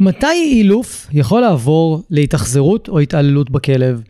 מתי 0.00 0.50
אילוף 0.52 1.08
יכול 1.12 1.40
לעבור 1.40 2.02
להתאכזרות 2.10 2.88
או 2.88 2.98
התעללות 2.98 3.50
בכלב? 3.50 4.02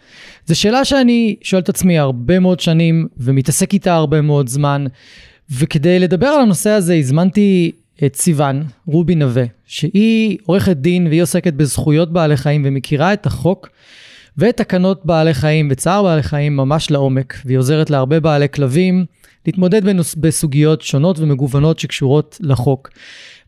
זו 0.47 0.61
שאלה 0.61 0.85
שאני 0.85 1.37
שואל 1.43 1.63
את 1.63 1.69
עצמי 1.69 1.99
הרבה 1.99 2.39
מאוד 2.39 2.61
שנים 2.61 3.09
ומתעסק 3.17 3.73
איתה 3.73 3.95
הרבה 3.95 4.21
מאוד 4.21 4.49
זמן, 4.49 4.87
וכדי 5.51 5.99
לדבר 5.99 6.27
על 6.27 6.41
הנושא 6.41 6.71
הזה 6.71 6.95
הזמנתי 6.95 7.73
את 8.05 8.17
סיוון 8.17 8.63
רובי 8.87 9.15
נווה, 9.15 9.45
שהיא 9.67 10.39
עורכת 10.47 10.77
דין 10.77 11.07
והיא 11.07 11.23
עוסקת 11.23 11.53
בזכויות 11.53 12.13
בעלי 12.13 12.37
חיים 12.37 12.63
ומכירה 12.67 13.13
את 13.13 13.27
החוק 13.27 13.69
ואת 14.39 14.57
תקנות 14.57 15.07
בעלי 15.07 15.35
חיים 15.35 15.69
וצער 15.71 16.03
בעלי 16.03 16.23
חיים 16.23 16.57
ממש 16.57 16.91
לעומק, 16.91 17.35
והיא 17.45 17.59
עוזרת 17.59 17.91
להרבה 17.91 18.21
בעלי 18.21 18.49
כלבים 18.49 19.05
להתמודד 19.47 19.85
בנוס, 19.85 20.15
בסוגיות 20.15 20.83
שונות 20.83 21.19
ומגוונות 21.19 21.79
שקשורות 21.79 22.39
לחוק. 22.41 22.91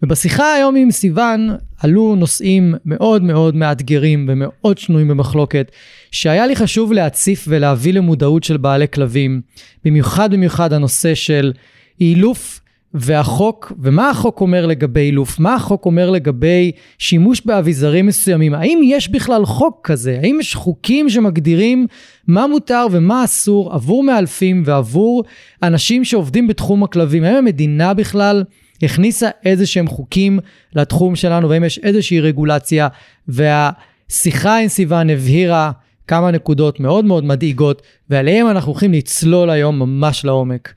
ובשיחה 0.02 0.54
היום 0.54 0.76
עם 0.76 0.90
סיוון 0.90 1.50
עלו 1.80 2.14
נושאים 2.14 2.74
מאוד 2.84 3.22
מאוד 3.22 3.56
מאתגרים 3.56 4.26
ומאוד 4.28 4.78
שנויים 4.78 5.08
במחלוקת, 5.08 5.70
שהיה 6.10 6.46
לי 6.46 6.56
חשוב 6.56 6.92
להציף 6.92 7.44
ולהביא 7.48 7.92
למודעות 7.92 8.44
של 8.44 8.56
בעלי 8.56 8.88
כלבים, 8.88 9.40
במיוחד 9.84 10.32
במיוחד 10.32 10.72
הנושא 10.72 11.14
של 11.14 11.52
אילוף 12.00 12.60
והחוק, 12.94 13.72
ומה 13.78 14.10
החוק 14.10 14.40
אומר 14.40 14.66
לגבי 14.66 15.00
אילוף, 15.00 15.38
מה 15.38 15.54
החוק 15.54 15.86
אומר 15.86 16.10
לגבי 16.10 16.72
שימוש 16.98 17.42
באביזרים 17.44 18.06
מסוימים, 18.06 18.54
האם 18.54 18.80
יש 18.84 19.08
בכלל 19.08 19.44
חוק 19.44 19.80
כזה, 19.84 20.18
האם 20.22 20.36
יש 20.40 20.54
חוקים 20.54 21.08
שמגדירים 21.08 21.86
מה 22.26 22.46
מותר 22.46 22.86
ומה 22.90 23.24
אסור 23.24 23.72
עבור 23.72 24.02
מאלפים 24.02 24.62
ועבור 24.66 25.24
אנשים 25.62 26.04
שעובדים 26.04 26.46
בתחום 26.46 26.84
הכלבים, 26.84 27.24
האם 27.24 27.36
המדינה 27.36 27.94
בכלל 27.94 28.44
הכניסה 28.82 29.28
איזה 29.44 29.66
שהם 29.66 29.86
חוקים 29.86 30.38
לתחום 30.74 31.16
שלנו 31.16 31.48
והאם 31.48 31.64
יש 31.64 31.78
איזושהי 31.78 32.20
רגולציה 32.20 32.88
והשיחה 33.28 34.58
עם 34.58 34.68
סיוון 34.68 35.10
הבהירה 35.10 35.70
כמה 36.06 36.30
נקודות 36.30 36.80
מאוד 36.80 37.04
מאוד 37.04 37.24
מדאיגות 37.24 37.82
ועליהם 38.10 38.46
אנחנו 38.46 38.72
הולכים 38.72 38.92
לצלול 38.92 39.50
היום 39.50 39.78
ממש 39.78 40.24
לעומק. 40.24 40.72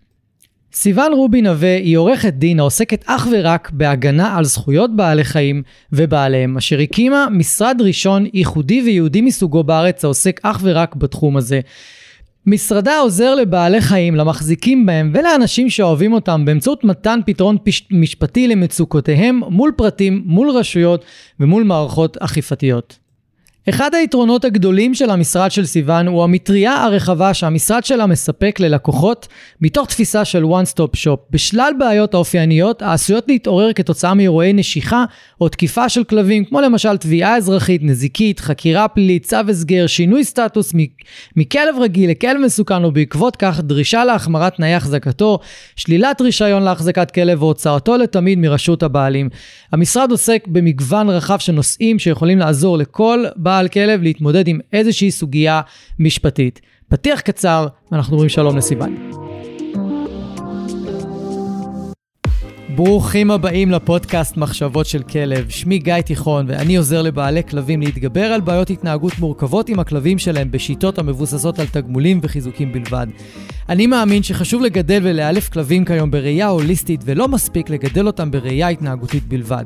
סיוון 0.73 1.13
רובי 1.13 1.41
נווה 1.41 1.75
היא 1.75 1.97
עורכת 1.97 2.33
דין 2.33 2.59
העוסקת 2.59 3.03
אך 3.07 3.27
ורק 3.31 3.71
בהגנה 3.73 4.37
על 4.37 4.43
זכויות 4.43 4.95
בעלי 4.95 5.23
חיים 5.23 5.63
ובעליהם, 5.91 6.57
אשר 6.57 6.79
הקימה 6.79 7.27
משרד 7.31 7.77
ראשון 7.81 8.25
ייחודי 8.33 8.81
ויהודי 8.81 9.21
מסוגו 9.21 9.63
בארץ 9.63 10.03
העוסק 10.03 10.39
אך 10.43 10.59
ורק 10.63 10.95
בתחום 10.95 11.37
הזה. 11.37 11.59
משרדה 12.45 12.99
עוזר 12.99 13.35
לבעלי 13.35 13.81
חיים, 13.81 14.15
למחזיקים 14.15 14.85
בהם 14.85 15.11
ולאנשים 15.13 15.69
שאוהבים 15.69 16.13
אותם 16.13 16.45
באמצעות 16.45 16.83
מתן 16.83 17.19
פתרון 17.25 17.57
פש... 17.63 17.87
משפטי 17.91 18.47
למצוקותיהם 18.47 19.41
מול 19.49 19.71
פרטים, 19.77 20.23
מול 20.25 20.49
רשויות 20.49 21.05
ומול 21.39 21.63
מערכות 21.63 22.17
אכיפתיות. 22.17 23.02
אחד 23.69 23.95
היתרונות 23.95 24.45
הגדולים 24.45 24.93
של 24.93 25.09
המשרד 25.09 25.51
של 25.51 25.65
סיוון 25.65 26.07
הוא 26.07 26.23
המטריה 26.23 26.83
הרחבה 26.83 27.33
שהמשרד 27.33 27.85
שלה 27.85 28.05
מספק 28.05 28.59
ללקוחות 28.59 29.27
מתוך 29.61 29.87
תפיסה 29.87 30.25
של 30.25 30.43
one 30.43 30.75
stop 30.75 30.97
shop 30.97 31.17
בשלל 31.29 31.73
בעיות 31.79 32.13
האופייניות 32.13 32.81
העשויות 32.81 33.25
להתעורר 33.27 33.73
כתוצאה 33.73 34.13
מאירועי 34.13 34.53
נשיכה 34.53 35.05
או 35.41 35.49
תקיפה 35.49 35.89
של 35.89 36.03
כלבים 36.03 36.45
כמו 36.45 36.61
למשל 36.61 36.97
תביעה 36.97 37.37
אזרחית, 37.37 37.81
נזיקית, 37.83 38.39
חקירה 38.39 38.87
פלילית, 38.87 39.25
צו 39.25 39.37
הסגר, 39.49 39.87
שינוי 39.87 40.23
סטטוס 40.23 40.73
מכלב 41.35 41.75
רגיל 41.81 42.09
לכלב 42.09 42.37
מסוכן 42.45 42.85
ובעקבות 42.85 43.35
כך 43.35 43.59
דרישה 43.59 44.05
להחמרת 44.05 44.55
תנאי 44.55 44.73
החזקתו, 44.73 45.39
שלילת 45.75 46.21
רישיון 46.21 46.63
להחזקת 46.63 47.11
כלב 47.11 47.43
והוצאתו 47.43 47.97
לתמיד 47.97 48.39
מרשות 48.39 48.83
הבעלים. 48.83 49.29
המשרד 49.71 50.11
עוסק 50.11 50.43
במגוון 50.47 51.09
רחב 51.09 51.39
של 51.39 51.53
נושאים 51.53 51.99
שיכולים 51.99 52.39
לעזור 52.39 52.77
לכל 52.77 53.23
בעל 53.35 53.52
בעל 53.53 53.67
כלב 53.67 54.01
להתמודד 54.01 54.47
עם 54.47 54.59
איזושהי 54.73 55.11
סוגיה 55.11 55.61
משפטית. 55.99 56.61
פתיח 56.89 57.21
קצר, 57.21 57.67
ואנחנו 57.91 58.13
אומרים 58.13 58.29
שלום 58.29 58.57
לסיוון. 58.57 59.11
ברוכים 62.75 63.31
הבאים 63.31 63.71
לפודקאסט 63.71 64.37
מחשבות 64.37 64.85
של 64.85 65.03
כלב. 65.03 65.49
שמי 65.49 65.77
גיא 65.77 66.01
תיכון, 66.01 66.45
ואני 66.49 66.75
עוזר 66.75 67.01
לבעלי 67.01 67.43
כלבים 67.43 67.81
להתגבר 67.81 68.25
על 68.25 68.41
בעיות 68.41 68.69
התנהגות 68.69 69.19
מורכבות 69.19 69.69
עם 69.69 69.79
הכלבים 69.79 70.19
שלהם 70.19 70.51
בשיטות 70.51 70.99
המבוססות 70.99 71.59
על 71.59 71.65
תגמולים 71.67 72.19
וחיזוקים 72.23 72.71
בלבד. 72.71 73.07
אני 73.69 73.87
מאמין 73.87 74.23
שחשוב 74.23 74.61
לגדל 74.61 74.99
ולאלף 75.03 75.49
כלבים 75.49 75.85
כיום 75.85 76.11
בראייה 76.11 76.47
הוליסטית, 76.47 77.01
ולא 77.05 77.27
מספיק 77.27 77.69
לגדל 77.69 78.07
אותם 78.07 78.31
בראייה 78.31 78.67
התנהגותית 78.67 79.23
בלבד. 79.27 79.65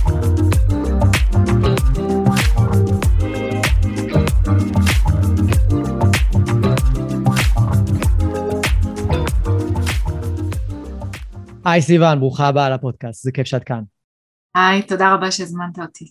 היי 11.65 11.81
סיוון, 11.81 12.19
ברוכה 12.19 12.47
הבאה 12.47 12.69
לפודקאסט, 12.69 13.23
זה 13.23 13.31
כיף 13.31 13.47
שאת 13.47 13.63
כאן. 13.63 13.81
היי, 14.55 14.81
תודה 14.81 15.13
רבה 15.13 15.31
שהזמנת 15.31 15.79
אותי. 15.79 16.05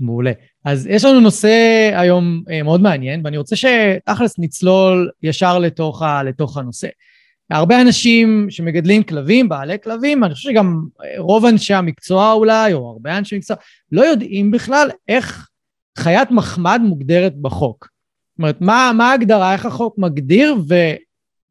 מעולה. 0.00 0.32
אז 0.64 0.86
יש 0.86 1.04
לנו 1.04 1.20
נושא 1.20 1.90
היום 1.94 2.42
אה, 2.50 2.62
מאוד 2.62 2.80
מעניין, 2.80 3.20
ואני 3.24 3.36
רוצה 3.36 3.56
שתכלס 3.56 4.38
נצלול 4.38 5.10
ישר 5.22 5.58
לתוך, 5.58 6.02
ה, 6.02 6.22
לתוך 6.22 6.56
הנושא. 6.56 6.88
הרבה 7.50 7.80
אנשים 7.80 8.46
שמגדלים 8.50 9.02
כלבים, 9.02 9.48
בעלי 9.48 9.76
כלבים, 9.84 10.24
אני 10.24 10.34
חושב 10.34 10.50
שגם 10.50 10.82
אה, 11.04 11.14
רוב 11.18 11.44
אנשי 11.44 11.74
המקצוע 11.74 12.32
אולי, 12.32 12.72
או 12.72 12.90
הרבה 12.90 13.18
אנשי 13.18 13.36
מקצוע, 13.36 13.56
לא 13.92 14.02
יודעים 14.02 14.50
בכלל 14.50 14.90
איך 15.08 15.48
חיית 15.98 16.30
מחמד 16.30 16.80
מוגדרת 16.84 17.34
בחוק. 17.36 17.88
זאת 18.32 18.38
אומרת, 18.38 18.60
מה, 18.60 18.90
מה 18.96 19.10
ההגדרה, 19.10 19.52
איך 19.52 19.66
החוק 19.66 19.94
מגדיר, 19.98 20.56
ו, 20.68 20.74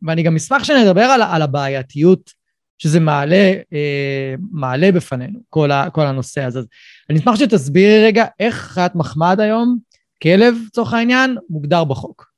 ואני 0.08 0.24
גם 0.24 0.36
אשמח 0.36 0.64
שנדבר 0.64 1.02
על, 1.02 1.22
על 1.22 1.42
הבעייתיות 1.42 2.43
שזה 2.84 3.00
מעלה, 3.00 3.54
אה, 3.74 4.36
מעלה 4.52 4.92
בפנינו, 4.92 5.40
כל, 5.50 5.72
ה, 5.72 5.90
כל 5.90 6.06
הנושא 6.06 6.44
הזה. 6.44 6.60
אז 6.60 6.66
אני 7.10 7.20
אשמח 7.20 7.36
שתסבירי 7.36 8.06
רגע 8.06 8.26
איך 8.40 8.56
חיית 8.56 8.96
מחמד 8.96 9.40
היום, 9.40 9.78
כלב 10.24 10.56
לצורך 10.68 10.94
העניין, 10.94 11.38
מוגדר 11.50 11.84
בחוק. 11.84 12.32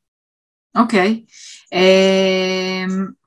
אוקיי. 0.76 1.24
Okay. 1.26 1.32
אה, 1.74 2.86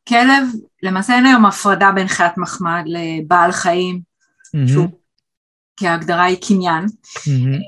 כלב, 0.08 0.44
למעשה 0.82 1.14
אין 1.14 1.26
היום 1.26 1.46
הפרדה 1.46 1.92
בין 1.94 2.08
חיית 2.08 2.38
מחמד 2.38 2.84
לבעל 2.86 3.52
חיים, 3.52 4.00
mm-hmm. 4.00 4.68
שהוא 4.68 4.88
כי 5.78 5.88
ההגדרה 5.88 6.24
היא 6.24 6.36
קניין, 6.48 6.84
mm-hmm. 6.84 7.60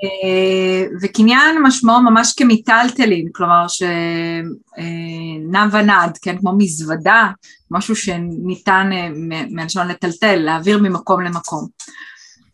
וקניין 1.03 1.63
משמעו 1.63 2.03
ממש 2.03 2.33
כמיטלטלין, 2.37 3.29
כלומר 3.33 3.67
שנע 3.69 5.67
ונד, 5.73 6.19
כן, 6.23 6.39
כמו 6.39 6.53
מזוודה, 6.59 7.31
משהו 7.71 7.97
שניתן 7.97 8.91
אה, 8.93 9.09
מלשון 9.51 9.89
לטלטל, 9.89 10.37
להעביר 10.37 10.79
ממקום 10.79 11.21
למקום. 11.21 11.67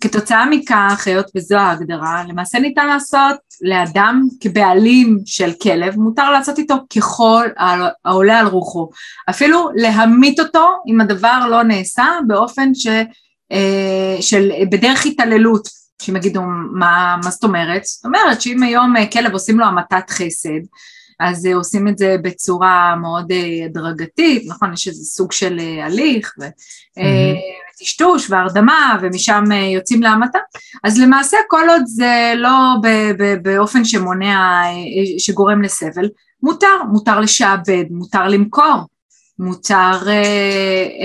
כתוצאה 0.00 0.47
מכך, 0.50 1.03
היות 1.06 1.27
וזו 1.37 1.56
ההגדרה, 1.56 2.25
למעשה 2.28 2.59
ניתן 2.59 2.87
לעשות 2.87 3.37
לאדם 3.62 4.22
כבעלים 4.41 5.19
של 5.27 5.53
כלב, 5.63 5.97
מותר 5.97 6.30
לעשות 6.30 6.59
איתו 6.59 6.75
ככל 6.97 7.47
העולה 8.04 8.39
על 8.39 8.47
רוחו. 8.47 8.91
אפילו 9.30 9.69
להמית 9.75 10.41
אותו 10.41 10.66
אם 10.89 11.01
הדבר 11.01 11.47
לא 11.51 11.63
נעשה 11.63 12.07
באופן 12.27 12.75
ש... 12.75 12.86
אה, 13.53 14.16
של 14.21 14.51
בדרך 14.71 15.07
התעללות, 15.07 15.69
שאם 16.03 16.16
יגידו 16.16 16.43
מה, 16.72 17.16
מה 17.25 17.31
זאת 17.31 17.45
אומרת? 17.45 17.84
זאת 17.84 18.04
אומרת 18.04 18.43
שאם 18.43 18.63
היום 18.63 18.97
אה, 18.97 19.07
כלב 19.07 19.33
עושים 19.33 19.59
לו 19.59 19.66
המתת 19.66 20.10
חסד, 20.10 20.60
אז 21.21 21.47
אה, 21.47 21.54
עושים 21.54 21.89
את 21.89 21.98
זה 21.98 22.16
בצורה 22.22 22.97
מאוד 22.97 23.33
הדרגתית, 23.65 24.43
נכון? 24.47 24.72
יש 24.72 24.89
איזה 24.89 25.04
סוג 25.04 25.33
של 25.33 25.60
הליך 25.83 26.33
וטשטוש 27.72 28.31
והרדמה 28.31 28.98
ומשם 29.03 29.45
יוצאים 29.75 30.03
להמתה, 30.03 30.39
אז 30.84 30.99
למעשה 30.99 31.37
כל 31.49 31.69
עוד 31.69 31.83
זה 31.87 32.33
לא 32.37 32.75
באופן 33.42 33.84
שמונע, 33.84 34.63
שגורם 35.19 35.63
לסבל, 35.63 36.09
מותר, 36.42 36.83
מותר 36.92 37.21
לשעבד, 37.21 37.84
מותר 37.91 38.28
למכור, 38.28 38.83
מותר... 39.39 39.99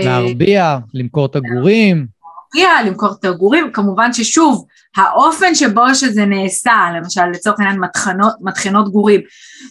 להרביע, 0.04 0.78
למכור 0.94 1.26
את 1.26 1.36
הגורים. 1.36 2.21
להפריע, 2.56 2.84
למכור 2.84 3.10
את 3.20 3.26
הגורים, 3.26 3.72
כמובן 3.74 4.14
ששוב, 4.14 4.66
האופן 4.96 5.56
שבו 5.56 5.96
שזה 5.96 6.26
נעשה, 6.26 6.74
למשל 6.98 7.26
לצורך 7.34 7.60
העניין 7.60 7.82
מטחנות 8.42 8.92
גורים, 8.92 9.22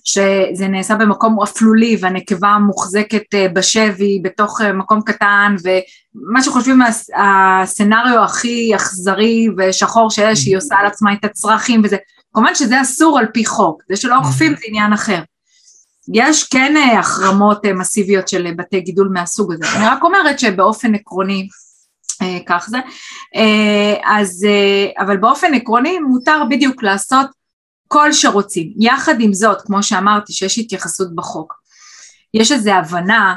שזה 0.05 0.69
נעשה 0.69 0.95
במקום 0.95 1.43
אפלולי 1.43 1.97
והנקבה 2.01 2.59
מוחזקת 2.67 3.35
אה, 3.35 3.47
בשבי 3.49 4.21
בתוך 4.25 4.61
אה, 4.61 4.73
מקום 4.73 5.03
קטן 5.03 5.57
ומה 5.65 6.43
שחושבים 6.43 6.81
הסצנריו 7.17 8.25
הכי 8.25 8.73
אכזרי 8.77 9.49
ושחור 9.59 10.11
שיש, 10.11 10.43
שהיא 10.43 10.57
עושה 10.57 10.77
על 10.77 10.87
עצמה 10.87 11.13
את 11.13 11.25
הצרכים 11.25 11.81
וזה, 11.85 11.97
כמובן 12.35 12.55
שזה 12.55 12.83
אסור 12.83 13.19
על 13.19 13.27
פי 13.33 13.45
חוק, 13.45 13.83
זה 13.89 13.97
שלא 13.97 14.17
אוכפים 14.17 14.53
זה 14.53 14.63
עניין 14.69 14.93
אחר. 14.93 15.23
יש 16.15 16.45
כן 16.45 16.77
אה, 16.77 16.99
החרמות 16.99 17.67
מסיביות 17.67 18.29
של 18.29 18.47
בתי 18.57 18.81
גידול 18.81 19.09
מהסוג 19.13 19.53
הזה, 19.53 19.65
אני 19.77 19.87
רק 19.87 20.03
אומרת 20.05 20.39
שבאופן 20.39 20.95
עקרוני 20.95 21.49
כך 22.47 22.67
זה, 22.71 22.79
אה, 23.37 23.95
אז, 24.05 24.47
אה, 24.49 25.05
אבל 25.05 25.17
באופן 25.17 25.55
עקרוני 25.55 25.99
מותר 25.99 26.43
בדיוק 26.51 26.83
לעשות 26.83 27.27
כל 27.89 28.13
שרוצים. 28.13 28.73
יחד 28.77 29.21
עם 29.21 29.33
זאת, 29.33 29.63
כמו 29.63 29.83
שאמרתי, 29.83 30.33
שיש 30.33 30.59
התייחסות 30.59 31.15
בחוק. 31.15 31.55
יש 32.35 32.53
איזו 32.53 32.71
הבנה, 32.71 33.35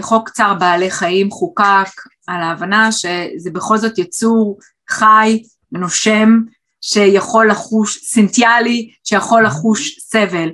חוק 0.00 0.28
צער 0.28 0.54
בעלי 0.54 0.90
חיים 0.90 1.30
חוקק 1.30 1.88
על 2.26 2.42
ההבנה 2.42 2.92
שזה 2.92 3.50
בכל 3.52 3.78
זאת 3.78 3.98
יצור 3.98 4.58
חי, 4.90 5.42
נושם, 5.72 6.40
שיכול 6.80 7.50
לחוש, 7.50 7.98
סנטיאלי, 8.02 8.90
שיכול 9.04 9.46
לחוש 9.46 9.98
סבל. 9.98 10.50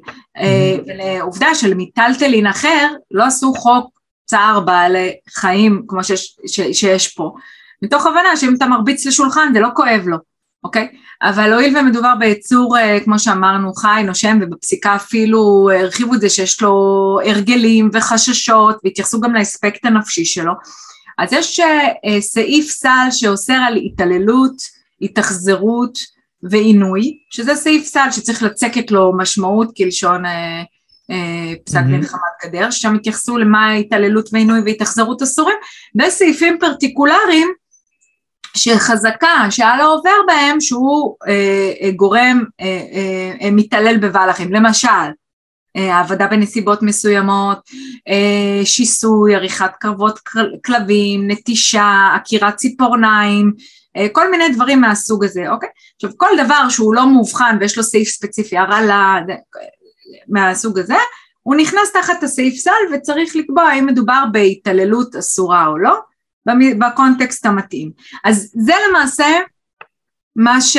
ולעובדה 0.86 1.54
של 1.54 1.74
מיטלטלין 1.74 2.46
אחר, 2.46 2.88
לא 3.10 3.24
עשו 3.24 3.54
חוק 3.54 3.99
צער 4.30 4.60
בעלי 4.60 5.12
חיים 5.28 5.82
כמו 5.88 6.04
שיש, 6.04 6.36
ש, 6.46 6.60
שיש 6.72 7.08
פה, 7.08 7.34
מתוך 7.82 8.06
הבנה 8.06 8.36
שאם 8.36 8.54
אתה 8.54 8.66
מרביץ 8.66 9.06
לשולחן 9.06 9.50
זה 9.54 9.60
לא 9.60 9.68
כואב 9.74 10.02
לו, 10.06 10.16
אוקיי? 10.64 10.88
אבל 11.22 11.52
הואיל 11.52 11.78
ומדובר 11.78 12.14
ביצור, 12.18 12.78
אה, 12.78 12.98
כמו 13.04 13.18
שאמרנו, 13.18 13.74
חי, 13.74 14.02
נושם, 14.06 14.38
ובפסיקה 14.42 14.96
אפילו 14.96 15.70
הרחיבו 15.78 16.14
את 16.14 16.20
זה 16.20 16.28
שיש 16.28 16.62
לו 16.62 17.18
הרגלים 17.26 17.90
וחששות, 17.92 18.76
והתייחסו 18.84 19.20
גם 19.20 19.34
לאספקט 19.34 19.84
הנפשי 19.84 20.24
שלו, 20.24 20.52
אז 21.18 21.32
יש 21.32 21.60
אה, 21.60 22.20
סעיף 22.20 22.70
סל 22.70 23.08
שאוסר 23.10 23.52
על 23.52 23.76
התעללות, 23.76 24.54
התאכזרות 25.02 25.98
ועינוי, 26.42 27.18
שזה 27.30 27.54
סעיף 27.54 27.84
סל 27.84 28.10
שצריך 28.10 28.42
לצקת 28.42 28.90
לו 28.90 29.12
משמעות 29.16 29.76
כלשון 29.76 30.26
אה, 30.26 30.30
אה, 30.30 30.62
פסק 31.64 31.80
דין 31.86 32.02
חמת 32.02 32.20
גדר, 32.44 32.70
ששם 32.70 32.94
התייחסו 32.94 33.38
למה 33.38 33.72
התעללות 33.72 34.28
ועינוי 34.32 34.60
והתאכזרות 34.64 35.22
אסורים, 35.22 35.56
וסעיפים 36.00 36.56
פרטיקולריים 36.60 37.48
שחזקה 38.56 39.46
שעל 39.50 39.80
העובר 39.80 40.16
בהם 40.26 40.60
שהוא 40.60 41.16
אה, 41.28 41.72
אה, 41.82 41.90
גורם 41.90 42.44
אה, 42.60 42.66
אה, 42.66 43.46
אה 43.46 43.50
מתעלל 43.50 43.96
בבעל 43.96 44.30
החיים, 44.30 44.52
למשל 44.52 44.88
אה, 45.76 45.94
העבדה 45.94 46.26
בנסיבות 46.26 46.82
מסוימות, 46.82 47.58
אה, 48.08 48.64
שיסוי, 48.64 49.34
עריכת 49.34 49.70
קרבות 49.80 50.18
כלבים, 50.64 51.30
נטישה, 51.30 52.10
עקירת 52.14 52.56
ציפורניים, 52.56 53.52
כל 54.12 54.30
מיני 54.30 54.48
דברים 54.48 54.80
מהסוג 54.80 55.24
הזה, 55.24 55.50
אוקיי? 55.50 55.68
עכשיו 55.96 56.10
כל 56.16 56.28
דבר 56.44 56.68
שהוא 56.68 56.94
לא 56.94 57.06
מאובחן 57.06 57.56
ויש 57.60 57.76
לו 57.76 57.82
סעיף 57.82 58.08
ספציפי, 58.08 58.58
הרעלה, 58.58 59.18
מהסוג 60.28 60.78
הזה, 60.78 60.96
הוא 61.42 61.56
נכנס 61.56 61.92
תחת 61.92 62.22
הסעיף 62.22 62.54
סל 62.54 62.70
וצריך 62.94 63.36
לקבוע 63.36 63.62
האם 63.62 63.86
מדובר 63.86 64.24
בהתעללות 64.32 65.16
אסורה 65.16 65.66
או 65.66 65.78
לא, 65.78 65.98
בקונטקסט 66.78 67.46
המתאים. 67.46 67.90
אז 68.24 68.52
זה 68.54 68.72
למעשה 68.88 69.26
מה, 70.36 70.60
ש, 70.60 70.76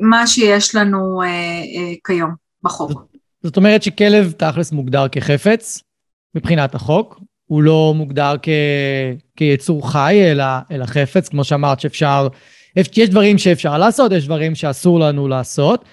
מה 0.00 0.26
שיש 0.26 0.74
לנו 0.74 1.22
אה, 1.22 1.26
אה, 1.26 1.94
כיום 2.06 2.30
בחוק. 2.62 2.90
זאת, 2.90 2.98
זאת 3.42 3.56
אומרת 3.56 3.82
שכלב 3.82 4.32
תכלס 4.32 4.72
מוגדר 4.72 5.08
כחפץ 5.12 5.82
מבחינת 6.34 6.74
החוק, 6.74 7.20
הוא 7.46 7.62
לא 7.62 7.92
מוגדר 7.96 8.34
כ, 8.42 8.48
כיצור 9.36 9.92
חי 9.92 10.18
אלא, 10.30 10.44
אלא 10.70 10.86
חפץ, 10.86 11.28
כמו 11.28 11.44
שאמרת 11.44 11.80
שאפשר, 11.80 12.28
יש 12.76 13.08
דברים 13.08 13.38
שאפשר 13.38 13.78
לעשות, 13.78 14.12
יש 14.12 14.24
דברים 14.24 14.54
שאסור 14.54 15.00
לנו 15.00 15.28
לעשות, 15.28 15.84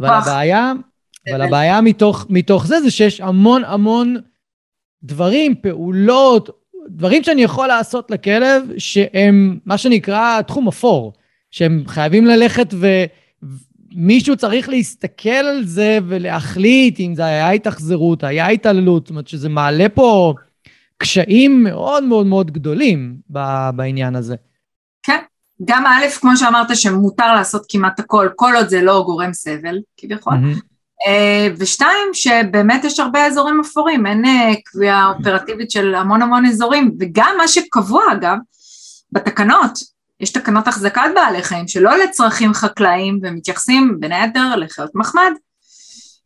אבל 0.00 0.08
הבעיה... 0.08 0.72
אבל 1.28 1.42
הבעיה 1.42 1.80
מתוך, 1.80 2.26
מתוך 2.30 2.66
זה, 2.66 2.80
זה 2.80 2.90
שיש 2.90 3.20
המון 3.20 3.64
המון 3.64 4.16
דברים, 5.02 5.54
פעולות, 5.54 6.64
דברים 6.88 7.24
שאני 7.24 7.42
יכול 7.42 7.68
לעשות 7.68 8.10
לכלב, 8.10 8.62
שהם 8.78 9.58
מה 9.66 9.78
שנקרא 9.78 10.42
תחום 10.42 10.68
אפור, 10.68 11.12
שהם 11.50 11.82
חייבים 11.86 12.26
ללכת 12.26 12.74
ומישהו 13.92 14.36
צריך 14.36 14.68
להסתכל 14.68 15.30
על 15.30 15.64
זה 15.64 15.98
ולהחליט 16.08 17.00
אם 17.00 17.14
זה 17.14 17.24
היה 17.24 17.50
התאכזרות, 17.50 18.24
היה 18.24 18.48
התעללות, 18.48 19.02
זאת 19.06 19.10
אומרת 19.10 19.28
שזה 19.28 19.48
מעלה 19.48 19.88
פה 19.88 20.34
קשיים 20.98 21.64
מאוד 21.64 22.04
מאוד 22.04 22.26
מאוד 22.26 22.50
גדולים 22.50 23.16
בעניין 23.74 24.16
הזה. 24.16 24.36
כן, 25.02 25.18
גם 25.64 25.86
א', 25.86 26.10
כמו 26.20 26.36
שאמרת, 26.36 26.76
שמותר 26.76 27.34
לעשות 27.34 27.66
כמעט 27.68 28.00
הכל, 28.00 28.28
כל 28.36 28.52
עוד 28.56 28.68
זה 28.68 28.82
לא 28.82 29.02
גורם 29.06 29.32
סבל, 29.32 29.78
כביכול. 29.96 30.34
Mm-hmm. 30.34 30.73
אה, 31.06 31.48
ושתיים, 31.58 32.08
שבאמת 32.12 32.84
יש 32.84 33.00
הרבה 33.00 33.26
אזורים 33.26 33.60
אפורים, 33.60 34.06
אין 34.06 34.24
אה, 34.24 34.52
קביעה 34.64 35.08
אופרטיבית 35.08 35.70
של 35.70 35.94
המון 35.94 36.22
המון 36.22 36.46
אזורים, 36.46 36.96
וגם 37.00 37.34
מה 37.38 37.48
שקבוע 37.48 38.02
אגב, 38.12 38.36
בתקנות, 39.12 39.78
יש 40.20 40.32
תקנות 40.32 40.68
החזקת 40.68 41.02
בעלי 41.14 41.42
חיים 41.42 41.68
שלא 41.68 41.96
לצרכים 41.96 42.54
חקלאיים 42.54 43.20
ומתייחסים 43.22 43.96
בין 44.00 44.12
היתר 44.12 44.56
לחיות 44.56 44.90
מחמד. 44.94 45.32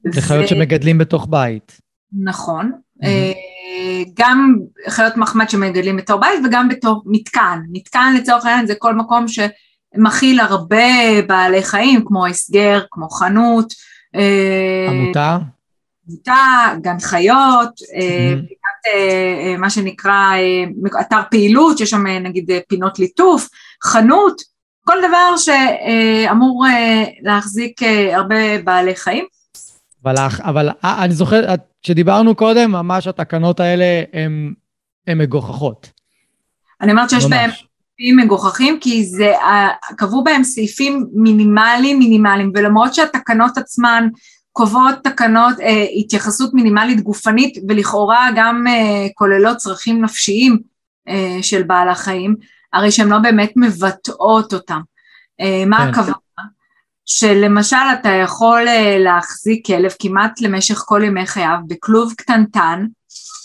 לחיות 0.04 0.44
ו... 0.44 0.48
שמגדלים 0.48 0.98
בתוך 0.98 1.26
בית. 1.30 1.80
נכון, 2.22 2.72
mm-hmm. 3.02 3.08
גם 4.14 4.56
חיות 4.88 5.16
מחמד 5.16 5.50
שמגדלים 5.50 5.96
בתור 5.96 6.20
בית 6.20 6.40
וגם 6.44 6.68
בתור 6.68 7.02
מתקן, 7.06 7.58
מתקן 7.72 8.14
לצורך 8.18 8.46
העניין 8.46 8.66
זה 8.66 8.74
כל 8.78 8.94
מקום 8.94 9.26
שמכיל 9.28 10.40
הרבה 10.40 11.22
בעלי 11.26 11.62
חיים 11.62 12.04
כמו 12.04 12.26
הסגר, 12.26 12.80
כמו 12.90 13.08
חנות, 13.08 13.72
אה, 13.72 13.78
עמותה? 14.88 15.38
עמותה, 16.08 16.74
גן 16.80 17.00
חיות, 17.00 17.80
אה, 17.94 18.34
אה, 18.86 19.56
מה 19.58 19.70
שנקרא 19.70 20.32
אתר 21.00 21.20
פעילות, 21.30 21.78
שיש 21.78 21.90
שם 21.90 22.06
נגיד 22.06 22.50
פינות 22.68 22.98
ליטוף, 22.98 23.48
חנות, 23.84 24.42
כל 24.84 24.96
דבר 25.08 25.36
שאמור 25.36 26.64
להחזיק 27.22 27.80
הרבה 28.12 28.62
בעלי 28.64 28.96
חיים. 28.96 29.24
אבל, 30.04 30.14
אבל 30.40 30.68
אני 30.84 31.14
זוכר, 31.14 31.44
כשדיברנו 31.82 32.34
קודם, 32.34 32.72
ממש 32.72 33.06
התקנות 33.06 33.60
האלה 33.60 34.02
הן 35.06 35.18
מגוחכות. 35.18 35.90
אני 36.80 36.90
אומרת 36.92 37.10
שיש 37.10 37.24
בהם 37.24 37.50
סעיפים 37.98 38.16
מגוחכים 38.16 38.78
כי 38.80 39.04
זה, 39.04 39.32
קבעו 39.96 40.24
בהם 40.24 40.44
סעיפים 40.44 41.06
מינימליים 41.12 41.98
מינימליים 41.98 42.52
ולמרות 42.54 42.94
שהתקנות 42.94 43.58
עצמן 43.58 44.08
קובעות 44.52 44.94
תקנות 45.04 45.60
אה, 45.60 45.86
התייחסות 45.96 46.54
מינימלית 46.54 47.00
גופנית 47.00 47.58
ולכאורה 47.68 48.28
גם 48.36 48.66
אה, 48.66 49.06
כוללות 49.14 49.56
צרכים 49.56 50.04
נפשיים 50.04 50.58
אה, 51.08 51.38
של 51.42 51.62
בעל 51.62 51.88
החיים, 51.88 52.34
הרי 52.72 52.90
שהן 52.90 53.08
לא 53.08 53.18
באמת 53.18 53.52
מבטאות 53.56 54.54
אותם. 54.54 54.80
אה, 55.40 55.64
מה 55.66 55.76
כן. 55.76 55.88
הכוונה? 55.88 56.12
שלמשל 57.06 57.76
אתה 58.00 58.08
יכול 58.08 58.68
אה, 58.68 58.98
להחזיק 58.98 59.66
כלב 59.66 59.90
כמעט 59.98 60.40
למשך 60.40 60.82
כל 60.86 61.02
ימי 61.04 61.26
חייו 61.26 61.56
בכלוב 61.68 62.12
קטנטן, 62.16 62.86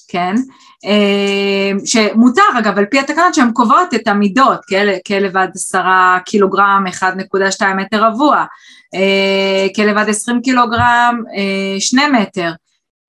כן? 0.07 0.35
אה, 0.85 1.71
שמותר 1.85 2.41
אגב 2.59 2.77
על 2.77 2.85
פי 2.85 2.99
התקנות 2.99 3.33
שהן 3.33 3.51
קובעות 3.53 3.93
את 3.93 4.07
המידות, 4.07 4.59
כלב, 5.07 5.37
עד 5.37 5.51
עשרה 5.55 6.19
קילוגרם 6.25 6.83
1.2 7.01 7.65
מטר 7.77 8.03
רבוע, 8.03 8.45
אה, 8.95 9.67
כלב 9.75 9.97
עד 9.97 10.09
עשרים 10.09 10.41
קילוגרם 10.41 11.23
אה, 11.37 11.79
שני 11.79 12.07
מטר, 12.07 12.51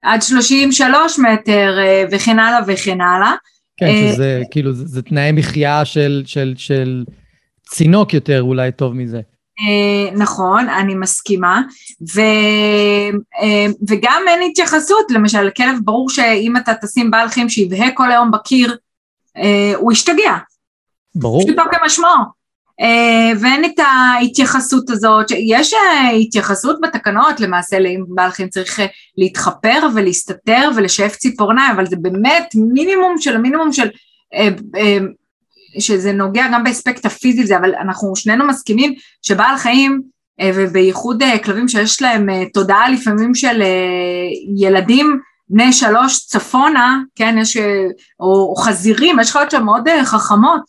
עד 0.02 0.22
שלושים 0.22 0.72
שלוש 0.72 1.18
מטר 1.18 1.78
וכן 2.10 2.38
הלאה 2.38 2.58
וכן 2.66 3.00
הלאה. 3.00 3.34
כן, 3.76 4.12
שזה 4.12 4.42
כאילו, 4.50 4.72
זה, 4.72 4.86
זה 4.86 5.02
תנאי 5.02 5.32
מחיה 5.32 5.84
של, 5.84 6.22
של, 6.26 6.54
של 6.56 7.04
צינוק 7.68 8.14
יותר 8.14 8.42
אולי 8.42 8.72
טוב 8.72 8.94
מזה. 8.94 9.20
אה, 9.60 10.16
נכון, 10.16 10.68
אני 10.68 10.94
מסכימה, 10.94 11.62
ו, 12.14 12.20
אה, 13.42 13.66
וגם 13.88 14.22
אין 14.28 14.50
התייחסות, 14.50 15.10
למשל 15.10 15.50
כלב 15.56 15.78
ברור 15.84 16.10
שאם 16.10 16.56
אתה 16.56 16.72
תשים 16.82 17.10
בעל 17.10 17.28
חיים 17.28 17.48
שיבהה 17.48 17.90
כל 17.90 18.10
היום 18.10 18.30
בקיר, 18.30 18.76
אה, 19.36 19.72
הוא 19.76 19.92
ישתגע. 19.92 20.36
ברור. 21.14 21.44
פשוטו 21.44 21.62
כמשמעו. 21.70 22.44
ואין 23.40 23.64
את 23.64 23.78
ההתייחסות 23.78 24.90
הזאת, 24.90 25.26
יש 25.30 25.74
התייחסות 26.20 26.80
בתקנות 26.82 27.40
למעשה 27.40 27.78
לאם 27.78 28.04
בעל 28.08 28.30
חיים 28.30 28.48
צריך 28.48 28.80
להתחפר 29.18 29.88
ולהסתתר 29.94 30.70
ולשאף 30.76 31.16
ציפורניים, 31.16 31.70
אבל 31.72 31.86
זה 31.86 31.96
באמת 31.96 32.54
מינימום 32.54 33.18
של 33.18 33.38
מינימום 33.38 33.72
של 33.72 33.88
שזה 35.78 36.12
נוגע 36.12 36.44
גם 36.52 36.64
באספקט 36.64 37.06
הפיזי 37.06 37.42
הזה, 37.42 37.56
אבל 37.56 37.74
אנחנו 37.74 38.16
שנינו 38.16 38.46
מסכימים 38.46 38.94
שבעל 39.22 39.56
חיים, 39.56 40.02
אה, 40.40 40.50
ובייחוד 40.54 41.22
אה, 41.22 41.38
כלבים 41.38 41.68
שיש 41.68 42.02
להם 42.02 42.30
אה, 42.30 42.42
תודעה 42.52 42.88
לפעמים 42.88 43.34
של 43.34 43.62
ילדים 44.56 45.18
בני 45.48 45.72
שלוש 45.72 46.26
צפונה, 46.26 47.00
כן, 47.14 47.36
יש, 47.38 47.56
או, 48.20 48.50
או 48.50 48.56
חזירים, 48.56 49.20
יש 49.20 49.32
חיות 49.32 49.50
שהן 49.50 49.62
מאוד 49.62 49.88
חכמות, 50.04 50.60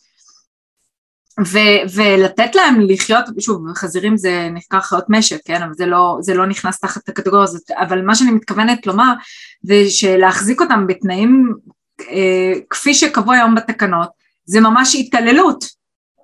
ו, 1.44 1.58
ולתת 1.94 2.54
להם 2.54 2.80
לחיות, 2.80 3.24
שוב, 3.40 3.62
חזירים 3.74 4.16
זה 4.16 4.48
נחקר 4.52 4.80
חיות 4.80 5.04
משק, 5.08 5.38
כן, 5.44 5.62
אבל 5.62 5.72
זה 5.74 5.86
לא, 5.86 6.18
זה 6.20 6.34
לא 6.34 6.46
נכנס 6.46 6.80
תחת 6.80 7.08
הקטגוריה 7.08 7.44
הזאת, 7.44 7.70
אבל 7.70 8.02
מה 8.02 8.14
שאני 8.14 8.30
מתכוונת 8.30 8.86
לומר 8.86 9.12
זה 9.62 9.90
שלהחזיק 9.90 10.60
אותם 10.60 10.86
בתנאים 10.86 11.52
אה, 12.00 12.52
כפי 12.70 12.94
שקבוע 12.94 13.34
היום 13.34 13.54
בתקנות, 13.54 14.08
זה 14.46 14.60
ממש 14.60 14.94
התעללות, 14.94 15.64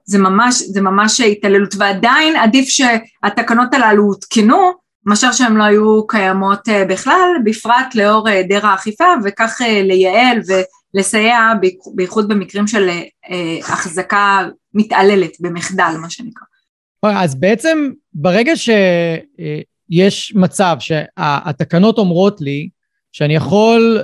זה 0.05 0.19
ממש, 0.19 0.63
זה 0.63 0.81
ממש 0.81 1.21
התעללות, 1.21 1.75
ועדיין 1.79 2.37
עדיף 2.37 2.69
שהתקנות 2.69 3.75
הללו 3.75 4.03
הותקנו, 4.03 4.73
מאשר 5.07 5.33
שהן 5.33 5.57
לא 5.57 5.65
היו 5.65 6.07
קיימות 6.07 6.69
אה, 6.69 6.85
בכלל, 6.85 7.29
בפרט 7.45 7.95
לאור 7.95 8.29
היעדר 8.29 8.67
האכיפה, 8.67 9.05
וכך 9.25 9.63
אה, 9.63 9.83
לייעל 9.83 10.39
ולסייע, 10.95 11.39
בייחוד 11.95 12.29
במקרים 12.29 12.67
של 12.67 12.89
החזקה 13.69 14.49
מתעללת 14.75 15.31
במחדל, 15.41 15.93
מה 16.01 16.11
שנקרא. 16.11 16.47
אז 17.07 17.35
בעצם 17.35 17.91
ברגע 18.15 18.53
שיש 18.57 20.33
מצב 20.35 20.77
שהתקנות 20.79 21.99
אומרות 21.99 22.41
לי 22.41 22.69
שאני 23.13 23.35
יכול 23.35 24.03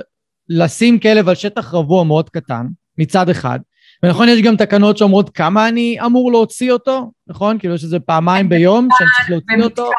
לשים 0.49 0.99
כלב 0.99 1.29
על 1.29 1.35
שטח 1.35 1.73
רבוע 1.73 2.03
מאוד 2.03 2.29
קטן, 2.29 2.65
מצד 2.97 3.29
אחד, 3.29 3.59
ונכון, 4.03 4.29
יש 4.29 4.41
גם 4.41 4.55
תקנות 4.55 4.97
שאומרות 4.97 5.29
כמה 5.29 5.67
אני 5.67 5.97
אמור 6.05 6.31
להוציא 6.31 6.71
אותו, 6.71 7.11
נכון? 7.27 7.59
כאילו 7.59 7.77
שזה 7.77 7.99
פעמיים 7.99 8.49
ביום 8.49 8.87
שאני 8.97 9.09
צריך 9.17 9.29
להוציא 9.29 9.55
במתקן, 9.57 9.81
אותו. 9.81 9.91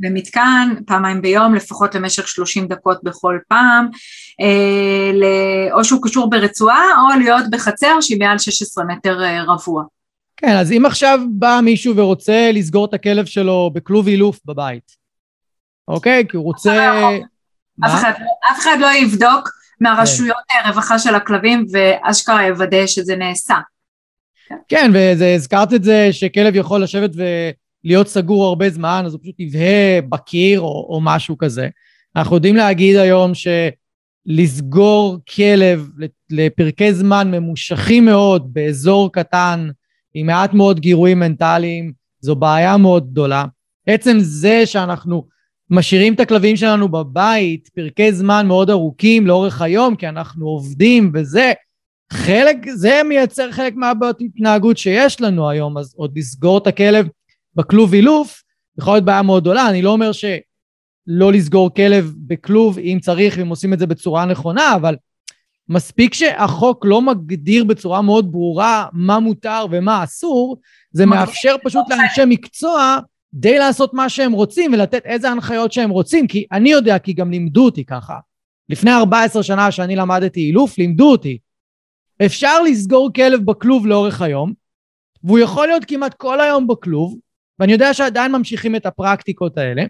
במתקן, 0.00 0.68
פעמיים 0.86 1.22
ביום, 1.22 1.54
לפחות 1.54 1.94
למשך 1.94 2.28
30 2.28 2.68
דקות 2.68 3.04
בכל 3.04 3.38
פעם, 3.48 3.88
אה, 4.40 5.72
או 5.72 5.84
שהוא 5.84 6.00
קשור 6.02 6.30
ברצועה, 6.30 6.84
או 6.98 7.18
להיות 7.18 7.44
בחצר 7.50 8.00
שהיא 8.00 8.18
מעל 8.18 8.38
16 8.38 8.84
מטר 8.84 9.22
אה, 9.22 9.44
רבוע. 9.44 9.84
כן, 10.36 10.56
אז 10.56 10.72
אם 10.72 10.86
עכשיו 10.86 11.20
בא 11.30 11.60
מישהו 11.62 11.96
ורוצה 11.96 12.50
לסגור 12.52 12.84
את 12.84 12.94
הכלב 12.94 13.24
שלו 13.24 13.70
בכלוב 13.74 14.08
אילוף 14.08 14.40
בבית, 14.44 14.92
אוקיי? 15.88 16.24
כי 16.28 16.36
הוא 16.36 16.44
רוצה... 16.44 16.98
אף 17.86 17.94
אחד, 17.94 18.12
אף 18.52 18.58
אחד 18.58 18.76
לא 18.80 18.92
יבדוק 18.92 19.50
מהרשויות 19.80 20.36
כן. 20.48 20.58
הרווחה 20.64 20.98
של 20.98 21.14
הכלבים 21.14 21.66
ואשכרה 21.72 22.46
יוודא 22.46 22.86
שזה 22.86 23.16
נעשה. 23.16 23.56
כן, 24.68 24.90
והזכרת 24.94 25.74
את 25.74 25.84
זה 25.84 26.08
שכלב 26.12 26.56
יכול 26.56 26.82
לשבת 26.82 27.10
ולהיות 27.84 28.08
סגור 28.08 28.44
הרבה 28.44 28.70
זמן, 28.70 29.02
אז 29.06 29.12
הוא 29.12 29.20
פשוט 29.22 29.40
יבהה 29.40 30.00
בקיר 30.08 30.60
או, 30.60 30.86
או 30.90 31.00
משהו 31.02 31.38
כזה. 31.38 31.68
אנחנו 32.16 32.36
יודעים 32.36 32.56
להגיד 32.56 32.96
היום 32.96 33.32
שלסגור 34.28 35.18
כלב 35.34 35.88
לפרקי 36.30 36.94
זמן 36.94 37.30
ממושכים 37.30 38.04
מאוד 38.04 38.54
באזור 38.54 39.12
קטן, 39.12 39.68
עם 40.14 40.26
מעט 40.26 40.54
מאוד 40.54 40.80
גירויים 40.80 41.20
מנטליים, 41.20 41.92
זו 42.20 42.36
בעיה 42.36 42.76
מאוד 42.76 43.10
גדולה. 43.10 43.44
עצם 43.86 44.16
זה 44.20 44.66
שאנחנו 44.66 45.26
משאירים 45.70 46.14
את 46.14 46.20
הכלבים 46.20 46.56
שלנו 46.56 46.88
בבית 46.88 47.68
פרקי 47.74 48.12
זמן 48.12 48.46
מאוד 48.46 48.70
ארוכים 48.70 49.26
לאורך 49.26 49.62
היום, 49.62 49.96
כי 49.96 50.08
אנחנו 50.08 50.46
עובדים 50.46 51.10
וזה, 51.14 51.52
חלק, 52.12 52.56
זה 52.74 53.00
מייצר 53.08 53.52
חלק 53.52 53.74
מהבעיות 53.76 54.20
התנהגות 54.20 54.78
שיש 54.78 55.20
לנו 55.20 55.50
היום, 55.50 55.78
אז 55.78 55.94
עוד 55.96 56.18
לסגור 56.18 56.58
את 56.58 56.66
הכלב 56.66 57.08
בכלוב 57.54 57.94
אילוף, 57.94 58.42
יכול 58.78 58.94
להיות 58.94 59.04
בעיה 59.04 59.22
מאוד 59.22 59.42
גדולה, 59.42 59.68
אני 59.68 59.82
לא 59.82 59.90
אומר 59.90 60.12
שלא 60.12 61.32
לסגור 61.32 61.74
כלב 61.74 62.12
בכלוב 62.16 62.78
אם 62.78 62.98
צריך, 63.02 63.38
אם 63.38 63.48
עושים 63.48 63.72
את 63.72 63.78
זה 63.78 63.86
בצורה 63.86 64.24
נכונה, 64.24 64.74
אבל 64.74 64.96
מספיק 65.68 66.14
שהחוק 66.14 66.84
לא 66.84 67.02
מגדיר 67.02 67.64
בצורה 67.64 68.02
מאוד 68.02 68.32
ברורה 68.32 68.86
מה 68.92 69.20
מותר 69.20 69.66
ומה 69.70 70.04
אסור, 70.04 70.56
זה 70.92 71.06
מאפשר 71.06 71.56
פשוט 71.64 71.84
לאנשי 71.90 72.22
מקצוע 72.26 72.98
די 73.38 73.58
לעשות 73.58 73.94
מה 73.94 74.08
שהם 74.08 74.32
רוצים 74.32 74.72
ולתת 74.72 75.06
איזה 75.06 75.30
הנחיות 75.30 75.72
שהם 75.72 75.90
רוצים, 75.90 76.26
כי 76.26 76.46
אני 76.52 76.70
יודע, 76.70 76.98
כי 76.98 77.12
גם 77.12 77.30
לימדו 77.30 77.64
אותי 77.64 77.84
ככה. 77.84 78.18
לפני 78.68 78.92
14 78.92 79.42
שנה 79.42 79.70
שאני 79.70 79.96
למדתי 79.96 80.40
אילוף, 80.40 80.78
לימדו 80.78 81.10
אותי. 81.10 81.38
אפשר 82.26 82.62
לסגור 82.62 83.10
כלב 83.12 83.40
בכלוב 83.44 83.86
לאורך 83.86 84.22
היום, 84.22 84.52
והוא 85.24 85.38
יכול 85.38 85.66
להיות 85.66 85.84
כמעט 85.84 86.14
כל 86.14 86.40
היום 86.40 86.66
בכלוב, 86.66 87.16
ואני 87.58 87.72
יודע 87.72 87.94
שעדיין 87.94 88.32
ממשיכים 88.32 88.76
את 88.76 88.86
הפרקטיקות 88.86 89.58
האלה, 89.58 89.84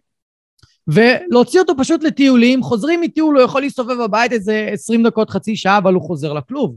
ולהוציא 0.88 1.60
אותו 1.60 1.72
פשוט 1.78 2.02
לטיולים, 2.02 2.62
חוזרים 2.62 3.00
מטיול, 3.00 3.36
הוא 3.36 3.44
יכול 3.44 3.60
להסתובב 3.62 4.02
בבית 4.04 4.32
איזה 4.32 4.68
20 4.72 5.06
דקות, 5.06 5.30
חצי 5.30 5.56
שעה, 5.56 5.78
אבל 5.78 5.94
הוא 5.94 6.02
חוזר 6.02 6.32
לכלוב. 6.32 6.76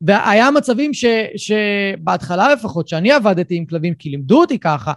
והיה 0.00 0.50
מצבים 0.50 0.94
ש, 0.94 1.04
שבהתחלה 1.36 2.52
לפחות, 2.52 2.88
שאני 2.88 3.12
עבדתי 3.12 3.56
עם 3.56 3.64
כלבים, 3.66 3.94
כי 3.94 4.10
לימדו 4.10 4.40
אותי 4.40 4.58
ככה, 4.58 4.92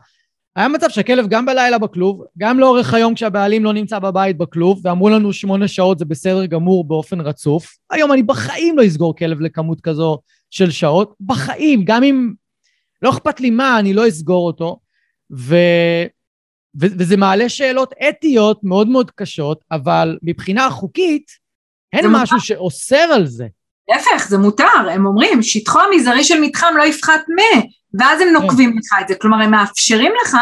היה 0.56 0.68
מצב 0.68 0.90
שהכלב 0.90 1.28
גם 1.28 1.46
בלילה 1.46 1.78
בכלוב, 1.78 2.24
גם 2.38 2.60
לאורך 2.60 2.94
היום 2.94 3.16
כשהבעלים 3.16 3.64
לא 3.64 3.74
נמצא 3.74 4.00
בבית 4.00 4.38
בכלוב, 4.38 4.82
ואמרו 4.84 5.10
לנו 5.10 5.34
שמונה 5.34 5.68
שעות 5.68 6.00
זה 6.00 6.06
בסדר 6.06 6.46
גמור 6.46 6.88
באופן 6.88 7.22
רצוף. 7.22 7.78
היום 7.90 8.12
אני 8.12 8.24
בחיים 8.24 8.78
לא 8.78 8.86
אסגור 8.86 9.16
כלב 9.16 9.42
לכמות 9.42 9.82
כזו 9.82 10.18
של 10.50 10.72
שעות, 10.72 11.16
בחיים, 11.20 11.84
גם 11.86 12.04
אם 12.04 12.34
לא 13.02 13.10
אכפת 13.10 13.40
לי 13.40 13.50
מה, 13.50 13.80
אני 13.80 13.94
לא 13.94 14.08
אסגור 14.08 14.48
אותו. 14.48 14.80
ו... 15.32 15.56
ו... 16.82 16.86
וזה 17.00 17.18
מעלה 17.18 17.50
שאלות 17.50 17.94
אתיות 18.10 18.64
מאוד 18.64 18.88
מאוד 18.88 19.12
קשות, 19.12 19.64
אבל 19.72 20.18
מבחינה 20.24 20.70
חוקית, 20.70 21.32
אין 21.94 22.06
משהו. 22.10 22.40
שאוסר 22.40 22.96
על 23.16 23.26
זה. 23.26 23.48
להפך, 23.94 24.28
זה 24.28 24.38
מותר, 24.38 24.90
הם 24.92 25.06
אומרים, 25.06 25.44
שטחו 25.44 25.80
המזערי 25.80 26.24
של 26.24 26.40
מתחם 26.42 26.74
לא 26.78 26.84
יפחת 26.84 27.22
מ... 27.30 27.60
ואז 28.00 28.22
הם 28.22 28.28
כן. 28.28 28.34
נוקבים 28.34 28.78
לך 28.78 29.02
את 29.02 29.08
זה, 29.08 29.16
כלומר 29.16 29.44
הם 29.44 29.52
מאפשרים 29.52 30.12
לך 30.24 30.38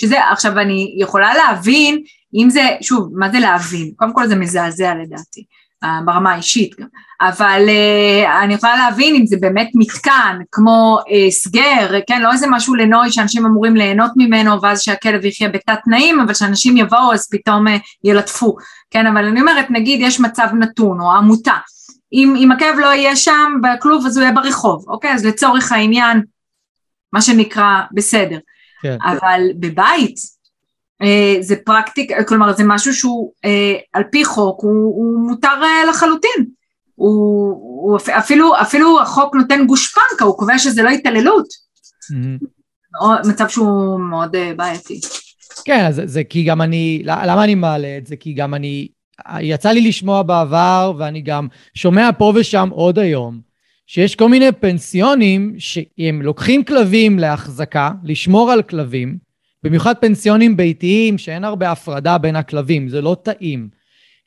שזה, 0.00 0.28
עכשיו 0.30 0.58
אני 0.58 0.96
יכולה 0.98 1.34
להבין 1.34 2.02
אם 2.34 2.50
זה, 2.50 2.62
שוב, 2.82 3.10
מה 3.14 3.30
זה 3.30 3.38
להבין? 3.38 3.92
קודם 3.96 4.12
כל 4.12 4.26
זה 4.26 4.36
מזעזע 4.36 4.94
לדעתי, 4.94 5.44
אה, 5.84 6.00
ברמה 6.04 6.32
האישית 6.32 6.80
גם, 6.80 6.86
אבל 7.20 7.66
uh, 7.66 8.44
אני 8.44 8.54
יכולה 8.54 8.76
להבין 8.76 9.14
אם 9.14 9.26
זה 9.26 9.36
באמת 9.40 9.70
מתקן, 9.74 10.38
כמו 10.52 10.98
uh, 11.00 11.30
סגר, 11.30 12.00
כן, 12.06 12.22
לא 12.22 12.32
איזה 12.32 12.46
משהו 12.50 12.74
לנוי 12.74 13.12
שאנשים 13.12 13.46
אמורים 13.46 13.76
ליהנות 13.76 14.10
ממנו 14.16 14.62
ואז 14.62 14.80
שהכלב 14.80 15.24
יחיה 15.24 15.48
בתת 15.48 15.78
תנאים, 15.84 16.20
אבל 16.20 16.34
שאנשים 16.34 16.76
יבואו 16.76 17.12
אז 17.12 17.28
פתאום 17.30 17.66
uh, 17.68 17.70
ילטפו, 18.04 18.56
כן, 18.90 19.06
אבל 19.06 19.24
אני 19.24 19.40
אומרת, 19.40 19.70
נגיד 19.70 20.00
יש 20.02 20.20
מצב 20.20 20.48
נתון 20.58 21.00
או 21.00 21.12
עמותה, 21.12 21.56
אם, 22.12 22.34
אם 22.36 22.52
הכלב 22.52 22.78
לא 22.78 22.86
יהיה 22.86 23.16
שם 23.16 23.52
בכלוב 23.62 24.06
אז 24.06 24.16
הוא 24.16 24.22
יהיה 24.22 24.34
ברחוב, 24.34 24.84
אוקיי? 24.88 25.12
אז 25.12 25.26
לצורך 25.26 25.72
העניין 25.72 26.22
מה 27.12 27.22
שנקרא 27.22 27.80
בסדר. 27.92 28.38
כן. 28.82 28.96
אבל 29.02 29.40
בבית 29.60 30.16
אה, 31.02 31.36
זה 31.40 31.56
פרקטיק, 31.64 32.10
כלומר 32.28 32.52
זה 32.52 32.64
משהו 32.66 32.94
שהוא 32.94 33.32
אה, 33.44 33.74
על 33.92 34.02
פי 34.10 34.24
חוק 34.24 34.62
הוא, 34.62 34.72
הוא 34.72 35.28
מותר 35.28 35.62
אה, 35.62 35.90
לחלוטין. 35.90 36.46
הוא, 36.94 37.50
הוא 37.50 37.98
אפילו, 38.18 38.60
אפילו 38.60 39.00
החוק 39.00 39.34
נותן 39.34 39.66
גושפנקה, 39.66 40.24
הוא 40.24 40.38
קובע 40.38 40.58
שזה 40.58 40.82
לא 40.82 40.88
התעללות. 40.88 41.46
Mm-hmm. 42.12 43.28
מצב 43.28 43.48
שהוא 43.48 44.00
מאוד 44.00 44.36
אה, 44.36 44.52
בעייתי. 44.56 45.00
כן, 45.64 45.84
אז 45.84 46.02
זה 46.04 46.24
כי 46.24 46.44
גם 46.44 46.62
אני, 46.62 47.02
למה 47.04 47.44
אני 47.44 47.54
מעלה 47.54 47.98
את 47.98 48.06
זה? 48.06 48.16
כי 48.16 48.32
גם 48.32 48.54
אני, 48.54 48.88
יצא 49.40 49.70
לי 49.70 49.80
לשמוע 49.80 50.22
בעבר, 50.22 50.92
ואני 50.98 51.20
גם 51.20 51.48
שומע 51.74 52.10
פה 52.18 52.32
ושם 52.34 52.68
עוד 52.72 52.98
היום, 52.98 53.40
שיש 53.86 54.16
כל 54.16 54.28
מיני 54.28 54.52
פנסיונים 54.52 55.54
שהם 55.58 56.22
לוקחים 56.22 56.64
כלבים 56.64 57.18
להחזקה, 57.18 57.90
לשמור 58.04 58.50
על 58.50 58.62
כלבים, 58.62 59.18
במיוחד 59.62 59.94
פנסיונים 60.00 60.56
ביתיים 60.56 61.18
שאין 61.18 61.44
הרבה 61.44 61.70
הפרדה 61.70 62.18
בין 62.18 62.36
הכלבים, 62.36 62.88
זה 62.88 63.00
לא 63.00 63.16
טעים. 63.22 63.68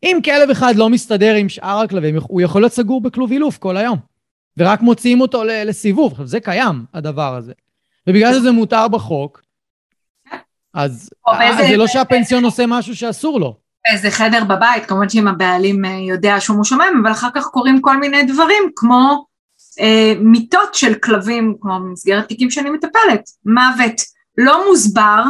אם 0.04 0.20
כלב 0.26 0.50
אחד 0.50 0.76
לא 0.76 0.90
מסתדר 0.90 1.36
עם 1.36 1.50
שאר 1.50 1.80
הכלבים, 1.80 2.16
הוא 2.22 2.42
יכול 2.42 2.62
להיות 2.62 2.74
סגור 2.74 3.02
בכלוב 3.02 3.32
אילוף 3.32 3.58
כל 3.58 3.78
היום, 3.78 3.98
ורק 4.58 4.82
מוציאים 4.82 5.22
אותו 5.22 5.44
לסיבוב. 5.44 6.12
עכשיו, 6.12 6.28
זה 6.28 6.40
קיים, 6.40 6.86
הדבר 6.94 7.36
הזה. 7.36 7.54
ובגלל 8.08 8.34
שזה 8.34 8.52
מותר 8.52 8.88
בחוק, 8.88 9.42
אז, 10.74 11.10
זה 11.68 11.78
לא 11.78 11.88
שהפנסיון 11.88 12.46
עושה 12.46 12.64
משהו 12.68 12.96
שאסור 12.96 13.40
לו. 13.40 13.61
באיזה 13.86 14.12
חדר 14.12 14.44
בבית, 14.44 14.86
כמובן 14.86 15.10
שאם 15.10 15.28
הבעלים 15.28 15.86
אה, 15.86 15.90
יודע 15.92 16.40
שהוא 16.40 16.60
משומם, 16.60 17.02
אבל 17.04 17.12
אחר 17.12 17.30
כך 17.36 17.46
קורים 17.46 17.82
כל 17.82 17.98
מיני 17.98 18.24
דברים, 18.24 18.64
כמו 18.76 19.26
אה, 19.80 20.14
מיטות 20.20 20.76
של 20.76 20.94
כלבים, 20.94 21.56
כמו 21.62 21.80
במסגרת 21.80 22.28
תיקים 22.28 22.52
שאני 22.52 22.70
מטפלת, 22.70 23.22
מוות 23.46 24.02
לא 24.38 24.70
מוסבר, 24.70 25.24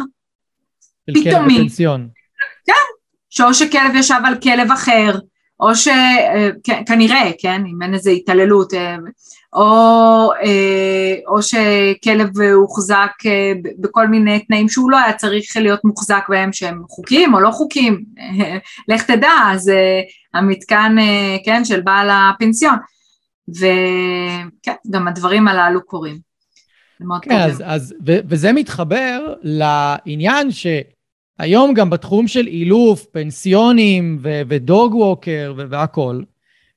פתאומי. 1.07 1.23
של 1.23 1.31
כלב 1.31 1.57
בפנסיון. 1.57 2.09
כן, 2.65 2.73
שאו 3.29 3.53
שכלב 3.53 3.95
ישב 3.95 4.19
על 4.25 4.35
כלב 4.35 4.71
אחר, 4.71 5.19
או 5.59 5.75
שכנראה, 5.75 7.25
אה, 7.25 7.31
כן, 7.39 7.63
אם 7.65 7.81
אין 7.81 7.93
איזה 7.93 8.11
התעללות, 8.11 8.73
אה, 8.73 8.95
או, 9.53 10.31
או 11.27 11.41
שכלב 11.41 12.41
הוחזק 12.53 13.11
בכל 13.79 14.07
מיני 14.07 14.39
תנאים 14.39 14.69
שהוא 14.69 14.91
לא 14.91 14.97
היה 14.97 15.13
צריך 15.13 15.57
להיות 15.57 15.85
מוחזק 15.85 16.23
בהם 16.29 16.53
שהם 16.53 16.83
חוקיים 16.89 17.33
או 17.33 17.39
לא 17.39 17.51
חוקיים, 17.51 18.03
לך 18.89 19.03
תדע, 19.03 19.31
אז 19.51 19.71
המתקן, 20.33 20.95
כן, 21.45 21.65
של 21.65 21.81
בעל 21.81 22.09
הפנסיון, 22.11 22.75
וכן, 23.49 24.73
גם 24.89 25.07
הדברים 25.07 25.47
הללו 25.47 25.85
קורים. 25.85 26.19
כן, 27.21 27.39
אז, 27.39 27.63
אז, 27.65 27.95
ו, 28.07 28.11
וזה 28.27 28.53
מתחבר 28.53 29.33
לעניין 29.41 30.51
ש... 30.51 30.67
היום 31.39 31.73
גם 31.73 31.89
בתחום 31.89 32.27
של 32.27 32.47
אילוף, 32.47 33.05
פנסיונים 33.05 34.19
ודוג 34.21 34.95
ווקר 34.95 35.53
והכול, 35.69 36.25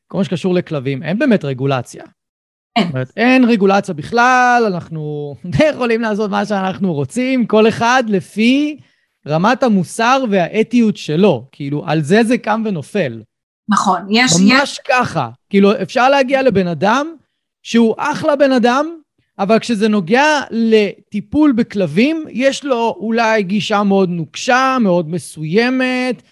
כל 0.06 0.18
מה 0.18 0.24
שקשור 0.24 0.54
לכלבים, 0.54 1.02
אין 1.02 1.18
באמת 1.18 1.44
רגולציה. 1.44 2.04
אין. 2.76 2.88
אומרת, 2.88 3.12
אין 3.16 3.44
רגולציה 3.44 3.94
בכלל, 3.94 4.64
אנחנו 4.66 5.34
יכולים 5.72 6.00
לעשות 6.00 6.30
מה 6.30 6.46
שאנחנו 6.46 6.94
רוצים, 6.94 7.46
כל 7.46 7.68
אחד 7.68 8.04
לפי 8.08 8.78
רמת 9.26 9.62
המוסר 9.62 10.24
והאתיות 10.30 10.96
שלו. 10.96 11.44
כאילו, 11.52 11.82
על 11.86 12.02
זה 12.02 12.24
זה 12.24 12.38
קם 12.38 12.62
ונופל. 12.64 13.22
נכון, 13.68 14.00
יש... 14.10 14.32
ממש 14.40 14.72
יש... 14.72 14.80
ככה. 14.88 15.28
כאילו, 15.50 15.82
אפשר 15.82 16.08
להגיע 16.08 16.42
לבן 16.42 16.66
אדם 16.66 17.14
שהוא 17.62 17.94
אחלה 17.98 18.36
בן 18.36 18.52
אדם, 18.52 18.86
אבל 19.38 19.58
כשזה 19.58 19.88
נוגע 19.88 20.40
לטיפול 20.50 21.52
בכלבים, 21.52 22.24
יש 22.30 22.64
לו 22.64 22.96
אולי 22.98 23.42
גישה 23.42 23.82
מאוד 23.82 24.08
נוקשה, 24.08 24.76
מאוד 24.80 25.10
מסוימת, 25.10 26.22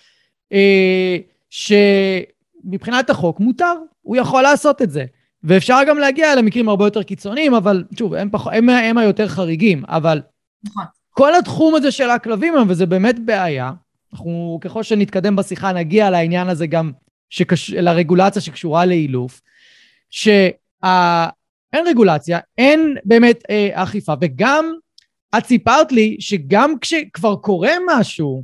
אה, 0.53 1.17
שמבחינת 1.51 3.11
החוק 3.11 3.41
מותר, 3.41 3.75
הוא 4.03 4.17
יכול 4.17 4.43
לעשות 4.43 4.83
את 4.83 4.91
זה. 4.91 5.05
ואפשר 5.45 5.79
גם 5.89 5.99
להגיע 5.99 6.35
למקרים 6.35 6.69
הרבה 6.69 6.87
יותר 6.87 7.03
קיצוניים, 7.03 7.55
אבל 7.55 7.85
שוב, 7.99 8.15
הם, 8.15 8.31
פח, 8.31 8.47
הם, 8.47 8.69
הם 8.69 8.99
היותר 8.99 9.29
חריגים, 9.29 9.83
אבל 9.89 10.21
נכון. 10.65 10.85
כל 11.11 11.35
התחום 11.35 11.75
הזה 11.75 11.91
של 11.91 12.11
הכלבים 12.11 12.55
היום, 12.55 12.71
וזה 12.71 12.87
באמת 12.87 13.19
בעיה, 13.25 13.73
אנחנו 14.13 14.59
ככל 14.61 14.83
שנתקדם 14.83 15.37
בשיחה 15.37 15.73
נגיע 15.73 16.11
לעניין 16.11 16.49
הזה 16.49 16.67
גם, 16.67 16.93
שקש... 17.31 17.71
לרגולציה 17.71 18.43
שקשורה 18.43 18.87
לאילוף, 18.87 19.41
שה... 20.11 20.49
אין 21.73 21.87
רגולציה, 21.87 22.39
אין 22.59 22.97
באמת 23.05 23.43
אה, 23.51 23.71
אכיפה, 23.73 24.15
וגם 24.21 24.73
את 25.39 25.47
סיפרת 25.47 25.93
לי 25.93 26.17
שגם 26.21 26.79
כשכבר 26.81 27.37
קורה 27.37 27.73
משהו 27.89 28.43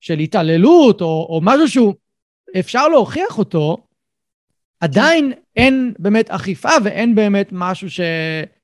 של 0.00 0.18
התעללות 0.18 1.00
או, 1.00 1.26
או 1.30 1.40
משהו 1.42 1.68
שהוא 1.68 1.94
אפשר 2.58 2.88
להוכיח 2.88 3.38
אותו, 3.38 3.76
עדיין 4.80 5.32
אין 5.56 5.92
באמת 5.98 6.30
אכיפה 6.30 6.70
ואין 6.84 7.14
באמת 7.14 7.48
משהו 7.52 7.90
ש... 7.90 8.00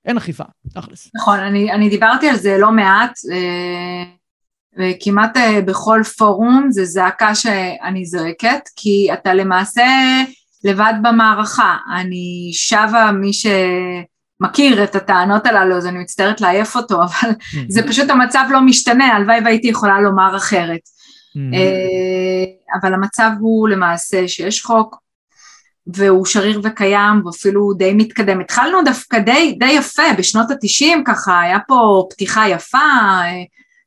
אין 0.04 0.16
אכיפה, 0.16 0.44
תכלס. 0.74 1.10
נכון, 1.16 1.38
אני, 1.38 1.72
אני 1.72 1.88
דיברתי 1.88 2.28
על 2.28 2.36
זה 2.36 2.58
לא 2.58 2.72
מעט, 2.72 3.18
אה, 3.32 4.04
וכמעט 4.78 5.36
אה, 5.36 5.60
בכל 5.62 6.00
פורום 6.18 6.66
זה 6.70 6.84
זעקה 6.84 7.34
שאני 7.34 8.04
זועקת, 8.04 8.68
כי 8.76 9.08
אתה 9.12 9.34
למעשה 9.34 9.86
לבד 10.64 10.94
במערכה. 11.02 11.76
אני 11.96 12.50
שבה 12.52 13.10
מי 13.12 13.30
שמכיר 13.32 14.84
את 14.84 14.94
הטענות 14.94 15.46
הללו, 15.46 15.76
אז 15.76 15.86
אני 15.86 15.98
מצטערת 15.98 16.40
לעייף 16.40 16.76
אותו, 16.76 17.02
אבל 17.02 17.30
זה 17.68 17.88
פשוט 17.88 18.10
המצב 18.10 18.44
לא 18.50 18.60
משתנה, 18.60 19.06
הלוואי 19.06 19.40
והייתי 19.44 19.68
יכולה 19.68 20.00
לומר 20.00 20.36
אחרת. 20.36 20.80
אה, 21.54 22.78
אבל 22.80 22.94
המצב 22.94 23.30
הוא 23.40 23.68
למעשה 23.68 24.28
שיש 24.28 24.62
חוק, 24.62 25.03
והוא 25.86 26.26
שריר 26.26 26.60
וקיים 26.64 27.26
ואפילו 27.26 27.72
די 27.72 27.92
מתקדם. 27.94 28.40
התחלנו 28.40 28.84
דווקא 28.84 29.18
די, 29.18 29.56
די 29.58 29.70
יפה, 29.70 30.02
בשנות 30.18 30.50
התשעים 30.50 31.04
ככה, 31.04 31.40
היה 31.40 31.58
פה 31.68 32.06
פתיחה 32.10 32.48
יפה 32.48 32.78
אה, 32.78 33.42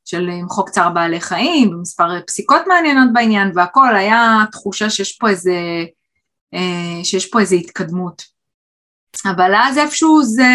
של 0.05 0.29
חוק 0.49 0.69
צער 0.69 0.89
בעלי 0.89 1.21
חיים, 1.21 1.69
ומספר 1.69 2.21
פסיקות 2.27 2.61
מעניינות 2.67 3.13
בעניין, 3.13 3.51
והכל 3.55 3.95
היה 3.95 4.43
תחושה 4.51 4.89
שיש 4.89 5.17
פה 5.17 5.29
איזה 5.29 5.53
אה, 6.53 7.03
שיש 7.03 7.25
פה 7.25 7.39
איזו 7.39 7.55
התקדמות. 7.55 8.23
אבל 9.25 9.51
אז 9.55 9.77
איפשהו 9.77 10.23
זה, 10.23 10.53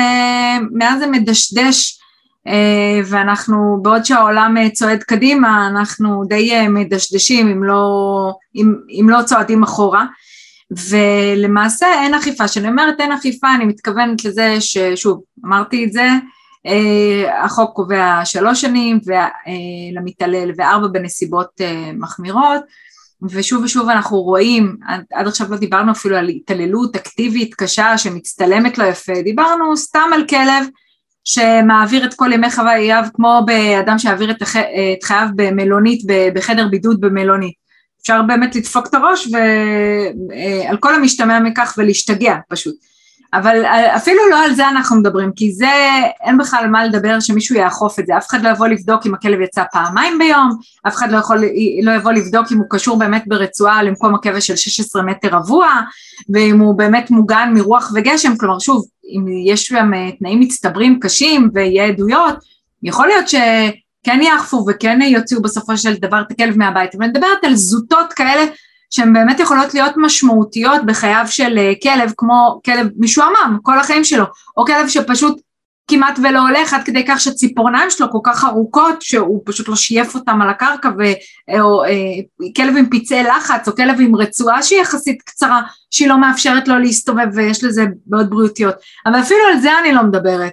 מאז 0.73 0.99
זה 0.99 1.07
מדשדש 1.07 1.99
אה, 2.47 3.01
ואנחנו, 3.07 3.79
בעוד 3.83 4.05
שהעולם 4.05 4.57
אה, 4.57 4.71
צועד 4.71 5.03
קדימה, 5.03 5.69
אנחנו 5.69 6.25
די 6.25 6.69
מדשדשים 6.69 7.49
אם 7.49 7.65
לא, 7.65 7.91
אם, 8.57 8.75
אם 9.01 9.07
לא 9.09 9.23
צועדים 9.23 9.63
אחורה. 9.63 10.07
ולמעשה 10.91 11.87
אין 12.03 12.15
אכיפה, 12.15 12.49
כשאני 12.49 12.69
אומרת 12.69 13.01
אין 13.01 13.13
אכיפה 13.13 13.55
אני 13.55 13.65
מתכוונת 13.65 14.25
לזה 14.25 14.57
ששוב 14.61 15.23
אמרתי 15.45 15.85
את 15.85 15.93
זה 15.93 16.09
החוק 17.45 17.77
קובע 17.77 18.21
שלוש 18.25 18.61
שנים 18.61 19.01
למתעלל 19.95 20.51
וארבע 20.57 20.87
בנסיבות 20.87 21.61
מחמירות. 21.99 22.63
ושוב 23.31 23.65
ושוב 23.65 23.89
אנחנו 23.89 24.17
רואים, 24.17 24.77
עד, 24.87 25.05
עד 25.13 25.27
עכשיו 25.27 25.51
לא 25.51 25.57
דיברנו 25.57 25.93
אפילו 25.93 26.17
על 26.17 26.29
התעללות 26.29 26.97
אקטיבית 26.97 27.55
קשה 27.55 27.99
שמצטלמת 27.99 28.79
לא 28.79 28.85
יפה, 28.85 29.13
דיברנו 29.25 29.77
סתם 29.77 30.11
על 30.15 30.27
כלב 30.27 30.67
שמעביר 31.25 32.05
את 32.05 32.15
כל 32.15 32.33
ימי 32.33 32.51
חווייו 32.51 33.05
כמו 33.15 33.41
באדם 33.47 33.99
שיעביר 33.99 34.31
את, 34.31 34.43
הח, 34.43 34.57
את 34.57 35.05
חייו 35.05 35.29
במלונית, 35.37 36.01
בחדר 36.35 36.69
בידוד 36.69 37.01
במלונית. 37.01 37.62
אפשר 38.03 38.23
באמת 38.23 38.57
לדפוק 38.57 38.87
את 38.87 38.95
הראש 38.95 39.29
ועל 39.33 40.77
כל 40.77 40.95
המשתמע 40.95 41.41
מכך 41.41 41.75
ולהשתגע 41.79 42.37
פשוט. 42.49 42.75
אבל 43.35 43.65
אפילו 43.97 44.29
לא 44.31 44.45
על 44.45 44.55
זה 44.55 44.69
אנחנו 44.69 44.97
מדברים, 44.97 45.33
כי 45.37 45.53
זה, 45.53 45.71
אין 46.25 46.39
בכלל 46.39 46.67
מה 46.71 46.85
לדבר 46.85 47.21
שמישהו 47.21 47.57
יאכוף 47.57 47.99
את 47.99 48.07
זה, 48.07 48.17
אף 48.17 48.27
אחד 48.27 48.43
לא 48.43 48.49
יבוא 48.49 48.67
לבדוק 48.69 49.07
אם 49.07 49.15
הכלב 49.15 49.41
יצא 49.41 49.63
פעמיים 49.73 50.19
ביום, 50.19 50.51
אף 50.89 50.95
אחד 50.95 51.13
לא, 51.13 51.19
יכול, 51.19 51.45
לא 51.83 51.93
יבוא 51.93 52.13
לבדוק 52.13 52.53
אם 52.53 52.59
הוא 52.59 52.67
קשור 52.71 52.99
באמת 52.99 53.25
ברצועה 53.27 53.83
למקום 53.83 54.15
הכבש 54.15 54.47
של 54.47 54.57
16 54.57 55.03
מטר 55.03 55.29
רבוע, 55.29 55.69
ואם 56.35 56.61
הוא 56.61 56.79
באמת 56.79 57.11
מוגן 57.11 57.51
מרוח 57.55 57.93
וגשם, 57.95 58.37
כלומר 58.37 58.59
שוב, 58.59 58.85
אם 59.05 59.25
יש 59.47 59.63
שם 59.63 59.91
תנאים 60.19 60.41
מצטברים 60.41 60.99
קשים 61.01 61.51
ויהיה 61.55 61.87
עדויות, 61.87 62.35
יכול 62.83 63.07
להיות 63.07 63.29
שכן 64.07 64.23
יאכפו 64.23 64.65
וכן 64.69 65.03
יוציאו 65.03 65.43
בסופו 65.43 65.77
של 65.77 65.95
דבר 65.95 66.21
את 66.21 66.31
הכלב 66.31 66.59
מהבית, 66.59 66.95
אבל 66.95 67.05
אני 67.05 67.13
מדברת 67.13 67.45
על 67.45 67.55
זוטות 67.55 68.13
כאלה 68.13 68.45
שהן 68.91 69.13
באמת 69.13 69.41
יכולות 69.41 69.75
להיות 69.75 69.93
משמעותיות 69.97 70.87
בחייו 70.87 71.25
של 71.27 71.59
אה, 71.59 71.73
כלב, 71.83 72.13
כמו 72.17 72.61
כלב 72.65 72.87
משועמם 72.99 73.59
כל 73.63 73.79
החיים 73.79 74.05
שלו, 74.05 74.25
או 74.57 74.67
כלב 74.67 74.89
שפשוט 74.89 75.41
כמעט 75.89 76.19
ולא 76.19 76.41
הולך 76.49 76.75
עד 76.75 76.83
כדי 76.85 77.05
כך 77.09 77.21
שהציפורניים 77.21 77.91
שלו 77.91 78.11
כל 78.11 78.19
כך 78.25 78.45
ארוכות 78.45 79.03
שהוא 79.03 79.43
פשוט 79.47 79.69
לא 79.69 79.77
שייף 79.77 80.15
אותם 80.15 80.43
על 80.43 80.51
הקרקע, 80.51 80.89
ו, 80.99 81.03
אה, 81.51 81.61
או 81.61 81.85
אה, 81.85 81.91
כלב 82.57 82.77
עם 82.77 82.87
פצעי 82.91 83.23
לחץ, 83.23 83.69
או 83.69 83.77
כלב 83.77 84.01
עם 84.01 84.17
רצועה 84.17 84.63
שהיא 84.63 84.81
יחסית 84.81 85.23
קצרה, 85.23 85.63
שהיא 85.91 86.09
לא 86.09 86.21
מאפשרת 86.21 86.69
לו 86.69 86.79
להסתובב 86.79 87.27
ויש 87.35 87.65
לזה 87.65 87.85
בעיות 88.07 88.31
בריאותיות, 88.31 88.75
אבל 89.07 89.21
אפילו 89.21 89.41
על 89.53 89.61
זה 89.61 89.79
אני 89.79 89.93
לא 89.93 90.03
מדברת. 90.03 90.53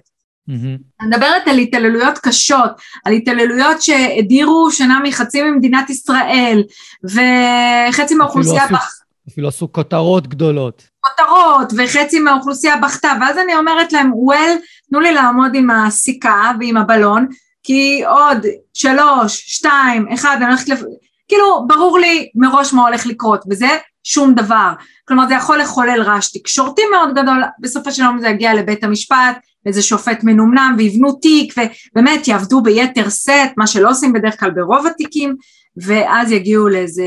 Mm-hmm. 0.49 1.01
אני 1.01 1.09
מדברת 1.09 1.47
על 1.47 1.57
התעללויות 1.57 2.17
קשות, 2.17 2.71
על 3.05 3.13
התעללויות 3.13 3.81
שהדירו 3.81 4.71
שנה 4.71 4.99
מחצי 5.03 5.41
ממדינת 5.41 5.89
ישראל, 5.89 6.63
וחצי 7.03 8.15
מהאוכלוסייה... 8.15 8.65
אפילו, 8.65 8.79
בח... 8.79 8.89
אפילו 9.29 9.47
עשו 9.47 9.71
כותרות 9.71 10.27
גדולות. 10.27 10.83
כותרות, 10.99 11.73
וחצי 11.77 12.19
מהאוכלוסייה 12.19 12.77
בכתה, 12.77 13.11
ואז 13.21 13.37
אני 13.37 13.55
אומרת 13.55 13.93
להם, 13.93 14.11
well, 14.11 14.59
תנו 14.89 14.99
לי 14.99 15.13
לעמוד 15.13 15.51
עם 15.55 15.69
הסיכה 15.69 16.51
ועם 16.59 16.77
הבלון, 16.77 17.27
כי 17.63 18.03
עוד 18.05 18.37
שלוש, 18.73 19.43
שתיים, 19.47 20.07
אחד, 20.13 20.35
אני 20.37 20.45
הולכת 20.45 20.69
לפ... 20.69 20.79
כאילו, 21.27 21.67
ברור 21.67 21.99
לי 21.99 22.29
מראש 22.35 22.73
מה 22.73 22.81
הולך 22.81 23.05
לקרות, 23.05 23.43
וזה 23.49 23.67
שום 24.03 24.35
דבר. 24.35 24.71
כלומר, 25.07 25.27
זה 25.27 25.33
יכול 25.33 25.57
לחולל 25.57 26.01
רעש 26.01 26.31
תקשורתי 26.37 26.81
מאוד 26.91 27.15
גדול, 27.15 27.43
בסופו 27.59 27.91
של 27.91 28.03
יום 28.03 28.19
זה 28.19 28.27
יגיע 28.27 28.53
לבית 28.53 28.83
המשפט, 28.83 29.37
איזה 29.65 29.81
שופט 29.81 30.23
מנומנם 30.23 30.75
ויבנו 30.77 31.11
תיק 31.11 31.53
ובאמת 31.91 32.27
יעבדו 32.27 32.61
ביתר 32.61 33.09
סט, 33.09 33.51
מה 33.57 33.67
שלא 33.67 33.89
עושים 33.89 34.13
בדרך 34.13 34.39
כלל 34.39 34.51
ברוב 34.51 34.87
התיקים, 34.87 35.35
ואז 35.77 36.31
יגיעו 36.31 36.67
לאיזה 36.67 37.03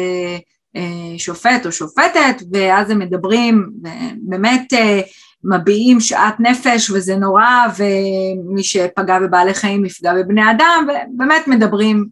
אה, 0.76 1.18
שופט 1.18 1.66
או 1.66 1.72
שופטת, 1.72 2.42
ואז 2.52 2.90
הם 2.90 2.98
מדברים, 2.98 3.70
באמת 4.16 4.72
אה, 4.72 5.00
מביעים 5.44 6.00
שאט 6.00 6.34
נפש 6.40 6.90
וזה 6.90 7.16
נורא, 7.16 7.66
ומי 7.76 8.64
שפגע 8.64 9.18
בבעלי 9.18 9.54
חיים 9.54 9.84
יפגע 9.84 10.14
בבני 10.14 10.50
אדם, 10.50 10.86
ובאמת 11.14 11.48
מדברים 11.48 12.06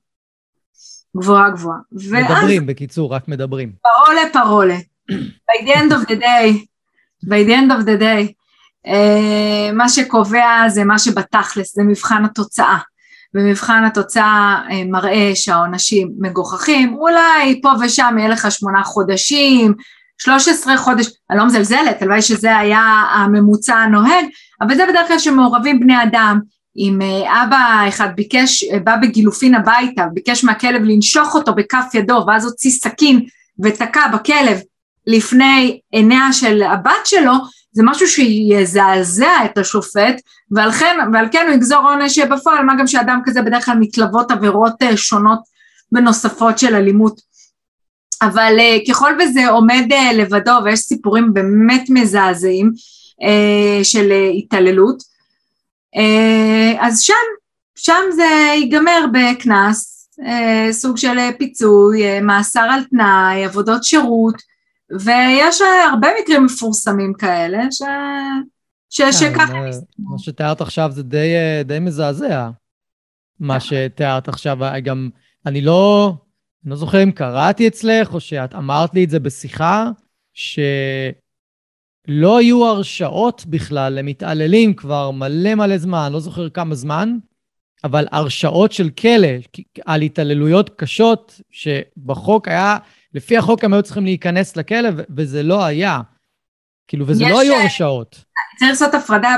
גבוהה 1.16 1.50
גבוהה. 1.50 1.78
מדברים, 1.92 2.62
ואז, 2.62 2.66
בקיצור, 2.66 3.14
רק 3.14 3.28
מדברים. 3.28 3.72
פרולה 3.82 4.22
פרולה. 4.32 4.78
by 5.50 5.64
the 5.66 5.74
end 5.74 5.92
of 5.92 6.08
the 6.08 6.16
day, 6.20 6.66
by 7.24 7.44
the 7.46 7.52
end 7.52 7.70
of 7.70 7.84
the 7.84 8.00
day, 8.00 8.32
uh, 8.86 9.72
מה 9.72 9.88
שקובע 9.88 10.68
זה 10.68 10.84
מה 10.84 10.98
שבתכלס, 10.98 11.74
זה 11.74 11.82
מבחן 11.82 12.24
התוצאה. 12.24 12.78
ומבחן 13.34 13.84
התוצאה 13.84 14.62
uh, 14.68 14.72
מראה 14.90 15.30
שהעונשים 15.34 16.12
מגוחכים, 16.18 16.94
אולי 16.94 17.60
פה 17.62 17.70
ושם 17.80 18.14
יהיה 18.18 18.28
לך 18.28 18.50
שמונה 18.50 18.82
חודשים, 18.84 19.74
13 20.18 20.76
חודש, 20.76 21.06
אני 21.30 21.38
לא 21.38 21.46
מזלזלת, 21.46 22.02
הלוואי 22.02 22.22
שזה 22.22 22.58
היה 22.58 22.80
הממוצע 23.14 23.74
הנוהג, 23.74 24.24
אבל 24.60 24.74
זה 24.74 24.86
בדרך 24.88 25.08
כלל 25.08 25.18
שמעורבים 25.18 25.80
בני 25.80 26.02
אדם, 26.02 26.40
אם 26.76 27.02
אה, 27.02 27.42
אבא 27.42 27.84
אחד 27.88 28.08
ביקש, 28.16 28.64
אה, 28.64 28.78
בא 28.78 28.96
בגילופין 28.96 29.54
הביתה, 29.54 30.06
ביקש 30.12 30.44
מהכלב 30.44 30.82
לנשוך 30.82 31.34
אותו 31.34 31.54
בכף 31.54 31.94
ידו, 31.94 32.24
ואז 32.26 32.44
הוציא 32.44 32.70
סכין 32.70 33.26
ותקע 33.62 34.08
בכלב 34.08 34.58
לפני 35.06 35.80
עיניה 35.92 36.32
של 36.32 36.62
הבת 36.62 36.92
שלו, 37.04 37.32
זה 37.72 37.82
משהו 37.86 38.08
שיזעזע 38.08 39.44
את 39.44 39.58
השופט, 39.58 40.20
ועל 40.50 40.72
כן, 40.72 40.96
ועל 41.12 41.28
כן 41.32 41.44
הוא 41.46 41.54
יגזור 41.54 41.78
עונש 41.78 42.18
בפועל, 42.18 42.64
מה 42.64 42.76
גם 42.78 42.86
שאדם 42.86 43.20
כזה 43.24 43.42
בדרך 43.42 43.64
כלל 43.64 43.78
מתלוות 43.80 44.30
עבירות 44.30 44.82
אה, 44.82 44.96
שונות 44.96 45.40
ונוספות 45.92 46.58
של 46.58 46.74
אלימות. 46.74 47.30
אבל 48.22 48.56
ככל 48.88 49.12
וזה 49.20 49.48
עומד 49.48 49.84
לבדו, 50.14 50.52
ויש 50.64 50.80
סיפורים 50.80 51.34
באמת 51.34 51.84
מזעזעים 51.88 52.72
של 53.82 54.12
התעללות, 54.38 55.02
אה, 55.02 55.09
אז 56.80 57.00
שם, 57.00 57.14
שם 57.76 58.02
זה 58.16 58.52
ייגמר 58.54 59.04
בקנס, 59.12 60.08
אה, 60.26 60.68
סוג 60.72 60.96
של 60.96 61.16
פיצוי, 61.38 62.04
אה, 62.04 62.20
מאסר 62.20 62.68
על 62.70 62.84
תנאי, 62.84 63.44
עבודות 63.44 63.84
שירות, 63.84 64.42
ויש 64.90 65.60
הרבה 65.90 66.08
מקרים 66.22 66.44
מפורסמים 66.44 67.12
כאלה 67.14 67.62
ש... 67.70 67.82
ש... 68.90 69.02
שככה... 69.02 69.54
מה 69.98 70.18
שתיארת 70.18 70.60
עכשיו 70.60 70.90
זה 70.92 71.02
די, 71.02 71.34
די 71.64 71.78
מזעזע, 71.78 72.50
מה 73.40 73.60
שתיארת 73.60 74.28
עכשיו, 74.28 74.58
גם 74.84 75.08
אני 75.46 75.60
לא, 75.60 76.12
אני 76.64 76.70
לא 76.70 76.76
זוכר 76.76 77.02
אם 77.02 77.10
קראתי 77.10 77.68
אצלך 77.68 78.14
או 78.14 78.20
שאת 78.20 78.54
אמרת 78.54 78.94
לי 78.94 79.04
את 79.04 79.10
זה 79.10 79.18
בשיחה, 79.18 79.90
ש... 80.34 80.58
לא 82.08 82.38
היו 82.38 82.66
הרשעות 82.66 83.46
בכלל 83.46 83.92
למתעללים 83.92 84.74
כבר 84.74 85.10
מלא 85.10 85.54
מלא 85.54 85.78
זמן, 85.78 86.12
לא 86.12 86.20
זוכר 86.20 86.48
כמה 86.48 86.74
זמן, 86.74 87.16
אבל 87.84 88.06
הרשעות 88.12 88.72
של 88.72 88.90
כלא 88.90 89.28
על 89.86 90.02
התעללויות 90.02 90.70
קשות, 90.76 91.40
שבחוק 91.50 92.48
היה, 92.48 92.76
לפי 93.14 93.36
החוק 93.36 93.64
הם 93.64 93.72
היו 93.72 93.82
צריכים 93.82 94.04
להיכנס 94.04 94.56
לכלא, 94.56 94.88
וזה 95.16 95.42
לא 95.42 95.64
היה. 95.64 96.00
כאילו, 96.88 97.06
וזה 97.06 97.24
לא 97.28 97.40
היו 97.40 97.54
אה, 97.54 97.62
הרשעות. 97.62 98.24
צריך 98.58 98.70
לעשות 98.70 98.94
הפרדה 98.94 99.36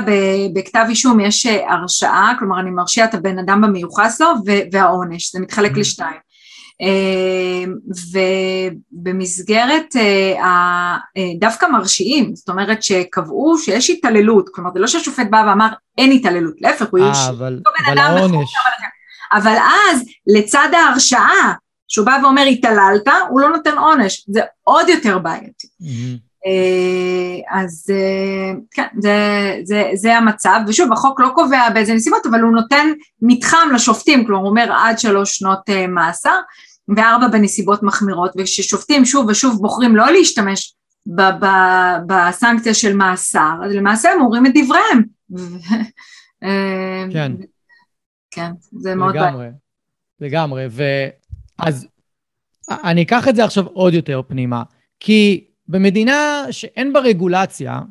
בכתב 0.55 0.85
אישום, 0.89 1.19
יש 1.19 1.45
אה, 1.45 1.73
הרשעה, 1.73 2.33
כלומר 2.39 2.59
אני 2.59 2.71
מרשיע 2.71 3.05
את 3.05 3.13
הבן 3.13 3.39
אדם 3.39 3.61
במיוחס 3.61 4.21
לו, 4.21 4.27
והעונש, 4.71 5.31
זה 5.31 5.39
מתחלק. 5.39 5.77
לשתיים. 5.77 6.32
אמ, 6.81 7.75
ובמסגרת 8.91 9.95
אה, 9.95 10.97
אה, 11.17 11.31
דווקא 11.39 11.65
מרשיעים, 11.65 12.35
זאת 12.35 12.49
אומרת 12.49 12.83
שקבעו 12.83 13.57
שיש 13.57 13.89
התעללות, 13.89 14.49
כלומר 14.53 14.69
זה 14.73 14.79
לא 14.79 14.87
שהשופט 14.87 15.27
בא 15.29 15.43
ואמר 15.47 15.69
אין 15.97 16.11
התעללות, 16.11 16.53
להפך 16.61 16.85
הוא 16.91 16.99
הרשיע 16.99 17.29
אבל, 17.29 17.59
אבל 17.85 17.97
העונש. 17.97 18.53
אבל 19.33 19.55
אז 19.91 20.05
לצד 20.27 20.67
ההרשעה 20.73 21.53
שהוא 21.87 22.05
בא 22.05 22.17
ואומר 22.23 22.41
התעללת, 22.41 23.07
הוא 23.29 23.41
לא 23.41 23.49
נותן 23.49 23.77
עונש, 23.77 24.25
זה 24.29 24.41
עוד 24.63 24.89
יותר 24.89 25.19
בעייתי. 25.19 25.67
Mm-hmm. 25.67 26.32
אז 27.51 27.85
כן, 28.71 28.87
זה, 28.99 29.15
זה, 29.63 29.89
זה 29.93 30.17
המצב, 30.17 30.59
ושוב 30.67 30.93
החוק 30.93 31.19
לא 31.19 31.29
קובע 31.35 31.69
באיזה 31.73 31.93
נסיבות, 31.93 32.25
אבל 32.25 32.39
הוא 32.39 32.51
נותן 32.51 32.87
מתחם 33.21 33.67
לשופטים, 33.75 34.25
כלומר 34.25 34.41
הוא 34.41 34.49
אומר 34.49 34.71
עד 34.71 34.99
שלוש 34.99 35.37
שנות 35.37 35.69
מאסר, 35.87 36.39
וארבע 36.95 37.27
בנסיבות 37.27 37.83
מחמירות, 37.83 38.31
וכששופטים 38.37 39.05
שוב 39.05 39.29
ושוב 39.29 39.61
בוחרים 39.61 39.95
לא 39.95 40.11
להשתמש 40.11 40.75
ב- 41.05 41.45
ב- 41.45 41.97
בסנקציה 42.07 42.73
של 42.73 42.95
מאסר, 42.95 43.53
אז 43.65 43.71
למעשה 43.71 44.11
הם 44.11 44.21
אומרים 44.21 44.45
את 44.45 44.51
דבריהם. 44.55 45.03
כן. 47.13 47.31
כן, 48.31 48.51
זה 48.71 48.95
מאוד. 48.95 49.15
לגמרי, 49.15 49.47
לגמרי. 50.19 50.65
ואז 50.71 51.87
אני 52.69 53.03
אקח 53.03 53.27
את 53.27 53.35
זה 53.35 53.43
עכשיו 53.43 53.65
עוד 53.65 53.93
יותר 53.93 54.21
פנימה, 54.27 54.63
כי 54.99 55.47
במדינה 55.67 56.45
שאין 56.51 56.93
בה 56.93 56.99
רגולציה, 56.99 57.81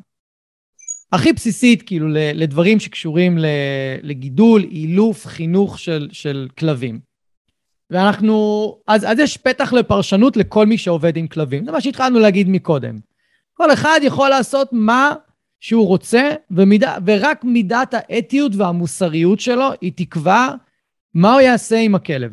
הכי 1.11 1.33
בסיסית, 1.33 1.81
כאילו, 1.81 2.07
לדברים 2.11 2.79
שקשורים 2.79 3.37
לגידול, 4.01 4.63
אילוף, 4.63 5.25
חינוך 5.27 5.79
של, 5.79 6.09
של 6.11 6.47
כלבים. 6.59 6.99
ואנחנו, 7.89 8.77
אז, 8.87 9.05
אז 9.11 9.19
יש 9.19 9.37
פתח 9.37 9.73
לפרשנות 9.73 10.37
לכל 10.37 10.65
מי 10.65 10.77
שעובד 10.77 11.17
עם 11.17 11.27
כלבים. 11.27 11.65
זה 11.65 11.71
מה 11.71 11.81
שהתחלנו 11.81 12.19
להגיד 12.19 12.49
מקודם. 12.49 12.99
כל 13.53 13.73
אחד 13.73 13.99
יכול 14.03 14.29
לעשות 14.29 14.69
מה 14.71 15.13
שהוא 15.59 15.87
רוצה, 15.87 16.31
ומידה, 16.51 16.97
ורק 17.05 17.43
מידת 17.43 17.93
האתיות 17.93 18.51
והמוסריות 18.55 19.39
שלו, 19.39 19.69
היא 19.81 19.91
תקבע 19.95 20.47
מה 21.13 21.33
הוא 21.33 21.41
יעשה 21.41 21.79
עם 21.79 21.95
הכלב. 21.95 22.31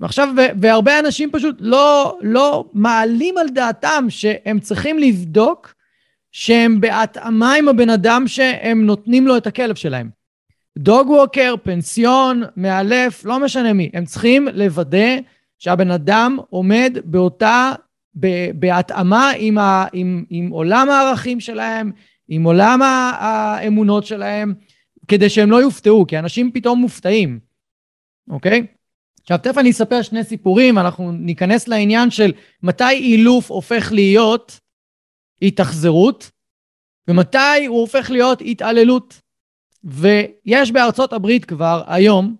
ועכשיו, 0.00 0.28
והרבה 0.60 0.98
אנשים 0.98 1.30
פשוט 1.32 1.56
לא, 1.58 2.18
לא 2.20 2.64
מעלים 2.72 3.38
על 3.38 3.48
דעתם 3.48 4.06
שהם 4.08 4.60
צריכים 4.60 4.98
לבדוק 4.98 5.74
שהם 6.32 6.80
בהתאמה 6.80 7.54
עם 7.54 7.68
הבן 7.68 7.90
אדם 7.90 8.24
שהם 8.26 8.86
נותנים 8.86 9.26
לו 9.26 9.36
את 9.36 9.46
הכלב 9.46 9.74
שלהם. 9.74 10.10
דוג 10.78 11.10
ווקר, 11.10 11.54
פנסיון, 11.62 12.42
מאלף, 12.56 13.24
לא 13.24 13.40
משנה 13.40 13.72
מי, 13.72 13.90
הם 13.94 14.04
צריכים 14.04 14.48
לוודא 14.52 15.16
שהבן 15.58 15.90
אדם 15.90 16.38
עומד 16.50 16.98
באותה, 17.04 17.72
בהתאמה 18.54 19.30
עם, 19.38 19.58
ה, 19.58 19.86
עם, 19.92 20.24
עם 20.30 20.48
עולם 20.50 20.90
הערכים 20.90 21.40
שלהם, 21.40 21.92
עם 22.28 22.44
עולם 22.44 22.82
האמונות 22.82 24.06
שלהם, 24.06 24.54
כדי 25.08 25.28
שהם 25.28 25.50
לא 25.50 25.56
יופתעו, 25.56 26.06
כי 26.06 26.18
אנשים 26.18 26.52
פתאום 26.52 26.80
מופתעים, 26.80 27.38
אוקיי? 28.30 28.66
עכשיו, 29.30 29.38
תכף 29.38 29.58
אני 29.58 29.70
אספר 29.70 30.02
שני 30.02 30.24
סיפורים, 30.24 30.78
אנחנו 30.78 31.12
ניכנס 31.12 31.68
לעניין 31.68 32.10
של 32.10 32.32
מתי 32.62 32.92
אילוף 32.92 33.50
הופך 33.50 33.92
להיות 33.92 34.60
התאכזרות, 35.42 36.30
ומתי 37.08 37.66
הוא 37.66 37.80
הופך 37.80 38.10
להיות 38.10 38.42
התעללות. 38.44 39.20
ויש 39.84 40.70
בארצות 40.72 41.12
הברית 41.12 41.44
כבר 41.44 41.82
היום, 41.86 42.36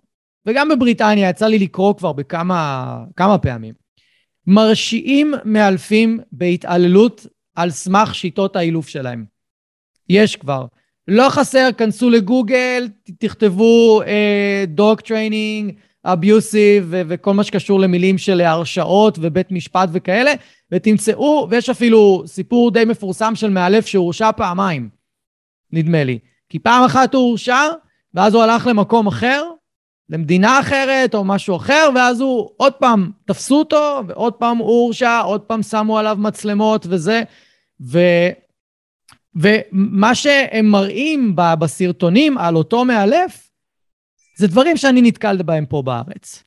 וגם 0.46 0.68
בבריטניה, 0.68 1.28
יצא 1.28 1.46
לי 1.46 1.58
לקרוא 1.58 1.94
כבר 1.94 2.12
בכמה 2.12 3.04
כמה 3.16 3.38
פעמים, 3.38 3.74
מרשיעים 4.46 5.34
מאלפים 5.44 6.20
בהתעללות 6.32 7.26
על 7.54 7.70
סמך 7.70 8.14
שיטות 8.14 8.56
האילוף 8.56 8.88
שלהם. 8.88 9.24
יש 10.08 10.36
כבר. 10.36 10.66
לא 11.08 11.28
חסר, 11.30 11.68
כנסו 11.78 12.10
לגוגל, 12.10 12.88
תכתבו 13.18 14.02
dog 14.66 15.00
training, 15.00 15.74
abusive 16.12 16.86
וכל 16.90 17.34
מה 17.34 17.44
שקשור 17.44 17.80
למילים 17.80 18.18
של 18.18 18.40
הרשעות 18.40 19.18
ובית 19.20 19.52
משפט 19.52 19.88
וכאלה, 19.92 20.32
ותמצאו, 20.72 21.46
ויש 21.50 21.70
אפילו 21.70 22.22
סיפור 22.26 22.70
די 22.70 22.84
מפורסם 22.84 23.34
של 23.34 23.50
מאלף 23.50 23.86
שהורשע 23.86 24.30
פעמיים, 24.32 24.88
נדמה 25.72 26.04
לי. 26.04 26.18
כי 26.48 26.58
פעם 26.58 26.84
אחת 26.84 27.14
הוא 27.14 27.22
הורשע, 27.22 27.60
ואז 28.14 28.34
הוא 28.34 28.42
הלך 28.42 28.66
למקום 28.66 29.06
אחר, 29.06 29.44
למדינה 30.10 30.60
אחרת 30.60 31.14
או 31.14 31.24
משהו 31.24 31.56
אחר, 31.56 31.88
ואז 31.94 32.20
הוא 32.20 32.50
עוד 32.56 32.72
פעם 32.72 33.10
תפסו 33.24 33.58
אותו, 33.58 34.02
ועוד 34.06 34.32
פעם 34.32 34.56
הוא 34.58 34.68
הורשע, 34.68 35.20
עוד 35.20 35.40
פעם 35.40 35.62
שמו 35.62 35.98
עליו 35.98 36.16
מצלמות 36.20 36.86
וזה, 36.88 37.22
ו... 37.80 37.98
ומה 39.34 40.14
שהם 40.14 40.66
מראים 40.66 41.36
בסרטונים 41.58 42.38
על 42.38 42.56
אותו 42.56 42.84
מאלף, 42.84 43.47
זה 44.38 44.46
דברים 44.46 44.76
שאני 44.76 45.02
נתקל 45.02 45.42
בהם 45.42 45.66
פה 45.66 45.82
בארץ. 45.82 46.44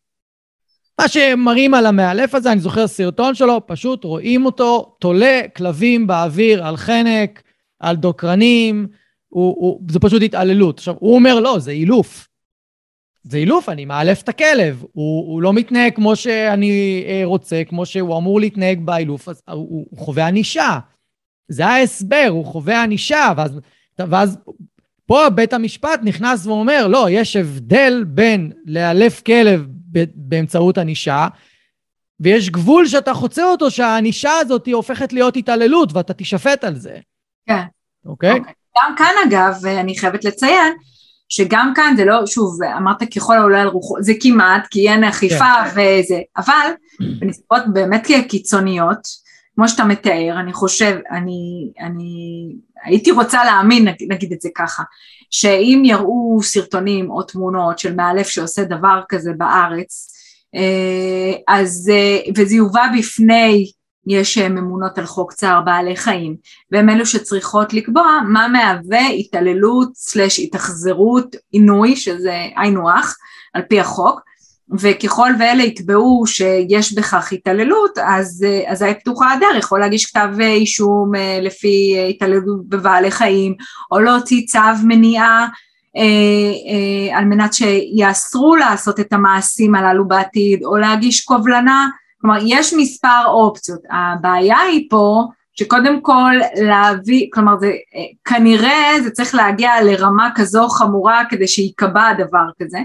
מה 1.01 1.07
שמראים 1.07 1.73
על 1.73 1.85
המאלף 1.85 2.35
הזה, 2.35 2.51
אני 2.51 2.59
זוכר 2.59 2.87
סרטון 2.87 3.35
שלו, 3.35 3.61
פשוט 3.67 4.03
רואים 4.03 4.45
אותו 4.45 4.95
תולה 4.99 5.41
כלבים 5.55 6.07
באוויר 6.07 6.65
על 6.65 6.77
חנק, 6.77 7.43
על 7.79 7.95
דוקרנים, 7.95 8.87
הוא, 9.27 9.55
הוא, 9.59 9.81
זה 9.89 9.99
פשוט 9.99 10.21
התעללות. 10.21 10.77
עכשיו, 10.77 10.95
הוא 10.99 11.15
אומר, 11.15 11.39
לא, 11.39 11.59
זה 11.59 11.71
אילוף. 11.71 12.27
זה 13.23 13.37
אילוף, 13.37 13.69
אני 13.69 13.85
מאלף 13.85 14.21
את 14.21 14.29
הכלב. 14.29 14.83
הוא, 14.91 15.33
הוא 15.33 15.41
לא 15.41 15.53
מתנהג 15.53 15.95
כמו 15.95 16.15
שאני 16.15 17.03
אה, 17.07 17.21
רוצה, 17.25 17.61
כמו 17.67 17.85
שהוא 17.85 18.17
אמור 18.17 18.39
להתנהג 18.39 18.79
באילוף, 18.85 19.29
אז 19.29 19.41
הוא, 19.49 19.87
הוא 19.89 19.99
חווה 19.99 20.27
ענישה. 20.27 20.79
זה 21.47 21.65
ההסבר, 21.65 22.27
הוא 22.29 22.45
חווה 22.45 22.83
ענישה, 22.83 23.33
ואז, 23.37 23.59
ואז 23.99 24.37
פה 25.05 25.29
בית 25.29 25.53
המשפט 25.53 25.99
נכנס 26.03 26.45
ואומר, 26.45 26.87
לא, 26.87 27.07
יש 27.09 27.35
הבדל 27.35 28.03
בין 28.07 28.51
לאלף 28.65 29.21
כלב 29.21 29.65
באמצעות 30.15 30.77
ענישה, 30.77 31.27
ויש 32.19 32.49
גבול 32.49 32.87
שאתה 32.87 33.13
חוצה 33.13 33.43
אותו, 33.43 33.71
שהענישה 33.71 34.31
הזאת 34.39 34.67
הופכת 34.73 35.13
להיות 35.13 35.37
התעללות, 35.37 35.93
ואתה 35.93 36.13
תישפט 36.13 36.63
על 36.63 36.75
זה. 36.75 36.97
כן. 37.47 37.61
אוקיי? 38.05 38.31
Okay? 38.31 38.39
Okay. 38.39 38.51
גם 38.77 38.95
כאן 38.97 39.13
אגב, 39.27 39.65
אני 39.65 39.97
חייבת 39.97 40.25
לציין, 40.25 40.73
שגם 41.29 41.73
כאן 41.75 41.93
זה 41.97 42.05
לא, 42.05 42.25
שוב, 42.25 42.63
אמרת 42.77 43.03
ככל 43.15 43.37
העולה 43.37 43.61
על 43.61 43.67
רוחו, 43.67 43.95
זה 44.01 44.13
כמעט, 44.21 44.67
כי 44.67 44.89
אין 44.89 45.03
אכיפה 45.03 45.53
כן. 45.65 45.69
וזה, 45.69 46.19
אבל 46.37 46.71
בנסיבות 47.19 47.61
באמת 47.73 48.07
קיצוניות, 48.29 49.21
כמו 49.55 49.69
שאתה 49.69 49.83
מתאר, 49.83 50.39
אני 50.39 50.53
חושב, 50.53 50.97
אני, 51.11 51.71
אני 51.79 52.45
הייתי 52.83 53.11
רוצה 53.11 53.45
להאמין, 53.45 53.87
נגיד 54.09 54.33
את 54.33 54.41
זה 54.41 54.49
ככה, 54.55 54.83
שאם 55.31 55.81
יראו 55.85 56.39
סרטונים 56.43 57.11
או 57.11 57.23
תמונות 57.23 57.79
של 57.79 57.95
מאלף 57.95 58.27
שעושה 58.27 58.63
דבר 58.63 59.01
כזה 59.09 59.31
בארץ, 59.37 60.11
אה, 60.55 61.55
אז, 61.55 61.91
אה, 61.93 62.31
וזה 62.37 62.55
יובא 62.55 62.85
בפני, 62.97 63.71
יש 64.07 64.37
ממונות 64.37 64.97
על 64.97 65.05
חוק 65.05 65.33
צער 65.33 65.61
בעלי 65.61 65.95
חיים, 65.95 66.35
והם 66.71 66.89
אלו 66.89 67.05
שצריכות 67.05 67.73
לקבוע 67.73 68.19
מה 68.27 68.47
מהווה 68.47 69.07
התעללות 69.07 69.95
סלש 69.95 70.39
התאכזרות 70.39 71.35
עינוי, 71.51 71.95
שזה 71.95 72.35
היינו 72.57 72.89
הך, 72.89 73.17
על 73.53 73.61
פי 73.61 73.79
החוק, 73.79 74.21
וככל 74.79 75.31
ואלה 75.39 75.63
יקבעו 75.63 76.23
שיש 76.27 76.93
בכך 76.93 77.31
התעללות, 77.31 77.97
אז, 77.97 78.45
אז 78.67 78.81
היה 78.81 78.93
פתוחה 78.93 79.33
הדרך, 79.33 79.71
או 79.71 79.77
להגיש 79.77 80.05
כתב 80.05 80.29
אישום 80.39 81.15
אה, 81.15 81.39
לפי 81.41 82.05
התעללות 82.09 82.69
בבעלי 82.69 83.11
חיים, 83.11 83.55
או 83.91 83.99
להוציא 83.99 84.45
צו 84.47 84.59
מניעה 84.83 85.47
אה, 85.97 86.01
אה, 86.01 87.17
על 87.17 87.25
מנת 87.25 87.53
שיאסרו 87.53 88.55
לעשות 88.55 88.99
את 88.99 89.13
המעשים 89.13 89.75
הללו 89.75 90.07
בעתיד, 90.07 90.63
או 90.63 90.77
להגיש 90.77 91.21
קובלנה, 91.21 91.87
כלומר 92.21 92.37
יש 92.45 92.73
מספר 92.73 93.25
אופציות, 93.25 93.79
הבעיה 93.89 94.59
היא 94.59 94.87
פה 94.89 95.23
שקודם 95.53 96.01
כל 96.01 96.31
להביא, 96.61 97.27
כלומר 97.33 97.59
זה 97.59 97.71
כנראה 98.25 99.01
זה 99.03 99.11
צריך 99.11 99.35
להגיע 99.35 99.71
לרמה 99.83 100.29
כזו 100.35 100.69
חמורה 100.69 101.23
כדי 101.29 101.47
שייקבע 101.47 102.13
דבר 102.13 102.45
כזה, 102.61 102.77
אה, 102.77 102.83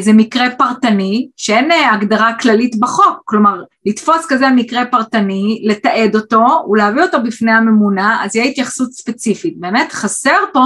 זה 0.00 0.12
מקרה 0.12 0.50
פרטני 0.58 1.28
שאין 1.36 1.70
אה, 1.70 1.94
הגדרה 1.94 2.32
כללית 2.40 2.80
בחוק, 2.80 3.22
כלומר 3.24 3.62
לתפוס 3.86 4.26
כזה 4.28 4.50
מקרה 4.50 4.86
פרטני, 4.86 5.62
לתעד 5.66 6.16
אותו 6.16 6.66
ולהביא 6.70 7.02
אותו 7.02 7.22
בפני 7.22 7.52
הממונה, 7.52 8.24
אז 8.24 8.36
יהיה 8.36 8.48
התייחסות 8.48 8.92
ספציפית. 8.92 9.60
באמת 9.60 9.92
חסר 9.92 10.44
פה 10.52 10.64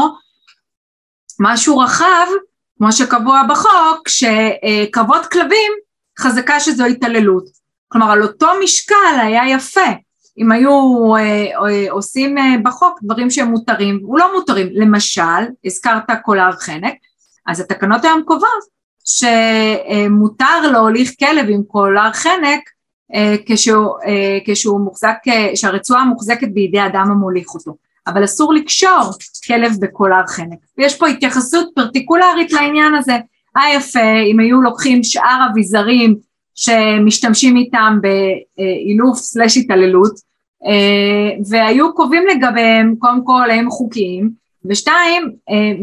משהו 1.40 1.78
רחב, 1.78 2.26
כמו 2.78 2.92
שקבוע 2.92 3.42
בחוק, 3.48 4.08
שקרבות 4.08 5.26
כלבים 5.26 5.72
חזקה 6.18 6.60
שזו 6.60 6.84
התעללות. 6.84 7.44
כלומר 7.88 8.12
על 8.12 8.22
אותו 8.22 8.46
משקל 8.62 9.20
היה 9.20 9.50
יפה 9.50 9.90
אם 10.38 10.52
היו 10.52 10.72
אה, 11.16 11.90
עושים 11.90 12.34
בחוק 12.64 12.98
דברים 13.02 13.30
שהם 13.30 13.48
מותרים 13.48 14.04
ולא 14.04 14.34
מותרים, 14.34 14.68
למשל 14.72 15.22
הזכרת 15.64 16.10
קולר 16.24 16.52
חנק, 16.52 16.94
אז 17.46 17.60
התקנות 17.60 18.04
היום 18.04 18.22
קובעות 18.24 18.73
שמותר 19.04 20.70
להוליך 20.72 21.12
כלב 21.18 21.46
עם 21.48 21.62
קולר 21.62 22.12
חנק 22.12 22.60
אה, 23.14 23.34
כשהוא, 23.46 23.88
אה, 24.06 24.38
כשהוא 24.44 24.80
מוחזק, 24.80 25.16
אה, 25.28 25.50
שהרצועה 25.54 26.04
מוחזקת 26.04 26.48
בידי 26.48 26.80
אדם 26.86 27.10
המוליך 27.10 27.54
אותו, 27.54 27.74
אבל 28.06 28.24
אסור 28.24 28.54
לקשור 28.54 29.10
כלב 29.46 29.72
בקולר 29.80 30.26
חנק. 30.26 30.58
ויש 30.78 30.98
פה 30.98 31.06
התייחסות 31.06 31.68
פרטיקולרית 31.74 32.52
לעניין 32.52 32.94
הזה. 32.94 33.16
היה 33.56 33.76
יפה 33.76 34.16
אם 34.32 34.40
היו 34.40 34.62
לוקחים 34.62 35.02
שאר 35.02 35.46
אביזרים 35.50 36.16
שמשתמשים 36.54 37.56
איתם 37.56 37.98
באילוף 38.00 39.18
סלש 39.18 39.56
התעללות 39.56 40.12
והיו 41.48 41.94
קובעים 41.94 42.22
לגביהם 42.26 42.94
קודם 42.98 43.24
כל 43.24 43.50
הם 43.50 43.70
חוקיים 43.70 44.30
ושתיים 44.64 45.32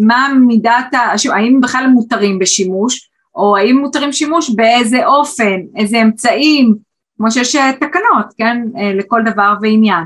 מה 0.01 0.27
מידת, 0.47 0.93
האם 1.31 1.59
בכלל 1.61 1.83
הם 1.83 1.91
מותרים 1.91 2.39
בשימוש 2.39 3.10
או 3.35 3.57
האם 3.57 3.77
מותרים 3.77 4.11
שימוש 4.11 4.49
באיזה 4.49 5.05
אופן, 5.05 5.59
איזה 5.75 6.01
אמצעים, 6.01 6.75
כמו 7.17 7.31
שיש 7.31 7.55
אה, 7.55 7.71
תקנות, 7.73 8.33
כן, 8.37 8.57
אה, 8.77 8.93
לכל 8.93 9.21
דבר 9.25 9.53
ועניין. 9.61 10.03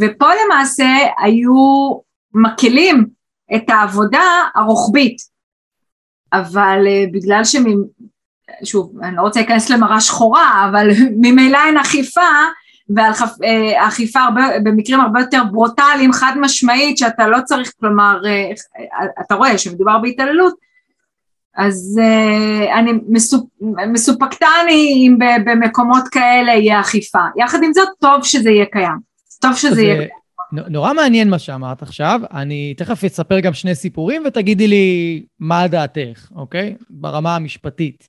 ופה 0.00 0.26
למעשה 0.44 0.86
היו 1.18 1.54
מקלים 2.34 3.06
את 3.54 3.70
העבודה 3.70 4.22
הרוחבית, 4.54 5.16
אבל 6.32 6.84
אה, 6.86 7.04
בגלל 7.12 7.44
שמ... 7.44 7.64
שוב, 8.64 8.92
אני 9.02 9.16
לא 9.16 9.22
רוצה 9.22 9.40
להיכנס 9.40 9.70
למראה 9.70 10.00
שחורה, 10.00 10.66
אבל 10.70 10.88
ממילא 11.22 11.58
אין 11.66 11.76
אכיפה, 11.76 12.20
והאכיפה 12.88 14.20
הרבה, 14.20 14.42
במקרים 14.64 15.00
הרבה 15.00 15.20
יותר 15.20 15.44
ברוטליים, 15.52 16.12
חד 16.12 16.32
משמעית, 16.40 16.98
שאתה 16.98 17.26
לא 17.26 17.38
צריך, 17.44 17.72
כלומר, 17.80 18.20
אתה 19.20 19.34
רואה 19.34 19.58
שמדובר 19.58 19.98
בהתעללות, 19.98 20.54
אז 21.56 22.00
uh, 22.02 22.78
אני 22.78 22.90
מסופ, 23.08 23.44
מסופקתני 23.92 24.92
אם 24.96 25.18
במקומות 25.44 26.08
כאלה 26.08 26.52
יהיה 26.52 26.80
אכיפה. 26.80 27.18
יחד 27.36 27.58
עם 27.62 27.72
זאת, 27.72 27.88
טוב 28.00 28.24
שזה 28.24 28.50
יהיה 28.50 28.66
קיים. 28.66 28.98
טוב 29.40 29.56
שזה 29.56 29.82
יהיה 29.82 29.96
קיים. 29.96 30.08
נורא 30.52 30.92
מעניין 30.92 31.30
מה 31.30 31.38
שאמרת 31.38 31.82
עכשיו, 31.82 32.20
אני 32.32 32.74
תכף 32.76 33.04
אספר 33.04 33.40
גם 33.40 33.52
שני 33.52 33.74
סיפורים 33.74 34.22
ותגידי 34.26 34.68
לי 34.68 35.22
מה 35.40 35.68
דעתך, 35.68 36.28
אוקיי? 36.34 36.74
ברמה 36.90 37.36
המשפטית. 37.36 38.08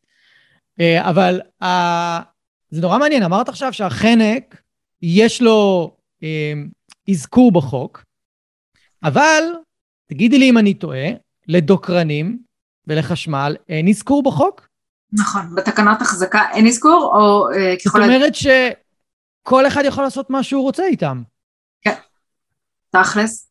Uh, 0.79 1.09
אבל 1.09 1.41
uh, 1.63 1.65
זה 2.69 2.81
נורא 2.81 2.97
מעניין, 2.97 3.23
אמרת 3.23 3.49
עכשיו 3.49 3.73
שהחנק, 3.73 4.61
יש 5.01 5.41
לו 5.41 5.91
אזכור 7.09 7.51
בחוק, 7.51 8.03
אבל, 9.03 9.43
תגידי 10.09 10.39
לי 10.39 10.49
אם 10.49 10.57
אני 10.57 10.73
טועה, 10.73 11.07
לדוקרנים, 11.47 12.44
ולחשמל 12.87 13.55
אין 13.69 13.87
אזכור 13.87 14.23
בחוק? 14.23 14.67
נכון, 15.13 15.55
בתקנות 15.55 16.01
החזקה 16.01 16.41
אין 16.51 16.67
אזכור, 16.67 17.11
או 17.15 17.49
uh, 17.51 17.85
ככל... 17.85 17.99
זאת 17.99 18.09
אומרת 18.09 18.33
שכל 18.35 19.67
אחד 19.67 19.81
יכול 19.85 20.03
לעשות 20.03 20.29
מה 20.29 20.43
שהוא 20.43 20.63
רוצה 20.63 20.85
איתם. 20.85 21.21
כן, 21.81 21.95
תכלס. 22.89 23.49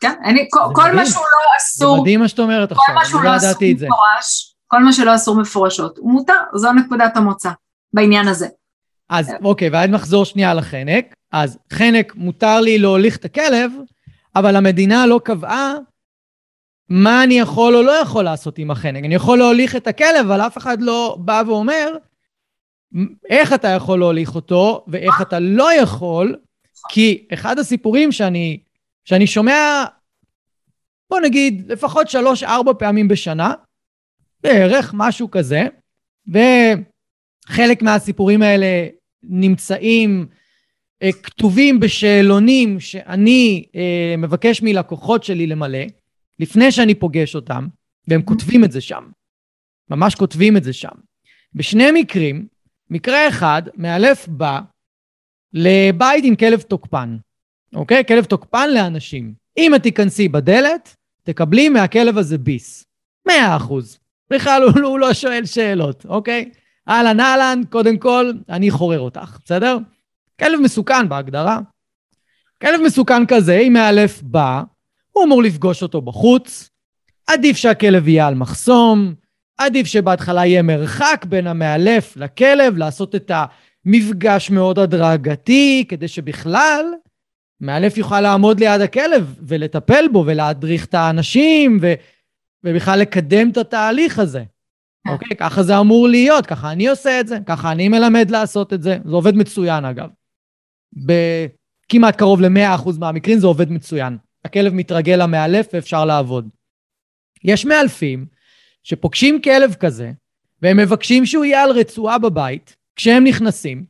כן, 0.00 0.12
אני, 0.24 0.48
כל, 0.50 0.60
כל 0.74 0.92
מה 0.92 1.06
שהוא 1.06 1.24
לא 1.24 1.56
אסור... 1.58 1.96
זה 1.96 2.00
מדהים 2.00 2.20
מה 2.20 2.28
שאת 2.28 2.38
אומרת 2.38 2.72
עכשיו, 2.72 2.94
אני 3.00 3.24
לא 3.24 3.36
ידעתי 3.36 3.72
את 3.72 3.78
זה. 3.78 3.86
מפורש, 3.86 4.56
כל 4.66 4.82
מה 4.82 4.92
שלא 4.92 5.14
אסור 5.14 5.40
מפורשות, 5.40 5.98
הוא 5.98 6.12
מותר, 6.12 6.40
זו 6.54 6.72
נקודת 6.72 7.16
המוצא 7.16 7.50
בעניין 7.92 8.28
הזה. 8.28 8.46
אז 9.10 9.32
אוקיי, 9.44 9.68
ואז 9.68 9.90
נחזור 9.90 10.24
שנייה 10.24 10.54
לחנק. 10.54 11.14
אז 11.32 11.58
חנק, 11.72 12.14
מותר 12.16 12.60
לי 12.60 12.78
להוליך 12.78 13.16
את 13.16 13.24
הכלב, 13.24 13.72
אבל 14.36 14.56
המדינה 14.56 15.06
לא 15.06 15.20
קבעה 15.24 15.74
מה 16.88 17.24
אני 17.24 17.38
יכול 17.38 17.76
או 17.76 17.82
לא 17.82 17.92
יכול 17.92 18.24
לעשות 18.24 18.58
עם 18.58 18.70
החנק. 18.70 19.04
אני 19.04 19.14
יכול 19.14 19.38
להוליך 19.38 19.76
את 19.76 19.86
הכלב, 19.86 20.26
אבל 20.26 20.40
אף 20.40 20.58
אחד 20.58 20.82
לא 20.82 21.16
בא 21.20 21.42
ואומר 21.46 21.96
איך 23.30 23.52
אתה 23.52 23.68
יכול 23.68 23.98
להוליך 23.98 24.34
אותו 24.34 24.84
ואיך 24.88 25.22
אתה 25.22 25.38
לא 25.38 25.74
יכול, 25.74 26.36
כי 26.88 27.26
אחד 27.32 27.58
הסיפורים 27.58 28.12
שאני, 28.12 28.58
שאני 29.04 29.26
שומע, 29.26 29.84
בוא 31.10 31.20
נגיד, 31.20 31.72
לפחות 31.72 32.08
שלוש-ארבע 32.08 32.72
פעמים 32.78 33.08
בשנה, 33.08 33.54
בערך, 34.42 34.90
משהו 34.94 35.30
כזה, 35.30 35.66
וחלק 36.28 37.82
מהסיפורים 37.82 38.42
האלה 38.42 38.86
נמצאים, 39.22 40.26
אה, 41.02 41.12
כתובים 41.22 41.80
בשאלונים 41.80 42.80
שאני 42.80 43.64
אה, 43.76 44.14
מבקש 44.18 44.62
מלקוחות 44.62 45.24
שלי 45.24 45.46
למלא, 45.46 45.84
לפני 46.38 46.72
שאני 46.72 46.94
פוגש 46.94 47.34
אותם, 47.34 47.68
והם. 48.08 48.22
כותבים 48.22 48.64
את 48.64 48.72
זה 48.72 48.80
שם. 48.80 49.04
ממש 49.90 50.14
כותבים 50.14 50.56
את 50.56 50.64
זה 50.64 50.72
שם. 50.72 50.94
בשני 51.54 51.90
מקרים, 51.94 52.46
מקרה 52.90 53.28
אחד, 53.28 53.62
מאלף 53.76 54.28
בא 54.28 54.60
לבית 55.52 56.24
עם 56.24 56.36
כלב 56.36 56.60
תוקפן, 56.60 57.16
אוקיי? 57.74 58.04
כלב 58.08 58.24
תוקפן 58.24 58.70
לאנשים. 58.70 59.34
אם 59.58 59.74
את 59.74 59.82
תיכנסי 59.82 60.28
בדלת, 60.28 60.96
תקבלי 61.22 61.68
מהכלב 61.68 62.18
הזה 62.18 62.38
ביס. 62.38 62.84
מאה 63.26 63.56
אחוז. 63.56 63.98
בכלל 64.30 64.62
הוא, 64.62 64.82
הוא 64.82 64.98
לא 64.98 65.14
שואל 65.14 65.44
שאלות, 65.44 66.06
אוקיי? 66.08 66.50
אהלן 66.88 67.20
אהלן, 67.20 67.60
קודם 67.70 67.98
כל, 67.98 68.32
אני 68.48 68.70
חורר 68.70 69.00
אותך, 69.00 69.38
בסדר? 69.44 69.78
כלב 70.40 70.60
מסוכן 70.60 71.08
בהגדרה. 71.08 71.58
כלב 72.60 72.80
מסוכן 72.86 73.26
כזה, 73.26 73.58
אם 73.58 73.72
מאלף 73.72 74.22
בא, 74.22 74.62
הוא 75.14 75.24
אמור 75.24 75.42
לפגוש 75.42 75.82
אותו 75.82 76.00
בחוץ, 76.02 76.70
עדיף 77.26 77.56
שהכלב 77.56 78.08
יהיה 78.08 78.26
על 78.26 78.34
מחסום, 78.34 79.14
עדיף 79.58 79.86
שבהתחלה 79.86 80.46
יהיה 80.46 80.62
מרחק 80.62 81.24
בין 81.28 81.46
המאלף 81.46 82.16
לכלב, 82.16 82.76
לעשות 82.76 83.14
את 83.14 83.30
המפגש 83.34 84.50
מאוד 84.50 84.78
הדרגתי, 84.78 85.84
כדי 85.88 86.08
שבכלל 86.08 86.84
מאלף 87.60 87.96
יוכל 87.96 88.20
לעמוד 88.20 88.60
ליד 88.60 88.80
הכלב 88.80 89.34
ולטפל 89.42 90.04
בו 90.12 90.24
ולהדריך 90.26 90.84
את 90.84 90.94
האנשים 90.94 91.78
ו... 91.82 91.94
ובכלל 92.64 92.98
לקדם 92.98 93.50
את 93.50 93.56
התהליך 93.56 94.18
הזה. 94.18 94.44
אוקיי? 95.08 95.28
Okay, 95.28 95.34
ככה 95.34 95.62
זה 95.62 95.78
אמור 95.80 96.08
להיות, 96.08 96.46
ככה 96.46 96.72
אני 96.72 96.88
עושה 96.88 97.20
את 97.20 97.28
זה, 97.28 97.38
ככה 97.46 97.72
אני 97.72 97.88
מלמד 97.88 98.30
לעשות 98.30 98.72
את 98.72 98.82
זה. 98.82 98.98
זה 99.04 99.14
עובד 99.14 99.36
מצוין, 99.36 99.84
אגב. 99.84 100.08
בכמעט 100.92 102.16
קרוב 102.16 102.40
ל-100% 102.40 102.90
מהמקרים 102.98 103.38
זה 103.38 103.46
עובד 103.46 103.70
מצוין. 103.70 104.16
הכלב 104.44 104.74
מתרגל 104.74 105.22
למאלף 105.22 105.66
ואפשר 105.72 106.04
לעבוד. 106.04 106.48
יש 107.44 107.64
מאלפים 107.64 108.26
שפוגשים 108.82 109.42
כלב 109.42 109.74
כזה, 109.74 110.12
והם 110.62 110.76
מבקשים 110.76 111.26
שהוא 111.26 111.44
יהיה 111.44 111.62
על 111.62 111.70
רצועה 111.70 112.18
בבית, 112.18 112.76
כשהם 112.96 113.24
נכנסים, 113.24 113.84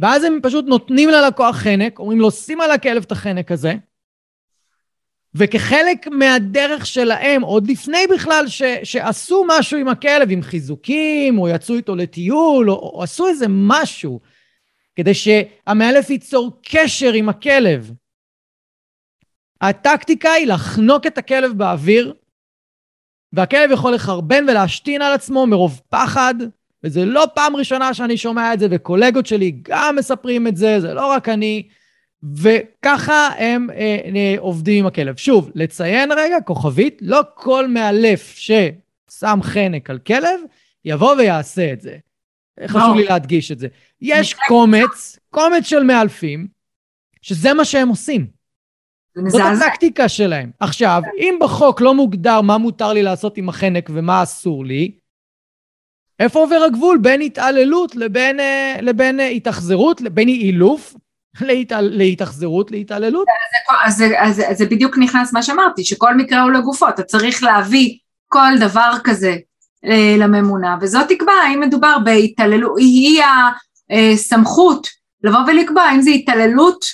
ואז 0.00 0.24
הם 0.24 0.38
פשוט 0.42 0.64
נותנים 0.64 1.08
ללקוח 1.08 1.56
חנק, 1.56 1.98
אומרים 1.98 2.20
לו, 2.20 2.30
שים 2.30 2.60
על 2.60 2.70
הכלב 2.70 3.02
את 3.02 3.12
החנק 3.12 3.52
הזה, 3.52 3.74
וכחלק 5.34 6.06
מהדרך 6.06 6.86
שלהם, 6.86 7.42
עוד 7.42 7.70
לפני 7.70 8.06
בכלל 8.14 8.44
ש, 8.48 8.62
שעשו 8.84 9.44
משהו 9.48 9.78
עם 9.78 9.88
הכלב, 9.88 10.30
עם 10.30 10.42
חיזוקים, 10.42 11.38
או 11.38 11.48
יצאו 11.48 11.74
איתו 11.74 11.96
לטיול, 11.96 12.70
או, 12.70 12.74
או 12.74 13.02
עשו 13.02 13.28
איזה 13.28 13.46
משהו, 13.48 14.20
כדי 14.96 15.14
שהמאלף 15.14 16.10
ייצור 16.10 16.60
קשר 16.68 17.12
עם 17.12 17.28
הכלב. 17.28 17.92
הטקטיקה 19.60 20.32
היא 20.32 20.46
לחנוק 20.46 21.06
את 21.06 21.18
הכלב 21.18 21.52
באוויר, 21.52 22.14
והכלב 23.32 23.70
יכול 23.72 23.94
לחרבן 23.94 24.44
ולהשתין 24.48 25.02
על 25.02 25.12
עצמו 25.12 25.46
מרוב 25.46 25.80
פחד, 25.88 26.34
וזה 26.84 27.04
לא 27.04 27.26
פעם 27.34 27.56
ראשונה 27.56 27.94
שאני 27.94 28.16
שומע 28.16 28.54
את 28.54 28.58
זה, 28.60 28.66
וקולגות 28.70 29.26
שלי 29.26 29.58
גם 29.62 29.96
מספרים 29.96 30.46
את 30.46 30.56
זה, 30.56 30.80
זה 30.80 30.94
לא 30.94 31.06
רק 31.06 31.28
אני. 31.28 31.68
וככה 32.34 33.28
הם 33.38 33.70
אה, 33.70 33.98
אה, 34.16 34.34
עובדים 34.38 34.78
עם 34.78 34.86
הכלב. 34.86 35.16
שוב, 35.16 35.50
לציין 35.54 36.12
רגע, 36.12 36.36
כוכבית, 36.44 36.98
לא 37.00 37.20
כל 37.34 37.68
מאלף 37.68 38.36
ששם 38.36 39.38
חנק 39.42 39.90
על 39.90 39.98
כלב, 39.98 40.40
יבוא 40.84 41.14
ויעשה 41.14 41.72
את 41.72 41.80
זה. 41.80 41.96
חשוב 42.66 42.96
לי 42.96 43.04
להדגיש 43.04 43.52
את 43.52 43.58
זה. 43.58 43.68
יש 44.00 44.34
קומץ, 44.34 45.18
קומץ 45.30 45.66
של 45.66 45.82
מאלפים, 45.82 46.46
שזה 47.22 47.54
מה 47.54 47.64
שהם 47.64 47.88
עושים. 47.88 48.37
זאת 49.28 49.40
הטקטיקה 49.40 50.08
שלהם. 50.08 50.50
עכשיו, 50.60 51.02
אם 51.18 51.38
בחוק 51.40 51.80
לא 51.80 51.94
מוגדר 51.94 52.40
מה 52.40 52.58
מותר 52.58 52.92
לי 52.92 53.02
לעשות 53.02 53.36
עם 53.36 53.48
החנק 53.48 53.90
ומה 53.92 54.22
אסור 54.22 54.64
לי, 54.64 54.92
איפה 56.20 56.38
עובר 56.38 56.62
הגבול 56.66 56.98
בין 56.98 57.20
התעללות 57.20 57.96
לבין, 57.96 58.40
אה, 58.40 58.76
לבין 58.82 59.20
התאכזרות, 59.20 60.02
בין 60.02 60.28
אילוף 60.28 60.94
להתעל... 61.40 61.90
להתאכזרות, 61.92 62.70
להתעללות? 62.70 63.26
אז, 63.84 64.02
אז, 64.02 64.04
אז, 64.18 64.42
אז 64.50 64.58
זה 64.58 64.66
בדיוק 64.66 64.98
נכנס 64.98 65.32
מה 65.32 65.42
שאמרתי, 65.42 65.84
שכל 65.84 66.16
מקרה 66.16 66.42
הוא 66.42 66.50
לגופו, 66.50 66.88
אתה 66.88 67.02
צריך 67.02 67.42
להביא 67.42 67.98
כל 68.28 68.58
דבר 68.60 68.92
כזה 69.04 69.36
אה, 69.84 70.14
לממונה, 70.18 70.76
וזאת 70.80 71.08
תקבע 71.08 71.32
האם 71.32 71.60
מדובר 71.60 71.96
בהתעללות, 72.04 72.78
היא 72.78 73.22
הסמכות 73.90 74.86
לבוא 75.22 75.40
ולקבוע 75.46 75.82
האם 75.82 76.02
זו 76.02 76.10
התעללות 76.10 76.84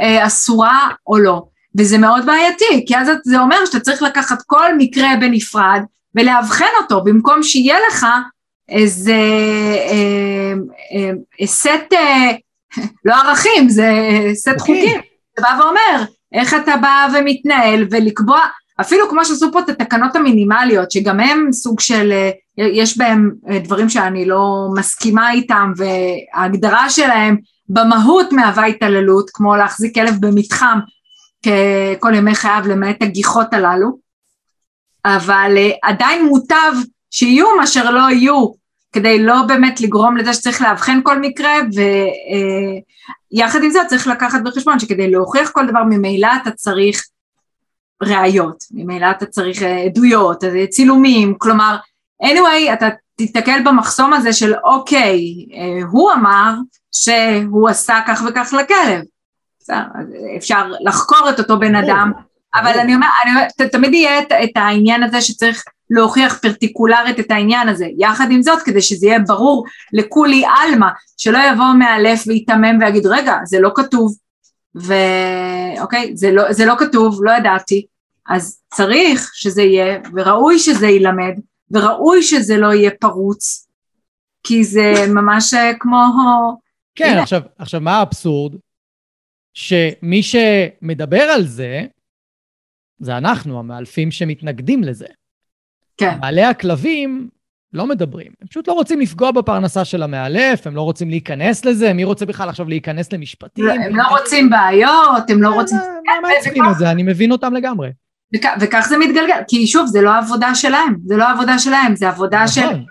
אה, 0.00 0.26
אסורה 0.26 0.88
או 1.06 1.18
לא, 1.18 1.42
וזה 1.78 1.98
מאוד 1.98 2.26
בעייתי, 2.26 2.84
כי 2.86 2.96
אז 2.96 3.10
זה 3.24 3.40
אומר 3.40 3.56
שאתה 3.66 3.80
צריך 3.80 4.02
לקחת 4.02 4.42
כל 4.46 4.76
מקרה 4.78 5.08
בנפרד 5.20 5.80
ולאבחן 6.14 6.64
אותו, 6.82 7.04
במקום 7.04 7.42
שיהיה 7.42 7.76
לך 7.88 8.06
איזה 8.68 9.12
אה, 9.90 10.52
אה, 10.92 11.10
אה, 11.40 11.46
סט, 11.46 11.94
לא 13.04 13.14
ערכים, 13.14 13.68
זה 13.68 13.90
סט 14.34 14.48
okay. 14.48 14.58
חוקים, 14.58 15.00
שבא 15.38 15.48
ואומר 15.60 16.04
איך 16.32 16.54
אתה 16.54 16.76
בא 16.76 17.08
ומתנהל 17.14 17.86
ולקבוע, 17.90 18.40
אפילו 18.80 19.08
כמו 19.08 19.24
שעשו 19.24 19.52
פה 19.52 19.60
את 19.60 19.68
התקנות 19.68 20.16
המינימליות, 20.16 20.90
שגם 20.90 21.20
הם 21.20 21.52
סוג 21.52 21.80
של, 21.80 22.12
יש 22.58 22.98
בהם 22.98 23.30
דברים 23.64 23.88
שאני 23.88 24.24
לא 24.24 24.68
מסכימה 24.76 25.32
איתם, 25.32 25.72
וההגדרה 25.76 26.90
שלהם 26.90 27.36
במהות 27.68 28.32
מהווה 28.32 28.66
התעללות, 28.66 29.30
כמו 29.34 29.56
להחזיק 29.56 29.94
כלב 29.94 30.14
במתחם 30.20 30.78
כל 32.00 32.14
ימי 32.14 32.34
חייו 32.34 32.62
למעט 32.68 33.02
הגיחות 33.02 33.54
הללו, 33.54 33.98
אבל 35.04 35.54
אה, 35.56 35.70
עדיין 35.82 36.26
מוטב 36.26 36.72
שיהיו 37.10 37.56
מאשר 37.56 37.90
לא 37.90 38.10
יהיו, 38.10 38.62
כדי 38.92 39.22
לא 39.22 39.42
באמת 39.48 39.80
לגרום 39.80 40.16
לזה 40.16 40.34
שצריך 40.34 40.62
לאבחן 40.62 41.00
כל 41.02 41.18
מקרה, 41.18 41.54
ויחד 43.32 43.62
עם 43.62 43.70
זה 43.70 43.78
צריך 43.88 44.06
לקחת 44.06 44.40
בחשבון 44.44 44.78
שכדי 44.78 45.10
להוכיח 45.10 45.50
כל 45.50 45.66
דבר 45.66 45.82
ממילא 45.90 46.28
אתה 46.42 46.50
צריך 46.50 47.06
ראיות, 48.02 48.64
ממילא 48.70 49.06
אתה 49.10 49.26
צריך 49.26 49.62
אה, 49.62 49.82
עדויות, 49.82 50.44
צילומים, 50.70 51.34
כלומר, 51.38 51.76
anyway, 52.24 52.72
אתה 52.72 52.88
תיתקל 53.16 53.62
במחסום 53.64 54.12
הזה 54.12 54.32
של 54.32 54.54
אוקיי, 54.64 55.20
אה, 55.54 55.86
הוא 55.90 56.12
אמר 56.12 56.54
שהוא 56.92 57.68
עשה 57.68 58.00
כך 58.06 58.22
וכך 58.28 58.54
לכלב, 58.62 59.04
אפשר 60.36 60.70
לחקור 60.80 61.30
את 61.30 61.38
אותו 61.38 61.58
בן 61.58 61.74
אדם, 61.74 62.12
אבל 62.54 62.78
אני 62.80 62.94
אומרת, 62.94 63.72
תמיד 63.72 63.94
יהיה 63.94 64.18
את 64.18 64.56
העניין 64.56 65.02
הזה 65.02 65.20
שצריך 65.20 65.64
להוכיח 65.90 66.38
פרטיקולרית 66.38 67.20
את 67.20 67.30
העניין 67.30 67.68
הזה, 67.68 67.86
יחד 67.98 68.26
עם 68.30 68.42
זאת 68.42 68.62
כדי 68.62 68.82
שזה 68.82 69.06
יהיה 69.06 69.18
ברור 69.18 69.64
לכולי 69.92 70.44
עלמא, 70.46 70.86
שלא 71.16 71.38
יבוא 71.52 71.72
מאלף 71.78 72.24
ויתמם 72.26 72.78
ויגיד 72.80 73.06
רגע 73.06 73.36
זה 73.44 73.60
לא 73.60 73.70
כתוב, 73.74 74.14
ואוקיי 74.74 76.16
זה 76.16 76.32
לא, 76.32 76.52
זה 76.52 76.64
לא 76.64 76.74
כתוב, 76.78 77.24
לא 77.24 77.32
ידעתי, 77.32 77.86
אז 78.28 78.60
צריך 78.74 79.30
שזה 79.34 79.62
יהיה 79.62 79.98
וראוי 80.14 80.58
שזה 80.58 80.86
יילמד 80.86 81.34
וראוי 81.70 82.22
שזה 82.22 82.56
לא 82.56 82.72
יהיה 82.72 82.90
פרוץ, 83.00 83.68
כי 84.42 84.64
זה 84.64 85.06
ממש 85.08 85.54
כמו... 85.80 86.02
כן, 86.94 87.18
עכשיו, 87.18 87.40
עכשיו 87.58 87.80
מה 87.80 87.96
האבסורד? 87.96 88.52
שמי 89.54 90.22
שמדבר 90.22 91.22
על 91.22 91.46
זה, 91.46 91.82
זה 92.98 93.16
אנחנו, 93.16 93.58
המאלפים 93.58 94.10
שמתנגדים 94.10 94.84
לזה. 94.84 95.06
כן. 95.96 96.20
בעלי 96.20 96.44
הכלבים 96.44 97.28
לא 97.72 97.86
מדברים. 97.86 98.32
הם 98.40 98.48
פשוט 98.48 98.68
לא 98.68 98.72
רוצים 98.72 99.00
לפגוע 99.00 99.30
בפרנסה 99.30 99.84
של 99.84 100.02
המאלף, 100.02 100.66
הם 100.66 100.76
לא 100.76 100.82
רוצים 100.82 101.10
להיכנס 101.10 101.64
לזה, 101.64 101.92
מי 101.92 102.04
רוצה 102.04 102.26
בכלל 102.26 102.48
עכשיו 102.48 102.68
להיכנס 102.68 103.12
למשפטים? 103.12 103.64
לא, 103.64 103.72
הם 103.72 103.96
לא 103.96 104.02
רוצים 104.08 104.50
בעיות, 104.50 105.30
הם 105.30 105.42
לא 105.42 105.48
אה, 105.48 105.54
רוצים... 105.54 105.78
מה 105.78 106.28
מעצבים 106.28 106.62
את 106.70 106.78
זה? 106.78 106.90
אני 106.90 107.02
מבין 107.02 107.32
אותם 107.32 107.54
לגמרי. 107.54 107.90
וכך 108.60 108.86
זה 108.88 108.98
מתגלגל, 108.98 109.40
כי 109.48 109.66
שוב, 109.66 109.86
זה 109.86 110.02
לא 110.02 110.10
העבודה 110.10 110.54
שלהם, 110.54 110.96
זה 111.06 111.16
לא 111.16 111.24
העבודה 111.24 111.58
שלהם, 111.58 111.96
זה 111.96 112.08
עבודה 112.08 112.48
של... 112.48 112.60
נכון. 112.60 112.84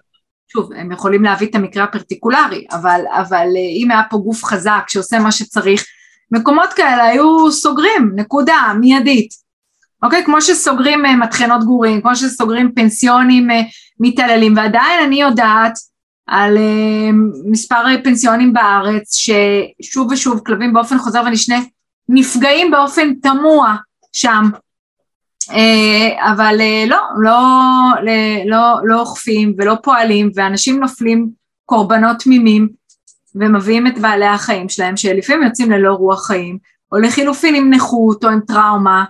שוב, 0.52 0.74
הם 0.74 0.92
יכולים 0.92 1.24
להביא 1.24 1.48
את 1.48 1.56
המקרה 1.56 1.84
הפרטיקולרי, 1.84 2.66
אבל, 2.72 3.02
אבל 3.12 3.48
אה, 3.56 3.84
אם 3.84 3.92
היה 3.92 4.02
פה 4.10 4.18
גוף 4.18 4.44
חזק 4.44 4.84
שעושה 4.88 5.20
מה 5.20 5.32
שצריך, 5.32 5.86
מקומות 6.32 6.74
כאלה 6.74 7.06
היו 7.06 7.52
סוגרים, 7.52 8.12
נקודה, 8.16 8.74
מיידית. 8.80 9.42
אוקיי? 10.04 10.26
כמו 10.26 10.42
שסוגרים 10.42 11.06
uh, 11.06 11.10
מטחנות 11.10 11.64
גורים, 11.64 12.02
כמו 12.02 12.16
שסוגרים 12.16 12.72
פנסיונים 12.76 13.52
uh, 13.52 13.54
מתעללים, 14.00 14.58
ועדיין 14.58 15.04
אני 15.06 15.22
יודעת 15.22 15.74
על 16.28 16.58
uh, 16.58 17.16
מספר 17.46 17.84
פנסיונים 18.04 18.54
בארץ, 18.54 19.16
ששוב 19.16 20.12
ושוב 20.12 20.42
כלבים 20.46 20.74
באופן 20.74 20.98
חוזר 20.98 21.24
ונשנה 21.26 21.60
נפגעים 22.10 22.72
באופן 22.72 23.14
תמוה 23.14 23.76
שם. 24.14 24.50
אבל 26.20 26.56
לא, 26.88 26.98
לא, 27.24 27.40
לא, 28.46 28.76
לא 28.84 29.00
אוכפים 29.00 29.54
ולא 29.58 29.76
פועלים, 29.84 30.32
ואנשים 30.36 30.80
נופלים 30.80 31.30
קורבנות 31.66 32.20
תמימים, 32.20 32.70
ומביאים 33.36 33.88
את 33.88 34.00
בעלי 34.02 34.26
החיים 34.26 34.70
שלהם, 34.70 34.98
שלפעמים 34.98 35.44
יוצאים 35.44 35.72
ללא 35.72 35.94
רוח 35.94 36.28
חיים, 36.28 36.58
או 36.92 36.98
לחילופין 36.98 37.56
עם 37.56 37.74
נכות 37.74 38.24
או 38.24 38.30
עם 38.30 38.40
טראומה, 38.48 39.06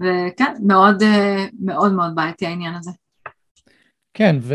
וכן, 0.00 0.52
מאוד 0.66 1.02
אה, 1.02 1.46
מאוד 1.60 1.92
מאוד 1.92 2.14
בעייתי 2.14 2.46
העניין 2.46 2.74
הזה. 2.74 2.90
כן, 4.14 4.36
ו... 4.40 4.54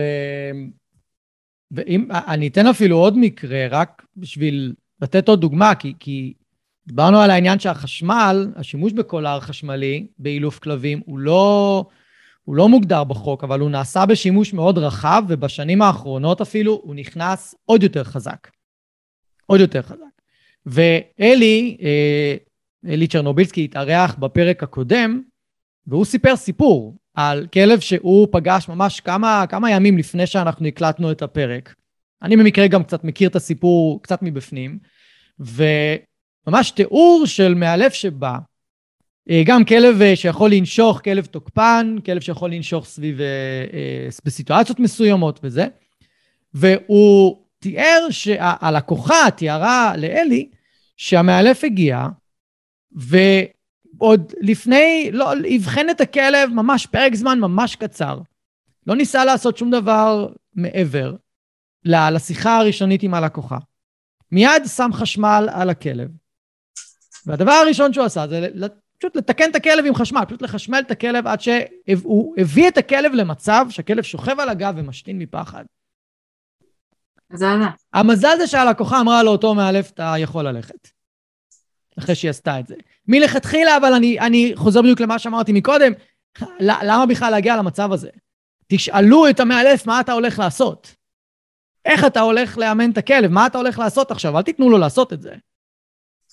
ואם, 1.72 2.08
אני 2.12 2.48
אתן 2.48 2.68
אפילו 2.68 2.98
עוד 2.98 3.18
מקרה, 3.18 3.68
רק 3.70 4.06
בשביל 4.18 4.74
לתת 5.02 5.28
עוד 5.28 5.42
דוגמה, 5.42 5.76
כי, 5.76 5.94
כי 6.00 6.34
דיברנו 6.88 7.20
על 7.20 7.30
העניין 7.30 7.60
שהחשמל, 7.60 8.48
השימוש 8.56 8.94
בקולר 8.94 9.40
חשמלי 9.40 10.08
באילוף 10.20 10.60
כלבים, 10.60 11.02
הוא 11.06 11.20
לא, 11.20 11.86
הוא 12.44 12.56
לא 12.56 12.70
מוגדר 12.70 13.04
בחוק, 13.04 13.44
אבל 13.44 13.60
הוא 13.60 13.70
נעשה 13.70 14.06
בשימוש 14.06 14.54
מאוד 14.54 14.78
רחב, 14.78 15.24
ובשנים 15.28 15.82
האחרונות 15.82 16.42
אפילו 16.42 16.82
הוא 16.84 16.96
נכנס 16.96 17.56
עוד 17.66 17.84
יותר 17.84 18.04
חזק. 18.04 18.48
עוד 19.48 19.60
יותר 19.60 19.82
חזק. 19.82 20.18
ואלי, 20.66 21.78
אה, 21.82 22.36
אלי 22.88 23.08
צ'רנובילסקי 23.08 23.64
התארח 23.64 24.16
בפרק 24.16 24.64
הקודם, 24.64 25.22
והוא 25.88 26.06
סיפר 26.06 26.36
סיפור 26.36 26.96
על 27.14 27.48
כלב 27.54 27.80
שהוא 27.80 28.28
פגש 28.32 28.70
ממש 28.70 29.00
כמה, 29.00 29.46
כמה 29.50 29.72
ימים 29.72 29.98
לפני 29.98 30.28
שאנחנו 30.28 30.68
הקלטנו 30.68 31.12
את 31.12 31.22
הפרק. 31.22 31.76
אני 32.22 32.38
במקרה 32.38 32.68
גם 32.68 32.84
קצת 32.84 33.04
מכיר 33.04 33.30
את 33.30 33.36
הסיפור 33.36 34.02
קצת 34.04 34.20
מבפנים, 34.22 34.78
וממש 35.40 36.72
תיאור 36.72 37.24
של 37.26 37.54
מאלף 37.54 37.94
שבא, 37.94 38.38
אה, 39.30 39.42
גם 39.46 39.66
כלב 39.66 40.02
אה, 40.02 40.16
שיכול 40.16 40.52
לנשוך, 40.52 41.02
כלב 41.04 41.26
תוקפן, 41.26 41.96
כלב 42.06 42.22
שיכול 42.22 42.52
לנשוך 42.52 42.86
סביב, 42.86 43.20
בסיטואציות 44.26 44.80
מסוימות 44.80 45.40
וזה, 45.44 45.68
והוא 46.54 47.38
תיאר 47.68 48.08
שהלקוחה 48.10 49.32
תיארה 49.36 49.94
לאלי 49.98 50.50
שהמאלף 50.98 51.64
הגיע, 51.64 52.08
ו... 53.00 53.18
עוד 53.98 54.34
לפני, 54.42 55.10
לא, 55.14 55.34
אבחן 55.58 55.90
את 55.90 56.02
הכלב 56.02 56.50
ממש 56.54 56.86
פרק 56.86 57.16
זמן 57.16 57.40
ממש 57.40 57.76
קצר. 57.76 58.20
לא 58.88 58.96
ניסה 58.96 59.26
לעשות 59.26 59.58
שום 59.58 59.72
דבר 59.72 60.28
מעבר 60.56 61.16
לשיחה 61.86 62.58
הראשונית 62.58 63.04
עם 63.04 63.14
הלקוחה. 63.14 63.58
מיד 64.32 64.64
שם 64.76 64.90
חשמל 64.94 65.50
על 65.52 65.70
הכלב. 65.70 66.10
והדבר 67.26 67.52
הראשון 67.52 67.94
שהוא 67.94 68.06
עשה 68.06 68.28
זה 68.28 68.48
פשוט 68.98 69.16
לתקן 69.16 69.50
את 69.50 69.56
הכלב 69.56 69.86
עם 69.86 69.96
חשמל, 69.96 70.22
פשוט 70.28 70.42
לחשמל 70.42 70.84
את 70.86 70.92
הכלב 70.92 71.28
עד 71.28 71.42
שהוא 71.42 72.36
הביא 72.38 72.68
את 72.68 72.78
הכלב 72.78 73.14
למצב 73.14 73.66
שהכלב 73.70 74.04
שוכב 74.04 74.40
על 74.40 74.50
הגב 74.50 74.74
ומשתין 74.78 75.20
מפחד. 75.20 75.64
זה. 77.34 77.46
המזל 77.94 78.38
זה 78.38 78.48
שהלקוחה 78.48 79.02
אמרה 79.02 79.24
לאותו 79.24 79.56
מאלף, 79.56 79.92
אתה 79.92 80.14
יכול 80.18 80.48
ללכת. 80.48 80.88
אחרי 82.00 82.16
שהיא 82.16 82.30
עשתה 82.30 82.60
את 82.60 82.68
זה. 82.68 82.76
מלכתחילה, 83.08 83.78
אבל 83.78 83.94
אני, 83.94 84.20
אני 84.20 84.52
חוזר 84.56 84.82
בדיוק 84.82 85.00
למה 85.00 85.20
שאמרתי 85.20 85.52
מקודם, 85.54 85.92
למה 86.60 87.06
בכלל 87.06 87.32
להגיע 87.32 87.58
למצב 87.58 87.92
הזה? 87.92 88.10
תשאלו 88.68 89.30
את 89.30 89.40
המאלף 89.40 89.88
מה 89.88 90.00
אתה 90.00 90.12
הולך 90.12 90.40
לעשות. 90.40 90.96
איך 91.86 92.06
אתה 92.06 92.20
הולך 92.20 92.58
לאמן 92.58 92.92
את 92.92 92.98
הכלב, 92.98 93.32
מה 93.32 93.48
אתה 93.48 93.58
הולך 93.58 93.80
לעשות 93.80 94.12
עכשיו, 94.12 94.38
אל 94.38 94.42
תיתנו 94.42 94.70
לו 94.70 94.78
לעשות 94.78 95.14
את 95.14 95.22
זה. 95.22 95.36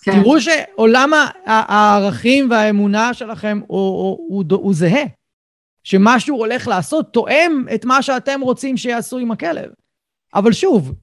כן. 0.02 0.12
תראו 0.22 0.40
שעולם 0.40 1.10
הערכים 1.46 2.50
והאמונה 2.50 3.14
שלכם 3.14 3.60
הוא, 3.66 3.78
הוא, 3.78 4.18
הוא, 4.28 4.44
הוא 4.50 4.74
זהה. 4.74 5.04
שמה 5.84 6.20
שהוא 6.20 6.38
הולך 6.38 6.68
לעשות 6.68 7.12
תואם 7.12 7.64
את 7.74 7.84
מה 7.84 8.02
שאתם 8.02 8.40
רוצים 8.40 8.76
שיעשו 8.76 9.18
עם 9.18 9.30
הכלב. 9.30 9.70
אבל 10.34 10.52
שוב, 10.52 10.94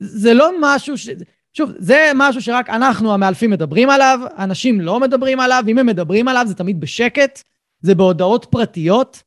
זה 0.00 0.34
לא 0.34 0.50
משהו 0.60 0.98
ש... 0.98 1.08
שוב, 1.52 1.70
זה 1.78 2.10
משהו 2.14 2.42
שרק 2.42 2.70
אנחנו 2.70 3.14
המאלפים 3.14 3.50
מדברים 3.50 3.90
עליו, 3.90 4.20
אנשים 4.38 4.80
לא 4.80 5.00
מדברים 5.00 5.40
עליו, 5.40 5.64
אם 5.68 5.78
הם 5.78 5.86
מדברים 5.86 6.28
עליו 6.28 6.44
זה 6.48 6.54
תמיד 6.54 6.80
בשקט, 6.80 7.42
זה 7.80 7.94
בהודעות 7.94 8.46
פרטיות, 8.50 9.22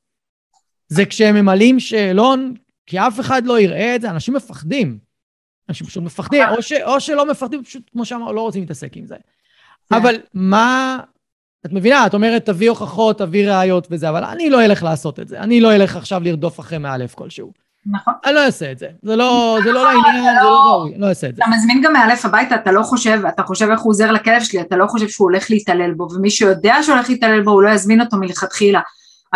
זה 0.87 1.05
כשהם 1.05 1.35
ממלאים 1.35 1.79
שאלון, 1.79 2.53
כי 2.85 2.99
אף 2.99 3.19
אחד 3.19 3.45
לא 3.45 3.59
יראה 3.59 3.95
את 3.95 4.01
זה, 4.01 4.09
אנשים 4.09 4.33
מפחדים. 4.33 4.97
אנשים 5.69 5.87
פשוט 5.87 6.03
מפחדים, 6.03 6.43
או, 6.49 6.61
ש, 6.61 6.71
או 6.71 6.99
שלא 6.99 7.31
מפחדים, 7.31 7.63
פשוט, 7.63 7.89
כמו 7.91 8.05
שאמרנו, 8.05 8.33
לא 8.33 8.41
רוצים 8.41 8.61
להתעסק 8.61 8.97
עם 8.97 9.05
זה. 9.05 9.15
אבל 9.91 10.15
מה... 10.33 10.99
את 11.65 11.73
מבינה, 11.73 12.05
את 12.05 12.13
אומרת, 12.13 12.45
תביא 12.45 12.69
הוכחות, 12.69 13.17
תביא 13.17 13.49
ראיות 13.49 13.87
וזה, 13.91 14.09
אבל 14.09 14.23
אני 14.23 14.49
לא 14.49 14.65
אלך 14.65 14.83
לעשות 14.83 15.19
את 15.19 15.27
זה. 15.27 15.39
אני 15.39 15.61
לא 15.61 15.75
אלך 15.75 15.95
עכשיו 15.95 16.23
לרדוף 16.23 16.59
אחרי 16.59 16.77
מאלף 16.77 17.15
כלשהו. 17.15 17.62
נכון. 17.85 18.13
אני 18.25 18.33
לא 18.33 18.45
אעשה 18.45 18.71
את 18.71 18.79
זה. 18.79 18.87
זה 19.01 19.15
לא, 19.15 19.57
זה 19.63 19.71
לא 19.71 19.83
לעניין, 19.83 20.23
זה 20.23 20.43
לא, 20.43 20.49
ראוי, 20.49 20.93
לא 20.97 21.07
אעשה 21.07 21.29
את 21.29 21.35
זה. 21.35 21.41
אתה 21.43 21.51
מזמין 21.51 21.81
גם 21.81 21.93
מאלף 21.93 22.25
הביתה, 22.25 22.55
אתה 22.55 22.71
לא 22.71 22.83
חושב, 22.83 23.21
אתה 23.29 23.43
חושב 23.43 23.69
איך 23.69 23.79
הוא 23.79 23.89
עוזר 23.89 24.11
לכלב 24.11 24.43
שלי, 24.43 24.61
אתה 24.61 24.75
לא 24.77 24.87
חושב 24.87 25.07
שהוא 25.07 25.25
הולך 25.25 25.51
להתעלל 25.51 25.93
בו, 25.93 26.07
ומי 26.15 26.29
שיודע 26.29 26.75
שהוא 26.83 26.95
הולך 26.95 27.09
להתעלל 27.09 27.41
בו, 27.41 27.51
הוא 27.51 27.61
לא 27.61 27.69
יזמין 27.69 28.01
אותו 28.01 28.17
מלכתחילה. 28.17 28.79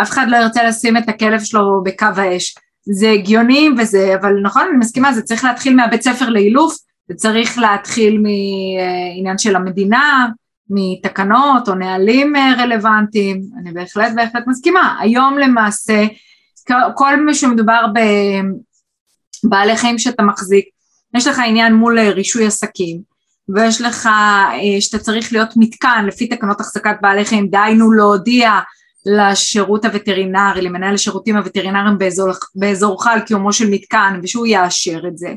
אף 0.02 0.10
אחד 0.10 0.26
לא 0.28 0.36
ירצה 0.36 0.64
לשים 0.64 0.96
את 0.96 1.08
הכלב 1.08 1.40
שלו 1.40 1.82
בקו 1.84 2.06
האש. 2.16 2.54
זה 2.90 3.10
הגיוני 3.10 3.68
וזה, 3.78 4.14
אבל 4.20 4.32
נכון, 4.42 4.62
אני 4.70 4.78
מסכימה, 4.78 5.12
זה 5.12 5.22
צריך 5.22 5.44
להתחיל 5.44 5.76
מהבית 5.76 6.02
ספר 6.02 6.28
לאילוף, 6.28 6.76
זה 7.08 7.14
צריך 7.14 7.58
להתחיל 7.58 8.18
מעניין 8.18 9.38
של 9.38 9.56
המדינה, 9.56 10.28
מתקנות 10.70 11.68
או 11.68 11.74
נהלים 11.74 12.32
רלוונטיים, 12.58 13.42
אני 13.60 13.72
בהחלט 13.72 14.12
בהחלט 14.14 14.44
מסכימה. 14.46 14.96
היום 15.00 15.38
למעשה, 15.38 16.04
כל 16.94 17.24
מי 17.24 17.34
שמדובר 17.34 17.80
בבעלי 19.44 19.76
חיים 19.76 19.98
שאתה 19.98 20.22
מחזיק, 20.22 20.64
יש 21.16 21.26
לך 21.26 21.38
עניין 21.46 21.74
מול 21.74 21.98
רישוי 21.98 22.46
עסקים, 22.46 23.00
ויש 23.48 23.80
לך, 23.80 24.06
אה, 24.06 24.80
שאתה 24.80 24.98
צריך 24.98 25.32
להיות 25.32 25.50
מתקן 25.56 26.04
לפי 26.06 26.26
תקנות 26.26 26.60
החזקת 26.60 26.96
בעלי 27.00 27.24
חיים, 27.24 27.48
דהיינו 27.48 27.92
להודיע 27.92 28.50
לשירות 29.06 29.84
הווטרינרי, 29.84 30.62
למנהל 30.62 30.94
השירותים 30.94 31.36
הווטרינריים 31.36 31.98
באזור, 31.98 32.30
באזורך 32.54 33.06
על 33.06 33.20
קיומו 33.20 33.52
של 33.52 33.70
מתקן 33.70 34.20
ושהוא 34.22 34.46
יאשר 34.46 35.00
את 35.08 35.18
זה. 35.18 35.34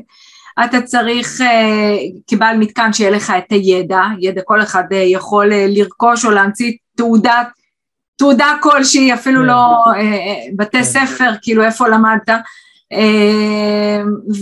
אתה 0.64 0.82
צריך 0.82 1.40
אה, 1.40 1.94
כבעל 2.26 2.58
מתקן 2.58 2.92
שיהיה 2.92 3.10
לך 3.10 3.32
את 3.38 3.52
הידע, 3.52 4.02
ידע 4.20 4.42
כל 4.44 4.62
אחד 4.62 4.84
אה, 4.92 4.96
יכול 4.96 5.52
אה, 5.52 5.66
לרכוש 5.68 6.24
או 6.24 6.30
להמציא 6.30 6.72
תעודת, 6.96 7.46
תעודה 8.22 8.54
כלשהי, 8.60 9.14
אפילו 9.14 9.40
כן. 9.40 9.46
לא 9.46 9.84
בתי 10.56 10.78
כן. 10.78 10.84
ספר, 10.84 11.32
כאילו 11.42 11.64
איפה 11.64 11.88
למדת, 11.88 12.30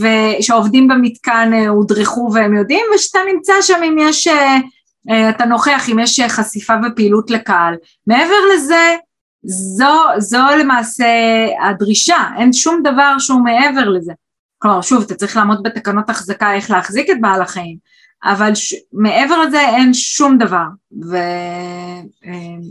ושעובדים 0.01 0.89
במתקן 0.89 1.53
הודרכו 1.68 2.31
והם 2.35 2.55
יודעים, 2.55 2.85
ושאתה 2.95 3.18
נמצא 3.35 3.53
שם 3.62 3.83
אם 3.89 3.97
יש, 4.01 4.28
אתה 5.31 5.45
נוכח 5.45 5.89
אם 5.93 5.99
יש 5.99 6.20
חשיפה 6.28 6.74
ופעילות 6.83 7.31
לקהל. 7.31 7.74
מעבר 8.07 8.35
לזה, 8.55 8.97
זו, 9.45 9.95
זו 10.18 10.45
למעשה 10.61 11.07
הדרישה, 11.68 12.24
אין 12.39 12.53
שום 12.53 12.83
דבר 12.83 13.18
שהוא 13.18 13.45
מעבר 13.45 13.89
לזה. 13.89 14.12
כלומר, 14.59 14.81
שוב, 14.81 15.03
אתה 15.03 15.14
צריך 15.14 15.37
לעמוד 15.37 15.62
בתקנות 15.62 16.11
החזקה 16.11 16.55
איך 16.55 16.70
להחזיק 16.70 17.11
את 17.11 17.20
בעל 17.20 17.43
החיים, 17.43 17.76
אבל 18.24 18.55
ש... 18.55 18.74
מעבר 18.93 19.43
לזה 19.43 19.61
אין 19.61 19.95
שום 19.95 20.39
דבר. 20.39 20.64
ו... 21.11 21.16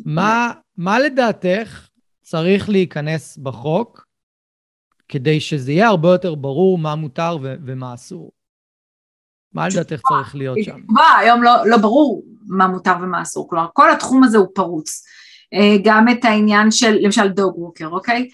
מה, 0.05 0.51
מה 0.79 0.99
לדעתך 0.99 1.87
צריך 2.21 2.69
להיכנס 2.69 3.37
בחוק 3.37 4.05
כדי 5.09 5.39
שזה 5.39 5.71
יהיה 5.71 5.87
הרבה 5.87 6.09
יותר 6.09 6.35
ברור 6.35 6.77
מה 6.77 6.95
מותר 6.95 7.37
ו- 7.43 7.55
ומה 7.65 7.93
אסור? 7.93 8.31
מה 9.53 9.67
לדעתך 9.67 10.01
צריך 10.07 10.35
להיות 10.35 10.57
שם? 10.63 10.79
היום 11.19 11.43
לא, 11.43 11.67
לא 11.67 11.77
ברור 11.77 12.23
מה 12.47 12.67
מותר 12.67 12.93
ומה 13.01 13.21
אסור, 13.21 13.49
כלומר 13.49 13.67
כל 13.73 13.91
התחום 13.91 14.23
הזה 14.23 14.37
הוא 14.37 14.47
פרוץ. 14.55 15.03
אה, 15.53 15.77
גם 15.83 16.09
את 16.09 16.25
העניין 16.25 16.71
של 16.71 16.97
למשל 17.01 17.27
דוג 17.27 17.59
ווקר, 17.59 17.87
אוקיי? 17.87 18.29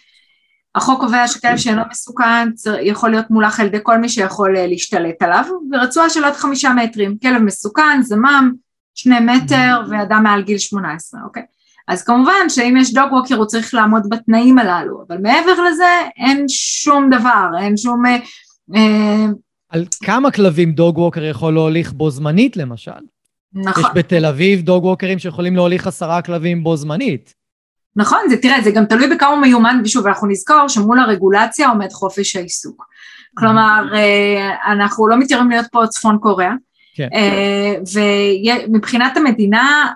החוק 0.76 1.00
קובע 1.00 1.28
שכלב 1.28 1.58
שאינו 1.58 1.82
מסוכן 1.90 2.50
יכול 2.82 3.12
להיות 3.12 3.30
מולך 3.30 3.60
על 3.60 3.66
ידי 3.66 3.80
כל 3.84 3.98
מי 3.98 4.10
שיכול 4.10 4.58
אה, 4.58 4.68
להשתלט 4.68 5.22
עליו 5.22 5.46
ברצועה 5.70 6.10
של 6.10 6.24
עד 6.24 6.34
חמישה 6.34 6.74
מטרים, 6.74 7.18
כלב 7.18 7.42
מסוכן, 7.42 8.02
זמם, 8.02 8.52
שני 8.96 9.20
מטר 9.20 9.82
ואדם 9.90 10.24
מעל 10.24 10.42
גיל 10.42 10.58
שמונה 10.58 10.94
עשרה, 10.94 11.20
אוקיי? 11.24 11.44
אז 11.88 12.04
כמובן 12.04 12.50
שאם 12.50 12.78
יש 12.78 12.94
דוג 12.94 13.14
ווקר 13.14 13.36
הוא 13.36 13.46
צריך 13.46 13.74
לעמוד 13.74 14.04
בתנאים 14.10 14.60
הללו, 14.60 15.04
אבל 15.08 15.18
מעבר 15.18 15.62
לזה 15.64 16.00
אין 16.18 16.46
שום 16.50 17.10
דבר, 17.10 17.50
אין 17.62 17.78
שום... 17.78 18.06
אה, 18.06 18.18
אה 18.76 19.26
על 19.70 19.86
כמה 20.04 20.32
כלבים 20.32 20.72
דוג 20.72 20.98
ווקר 20.98 21.24
יכול 21.24 21.54
להוליך 21.54 21.94
בו 21.94 22.10
זמנית 22.10 22.58
למשל? 22.58 22.92
נכון. 23.54 23.84
יש 23.84 23.90
בתל 23.96 24.26
אביב 24.26 24.62
דוג 24.62 24.86
ווקרים 24.86 25.20
שיכולים 25.20 25.56
להוליך 25.56 25.88
עשרה 25.88 26.22
כלבים 26.22 26.64
בו 26.64 26.78
זמנית. 26.78 27.34
נכון, 27.96 28.20
זה 28.30 28.38
תראה, 28.38 28.62
זה 28.62 28.72
גם 28.72 28.86
תלוי 28.86 29.08
בכמה 29.08 29.36
מיומן, 29.36 29.82
ושוב, 29.84 30.08
אנחנו 30.08 30.28
נזכור 30.28 30.68
שמול 30.68 31.00
הרגולציה 31.00 31.70
עומד 31.70 31.92
חופש 31.92 32.36
העיסוק. 32.36 32.86
כלומר, 33.38 33.84
אה, 33.94 34.74
אנחנו 34.74 35.08
לא 35.08 35.20
מתיירים 35.20 35.50
להיות 35.50 35.66
פה 35.72 35.88
צפון 35.88 36.18
קוריאה, 36.22 36.54
כן. 36.96 37.08
אה, 37.14 37.76
ומבחינת 38.68 39.18
המדינה, 39.18 39.92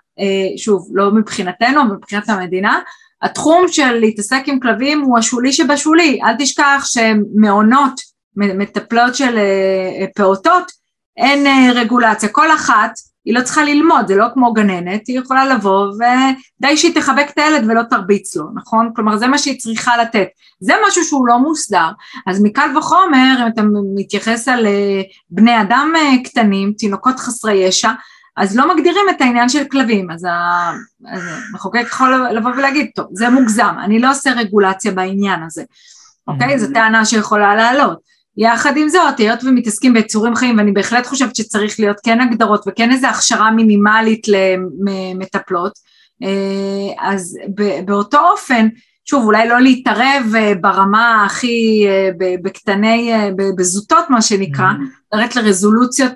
שוב, 0.57 0.89
לא 0.93 1.11
מבחינתנו, 1.11 1.83
מבחינת 1.85 2.29
המדינה, 2.29 2.79
התחום 3.21 3.67
של 3.67 3.93
להתעסק 3.93 4.43
עם 4.45 4.59
כלבים 4.59 5.01
הוא 5.01 5.17
השולי 5.17 5.53
שבשולי, 5.53 6.19
אל 6.23 6.35
תשכח 6.39 6.85
שמעונות, 6.85 7.93
מטפלות 8.35 9.15
של 9.15 9.37
פעוטות, 10.15 10.71
אין 11.17 11.47
רגולציה, 11.75 12.29
כל 12.29 12.51
אחת 12.51 12.91
היא 13.25 13.33
לא 13.33 13.43
צריכה 13.43 13.63
ללמוד, 13.63 14.07
זה 14.07 14.15
לא 14.15 14.25
כמו 14.33 14.53
גננת, 14.53 15.07
היא 15.07 15.19
יכולה 15.19 15.45
לבוא 15.45 15.85
ודי 15.93 16.77
שהיא 16.77 16.95
תחבק 16.95 17.25
את 17.29 17.37
הילד 17.37 17.65
ולא 17.67 17.81
תרביץ 17.89 18.35
לו, 18.35 18.45
נכון? 18.55 18.91
כלומר 18.95 19.17
זה 19.17 19.27
מה 19.27 19.37
שהיא 19.37 19.59
צריכה 19.59 19.97
לתת. 19.97 20.27
זה 20.59 20.73
משהו 20.87 21.03
שהוא 21.03 21.27
לא 21.27 21.39
מוסדר. 21.39 21.89
אז 22.27 22.43
מקל 22.43 22.77
וחומר, 22.77 23.35
אם 23.41 23.47
אתה 23.53 23.61
מתייחס 23.95 24.47
על 24.47 24.65
אה, 24.65 25.01
בני 25.29 25.61
אדם 25.61 25.93
אה, 25.95 26.23
קטנים, 26.23 26.73
תינוקות 26.77 27.19
חסרי 27.19 27.53
ישע, 27.53 27.91
אז 28.39 28.57
לא 28.57 28.75
מגדירים 28.75 29.05
את 29.09 29.21
העניין 29.21 29.49
של 29.49 29.63
כלבים, 29.71 30.11
אז 30.11 30.27
המחוקק 31.51 31.81
יכול 31.85 32.27
לבוא 32.31 32.51
ולהגיד, 32.51 32.87
טוב, 32.95 33.07
זה 33.13 33.29
מוגזם, 33.29 33.75
אני 33.83 33.99
לא 33.99 34.11
עושה 34.11 34.31
רגולציה 34.31 34.91
בעניין 34.91 35.43
הזה, 35.45 35.63
אוקיי? 36.27 36.59
זו 36.59 36.67
טענה 36.73 37.05
שיכולה 37.05 37.55
לעלות. 37.55 37.99
יחד 38.37 38.77
עם 38.77 38.89
זאת, 38.89 39.17
היות 39.17 39.43
ומתעסקים 39.43 39.93
ביצורים 39.93 40.35
חיים, 40.35 40.57
ואני 40.57 40.71
בהחלט 40.71 41.05
חושבת 41.05 41.35
שצריך 41.35 41.79
להיות 41.79 41.97
כן 42.03 42.21
הגדרות 42.21 42.63
וכן 42.67 42.91
איזו 42.91 43.07
הכשרה 43.07 43.51
מינימלית 43.51 44.27
למטפלות, 44.27 45.73
אה, 46.23 47.09
אז 47.09 47.37
באותו 47.85 48.19
אופן, 48.31 48.67
שוב, 49.09 49.25
אולי 49.25 49.49
לא 49.49 49.61
להתערב 49.61 50.35
אה, 50.35 50.53
ברמה 50.61 51.25
הכי, 51.25 51.87
אה, 51.87 52.09
בקטני, 52.43 53.11
בזוטות 53.57 54.09
מה 54.09 54.21
שנקרא, 54.21 54.65
mm-hmm. 54.65 55.17
לרדת 55.17 55.35
לרזולוציות, 55.35 56.13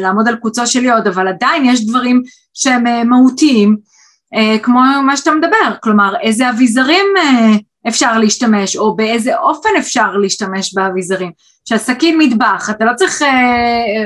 לעמוד 0.00 0.28
על 0.28 0.36
קוצו 0.36 0.66
של 0.66 0.84
יוד, 0.84 1.06
אבל 1.06 1.28
עדיין 1.28 1.64
יש 1.64 1.86
דברים 1.86 2.22
שהם 2.54 3.08
מהותיים, 3.08 3.76
כמו 4.62 4.80
מה 5.06 5.16
שאתה 5.16 5.30
מדבר, 5.30 5.74
כלומר 5.82 6.14
איזה 6.22 6.50
אביזרים 6.50 7.06
אפשר 7.88 8.18
להשתמש, 8.18 8.76
או 8.76 8.96
באיזה 8.96 9.36
אופן 9.36 9.68
אפשר 9.78 10.16
להשתמש 10.16 10.74
באביזרים. 10.74 11.30
שהסכין 11.68 12.18
מטבח, 12.18 12.70
אתה 12.70 12.84
לא 12.84 12.92
צריך, 12.96 13.22
אה, 13.22 14.04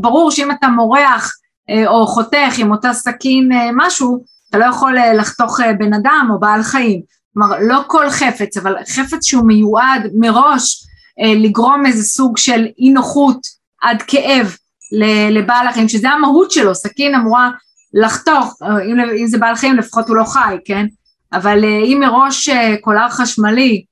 ברור 0.00 0.30
שאם 0.30 0.50
אתה 0.50 0.68
מורח 0.68 1.32
אה, 1.70 1.88
או 1.88 2.06
חותך 2.06 2.58
עם 2.58 2.70
אותה 2.70 2.92
סכין 2.92 3.52
אה, 3.52 3.70
משהו, 3.74 4.24
אתה 4.50 4.58
לא 4.58 4.64
יכול 4.64 4.96
לחתוך 5.18 5.60
בן 5.78 5.94
אדם 5.94 6.28
או 6.30 6.40
בעל 6.40 6.62
חיים. 6.62 7.02
כלומר, 7.38 7.56
לא 7.60 7.80
כל 7.86 8.10
חפץ, 8.10 8.56
אבל 8.56 8.74
חפץ 8.88 9.24
שהוא 9.24 9.46
מיועד 9.46 10.10
מראש 10.14 10.86
לגרום 11.36 11.86
איזה 11.86 12.04
סוג 12.04 12.38
של 12.38 12.66
אי 12.78 12.90
נוחות 12.90 13.40
עד 13.82 14.02
כאב 14.02 14.56
לבעל 15.30 15.68
החיים, 15.68 15.88
שזה 15.88 16.10
המהות 16.10 16.50
שלו, 16.50 16.74
סכין 16.74 17.14
אמורה 17.14 17.50
לחתוך, 17.94 18.58
אם, 18.62 19.00
אם 19.20 19.26
זה 19.26 19.38
בעל 19.38 19.54
חיים 19.54 19.76
לפחות 19.76 20.08
הוא 20.08 20.16
לא 20.16 20.24
חי, 20.24 20.56
כן? 20.64 20.86
אבל 21.32 21.64
אם 21.64 21.98
מראש 22.00 22.48
קולר 22.80 23.08
חשמלי 23.08 23.84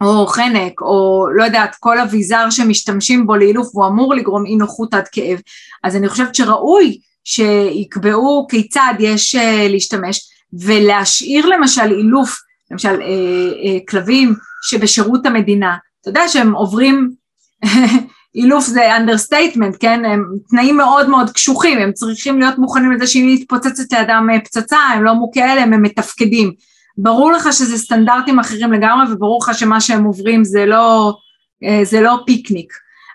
או 0.00 0.26
חנק, 0.26 0.80
או 0.80 1.26
לא 1.34 1.44
יודעת, 1.44 1.76
כל 1.80 1.98
אביזר 1.98 2.50
שמשתמשים 2.50 3.26
בו 3.26 3.36
לאילוף 3.36 3.74
והוא 3.74 3.86
אמור 3.86 4.14
לגרום 4.14 4.46
אי 4.46 4.56
נוחות 4.56 4.94
עד 4.94 5.08
כאב, 5.08 5.40
אז 5.84 5.96
אני 5.96 6.08
חושבת 6.08 6.34
שראוי 6.34 6.98
שיקבעו 7.24 8.46
כיצד 8.50 8.94
יש 8.98 9.36
להשתמש, 9.68 10.20
ולהשאיר 10.52 11.46
למשל 11.46 11.92
אילוף, 11.92 12.38
למשל 12.74 13.00
אה, 13.00 13.06
אה, 13.06 13.78
כלבים 13.88 14.34
שבשירות 14.62 15.26
המדינה, 15.26 15.76
אתה 16.00 16.10
יודע 16.10 16.28
שהם 16.28 16.52
עוברים, 16.54 17.10
אילוף 18.34 18.66
זה 18.66 18.96
understatement, 18.96 19.76
כן, 19.80 20.04
הם 20.04 20.24
תנאים 20.50 20.76
מאוד 20.76 21.08
מאוד 21.08 21.30
קשוחים, 21.30 21.78
הם 21.78 21.92
צריכים 21.92 22.38
להיות 22.38 22.58
מוכנים 22.58 22.92
לזה 22.92 23.06
שאם 23.06 23.34
מתפוצצת 23.34 23.92
לידם 23.92 24.28
פצצה, 24.44 24.78
הם 24.78 25.04
לא 25.04 25.14
מוכי 25.14 25.42
הלם, 25.42 25.72
הם 25.72 25.82
מתפקדים. 25.82 26.52
ברור 26.98 27.32
לך 27.32 27.52
שזה 27.52 27.78
סטנדרטים 27.78 28.38
אחרים 28.38 28.72
לגמרי 28.72 29.12
וברור 29.12 29.40
לך 29.42 29.58
שמה 29.58 29.80
שהם 29.80 30.04
עוברים 30.04 30.44
זה 30.44 30.66
לא, 30.66 31.16
אה, 31.64 31.80
זה 31.84 32.00
לא 32.00 32.18
פיקניק. 32.26 32.72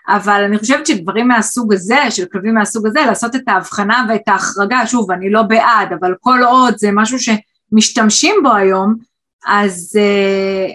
אבל 0.08 0.42
אני 0.44 0.58
חושבת 0.58 0.86
שדברים 0.86 1.28
מהסוג 1.28 1.72
הזה, 1.72 2.10
של 2.10 2.24
כלבים 2.32 2.54
מהסוג 2.54 2.86
הזה, 2.86 3.00
לעשות 3.06 3.36
את 3.36 3.42
ההבחנה 3.46 4.06
ואת 4.08 4.28
ההחרגה, 4.28 4.86
שוב, 4.86 5.10
אני 5.10 5.30
לא 5.30 5.42
בעד, 5.42 5.92
אבל 6.00 6.14
כל 6.20 6.38
עוד 6.42 6.74
זה 6.78 6.90
משהו 6.92 7.18
שמשתמשים 7.18 8.34
בו 8.42 8.52
היום, 8.52 9.09
אז, 9.46 9.98
אה, 9.98 10.66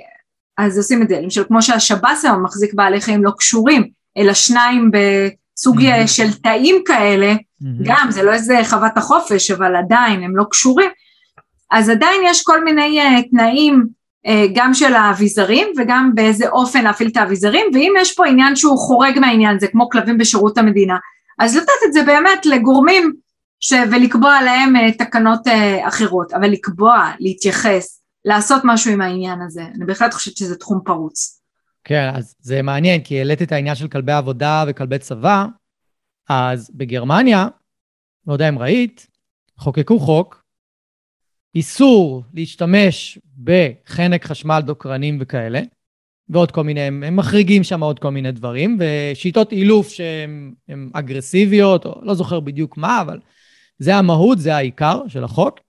אז 0.57 0.77
עושים 0.77 1.01
את 1.01 1.09
זה. 1.09 1.19
למשל, 1.21 1.43
כמו 1.43 1.61
שהשב"ס 1.61 2.25
היום 2.25 2.43
מחזיק 2.43 2.73
בעלי 2.73 3.01
חיים 3.01 3.23
לא 3.23 3.31
קשורים, 3.39 3.89
אלא 4.17 4.33
שניים 4.33 4.91
בסוג 4.91 5.79
mm-hmm. 5.79 6.07
של 6.07 6.33
תאים 6.33 6.75
כאלה, 6.85 7.33
mm-hmm. 7.33 7.65
גם, 7.83 8.07
זה 8.09 8.23
לא 8.23 8.33
איזה 8.33 8.57
חוות 8.69 8.97
החופש, 8.97 9.51
אבל 9.51 9.75
עדיין 9.75 10.23
הם 10.23 10.35
לא 10.35 10.43
קשורים, 10.51 10.89
אז 11.71 11.89
עדיין 11.89 12.21
יש 12.25 12.43
כל 12.43 12.63
מיני 12.63 13.01
uh, 13.01 13.29
תנאים 13.29 13.83
uh, 14.27 14.29
גם 14.55 14.73
של 14.73 14.93
האביזרים 14.93 15.67
וגם 15.77 16.11
באיזה 16.15 16.49
אופן 16.49 16.83
להפעיל 16.83 17.09
את 17.09 17.17
האביזרים, 17.17 17.65
ואם 17.73 17.93
יש 18.01 18.15
פה 18.15 18.25
עניין 18.25 18.55
שהוא 18.55 18.77
חורג 18.77 19.19
מהעניין, 19.19 19.59
זה 19.59 19.67
כמו 19.67 19.89
כלבים 19.89 20.17
בשירות 20.17 20.57
המדינה, 20.57 20.97
אז 21.39 21.55
לתת 21.55 21.69
את 21.87 21.93
זה 21.93 22.03
באמת 22.03 22.45
לגורמים 22.45 23.13
ש... 23.59 23.73
ולקבוע 23.91 24.41
להם 24.41 24.91
תקנות 24.91 25.41
אחרות, 25.87 26.33
אבל 26.33 26.49
לקבוע, 26.49 27.11
להתייחס, 27.19 28.01
לעשות 28.25 28.61
משהו 28.65 28.91
עם 28.91 29.01
העניין 29.01 29.41
הזה, 29.41 29.61
אני 29.75 29.85
בהחלט 29.85 30.13
חושבת 30.13 30.37
שזה 30.37 30.55
תחום 30.55 30.79
פרוץ. 30.85 31.41
כן, 31.83 32.09
אז 32.13 32.35
זה 32.39 32.61
מעניין, 32.61 33.01
כי 33.01 33.17
העלית 33.17 33.41
את 33.41 33.51
העניין 33.51 33.75
של 33.75 33.87
כלבי 33.87 34.11
עבודה 34.11 34.63
וכלבי 34.67 34.99
צבא, 34.99 35.45
אז 36.29 36.71
בגרמניה, 36.73 37.47
לא 38.27 38.33
יודע 38.33 38.49
אם 38.49 38.59
ראית, 38.59 39.07
חוקקו 39.57 39.99
חוק 39.99 40.43
איסור 41.55 42.23
להשתמש 42.33 43.19
בחנק 43.43 44.25
חשמל 44.25 44.61
דוקרנים 44.65 45.17
וכאלה, 45.21 45.61
ועוד 46.29 46.51
כל 46.51 46.63
מיני, 46.63 46.81
הם 46.81 47.15
מחריגים 47.15 47.63
שם 47.63 47.83
עוד 47.83 47.99
כל 47.99 48.09
מיני 48.09 48.31
דברים, 48.31 48.79
ושיטות 48.79 49.51
אילוף 49.51 49.89
שהן 49.89 50.89
אגרסיביות, 50.93 51.85
או 51.85 52.01
לא 52.03 52.13
זוכר 52.13 52.39
בדיוק 52.39 52.77
מה, 52.77 53.01
אבל 53.01 53.19
זה 53.79 53.95
המהות, 53.95 54.39
זה 54.39 54.55
העיקר 54.55 55.01
של 55.07 55.23
החוק. 55.23 55.59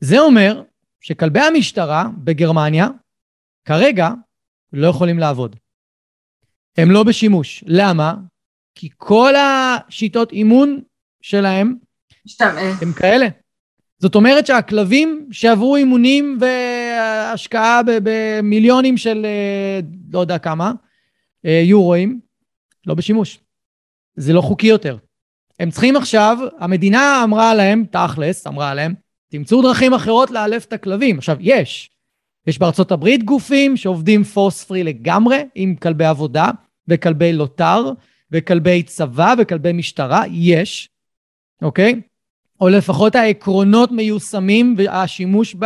זה 0.00 0.20
אומר 0.20 0.62
שכלבי 1.00 1.40
המשטרה 1.40 2.08
בגרמניה 2.24 2.88
כרגע 3.64 4.10
לא 4.72 4.86
יכולים 4.86 5.18
לעבוד. 5.18 5.56
הם 6.76 6.90
לא 6.90 7.02
בשימוש. 7.02 7.64
למה? 7.66 8.14
כי 8.74 8.88
כל 8.96 9.34
השיטות 9.36 10.32
אימון 10.32 10.80
שלהם 11.22 11.74
הם 12.82 12.92
כאלה. 12.92 13.26
זאת 13.98 14.14
אומרת 14.14 14.46
שהכלבים 14.46 15.28
שעברו 15.32 15.76
אימונים 15.76 16.38
והשקעה 16.40 17.80
במיליונים 17.86 18.96
של 18.96 19.26
אה, 19.26 19.80
לא 20.12 20.20
יודע 20.20 20.38
כמה, 20.38 20.72
אה, 21.46 21.62
יורואים, 21.64 22.20
לא 22.86 22.94
בשימוש. 22.94 23.38
זה 24.16 24.32
לא 24.32 24.40
חוקי 24.40 24.66
יותר. 24.66 24.96
הם 25.60 25.70
צריכים 25.70 25.96
עכשיו, 25.96 26.38
המדינה 26.58 27.20
אמרה 27.24 27.54
להם, 27.54 27.84
תכלס, 27.90 28.46
אמרה 28.46 28.74
להם, 28.74 28.94
תמצאו 29.30 29.62
דרכים 29.62 29.94
אחרות 29.94 30.30
לאלף 30.30 30.64
את 30.64 30.72
הכלבים. 30.72 31.18
עכשיו, 31.18 31.36
יש. 31.40 31.90
יש 32.46 32.58
בארצות 32.58 32.92
הברית 32.92 33.24
גופים 33.24 33.76
שעובדים 33.76 34.24
פורס 34.24 34.64
פרי 34.64 34.84
לגמרי 34.84 35.44
עם 35.54 35.74
כלבי 35.74 36.04
עבודה 36.04 36.50
וכלבי 36.88 37.32
לוטר 37.32 37.92
וכלבי 38.32 38.82
צבא 38.82 39.34
וכלבי 39.38 39.72
משטרה, 39.72 40.22
יש, 40.30 40.88
אוקיי? 41.62 42.00
או 42.60 42.68
לפחות 42.68 43.14
העקרונות 43.14 43.92
מיושמים 43.92 44.74
והשימוש 44.78 45.56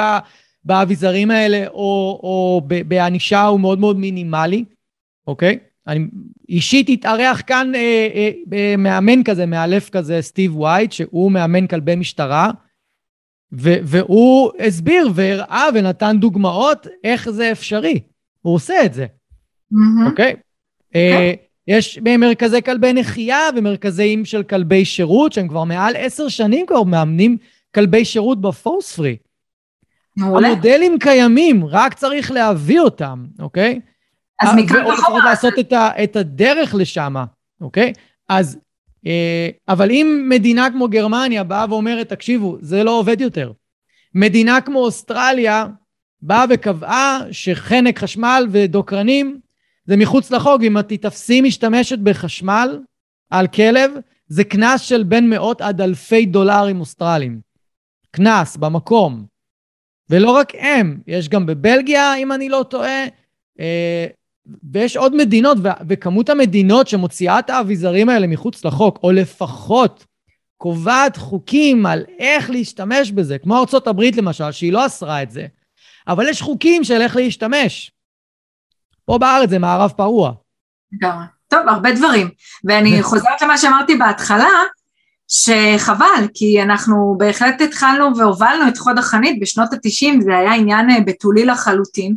באביזרים 0.64 1.30
האלה 1.30 1.66
או, 1.66 2.20
או 2.22 2.62
בענישה 2.88 3.42
הוא 3.42 3.60
מאוד 3.60 3.78
מאוד 3.78 3.98
מינימלי, 3.98 4.64
אוקיי? 5.26 5.58
אני 5.86 6.06
אישית 6.48 6.88
התארח 6.88 7.42
כאן 7.46 7.72
אה, 7.74 8.30
אה, 8.52 8.74
מאמן 8.78 9.22
כזה, 9.24 9.46
מאלף 9.46 9.90
כזה, 9.90 10.22
סטיב 10.22 10.56
וייט, 10.56 10.92
שהוא 10.92 11.32
מאמן 11.32 11.66
כלבי 11.66 11.96
משטרה, 11.96 12.50
ו, 13.59 13.74
והוא 13.82 14.50
הסביר 14.59 15.09
והראה 15.14 15.68
ונתן 15.74 16.16
דוגמאות 16.20 16.86
איך 17.05 17.30
זה 17.30 17.52
אפשרי. 17.52 18.00
הוא 18.42 18.55
עושה 18.55 18.84
את 18.84 18.94
זה, 18.94 19.07
mm-hmm. 19.07 20.11
אוקיי? 20.11 20.32
Okay. 20.32 20.36
Okay. 20.36 20.96
אה, 20.96 21.32
יש 21.68 21.98
מרכזי 22.18 22.62
כלבי 22.62 22.92
נחייה 22.92 23.40
ומרכזים 23.57 24.24
של 24.24 24.42
כלבי 24.42 24.84
שירות, 24.84 25.32
שהם 25.32 25.48
כבר 25.48 25.64
מעל 25.64 25.96
עשר 25.96 26.28
שנים 26.28 26.66
כבר 26.66 26.82
מאמנים 26.82 27.36
כלבי 27.74 28.05
שירות 28.05 28.40
בפורס 28.40 28.96
פרי. 28.96 29.16
מעולה. 30.16 30.48
המודלים 30.48 30.98
קיימים, 30.98 31.64
רק 31.66 31.94
צריך 31.94 32.30
להביא 32.30 32.80
אותם, 32.80 33.24
אוקיי? 33.38 33.80
אז 34.42 34.48
אה, 34.48 34.57
מכאן 34.57 34.84
או 34.84 34.92
לפחות 34.92 35.24
לעשות 35.24 35.55
את, 35.61 35.72
ה, 35.72 36.05
את 36.05 36.16
הדרך 36.16 36.74
לשם, 36.74 37.14
אוקיי? 37.61 37.92
אז, 38.28 38.57
אה, 38.57 38.61
אבל 39.68 39.90
אם 39.90 40.26
מדינה 40.28 40.70
כמו 40.70 40.88
גרמניה 40.88 41.44
באה 41.44 41.66
ואומרת, 41.68 42.09
תקשיבו, 42.09 42.57
זה 42.61 42.84
לא 42.84 42.98
עובד 42.98 43.20
יותר. 43.20 43.52
מדינה 44.14 44.61
כמו 44.61 44.78
אוסטרליה 44.78 45.66
באה 46.22 46.44
וקבעה 46.50 47.20
שחנק 47.30 47.98
חשמל 47.98 48.46
ודוקרנים 48.50 49.40
זה 49.86 49.96
מחוץ 49.96 50.30
לחוק, 50.30 50.61
ואם 50.61 50.78
את 50.78 50.88
תתפסי 50.88 51.40
משתמשת 51.40 51.98
בחשמל 51.98 52.78
על 53.30 53.46
כלב, 53.46 53.90
זה 54.26 54.44
קנס 54.44 54.80
של 54.80 55.02
בין 55.02 55.30
מאות 55.30 55.61
עד 55.61 55.80
אלפי 55.80 56.26
דולרים 56.26 56.80
אוסטרליים. 56.80 57.40
קנס 58.11 58.57
במקום. 58.57 59.26
ולא 60.11 60.30
רק 60.30 60.52
הם, 60.59 61.00
יש 61.07 61.28
גם 61.28 61.46
בבלגיה, 61.46 62.14
אם 62.14 62.32
אני 62.32 62.48
לא 62.48 62.64
טועה, 62.70 63.05
אה, 63.61 64.07
ויש 64.72 64.97
עוד 64.97 65.16
מדינות, 65.16 65.59
וכמות 65.88 66.28
המדינות 66.28 66.88
שמוציאה 66.88 67.38
את 67.38 67.51
האביזרים 67.51 68.09
האלה 68.09 68.26
מחוץ 68.26 68.64
לחוק, 68.64 68.99
או 69.03 69.12
לפחות 69.12 70.07
קובעת 70.57 71.16
חוקים 71.16 71.86
על 71.86 72.05
איך 72.18 72.51
להשתמש 72.51 73.11
בזה, 73.11 73.38
כמו 73.38 73.59
ארצות 73.59 73.86
הברית 73.86 74.16
למשל, 74.16 74.53
שהיא 74.53 74.72
לא 74.72 74.86
אסרה 74.86 75.22
את 75.22 75.30
זה, 75.30 75.47
אבל 76.09 76.28
יש 76.28 76.42
חוקים 76.42 76.84
של 76.84 77.01
איך 77.01 77.16
להשתמש. 77.16 77.92
פה 79.05 79.18
בארץ 79.18 79.51
זה 79.51 79.59
מערב 79.59 79.92
פרוע. 79.97 80.32
לגמרי. 80.92 81.24
טוב, 81.49 81.68
הרבה 81.68 81.92
דברים. 81.92 82.30
ואני 82.64 83.03
חוזרת 83.03 83.42
למה 83.42 83.59
שאמרתי 83.59 83.97
בהתחלה, 83.97 84.49
שחבל, 85.28 86.28
כי 86.34 86.62
אנחנו 86.62 87.14
בהחלט 87.18 87.60
התחלנו 87.60 88.16
והובלנו 88.16 88.68
את 88.68 88.78
חוד 88.78 88.98
החנית 88.98 89.40
בשנות 89.40 89.72
התשעים, 89.72 90.20
זה 90.20 90.36
היה 90.36 90.54
עניין 90.54 90.90
אה, 90.90 91.00
בתולי 91.00 91.44
לחלוטין, 91.44 92.16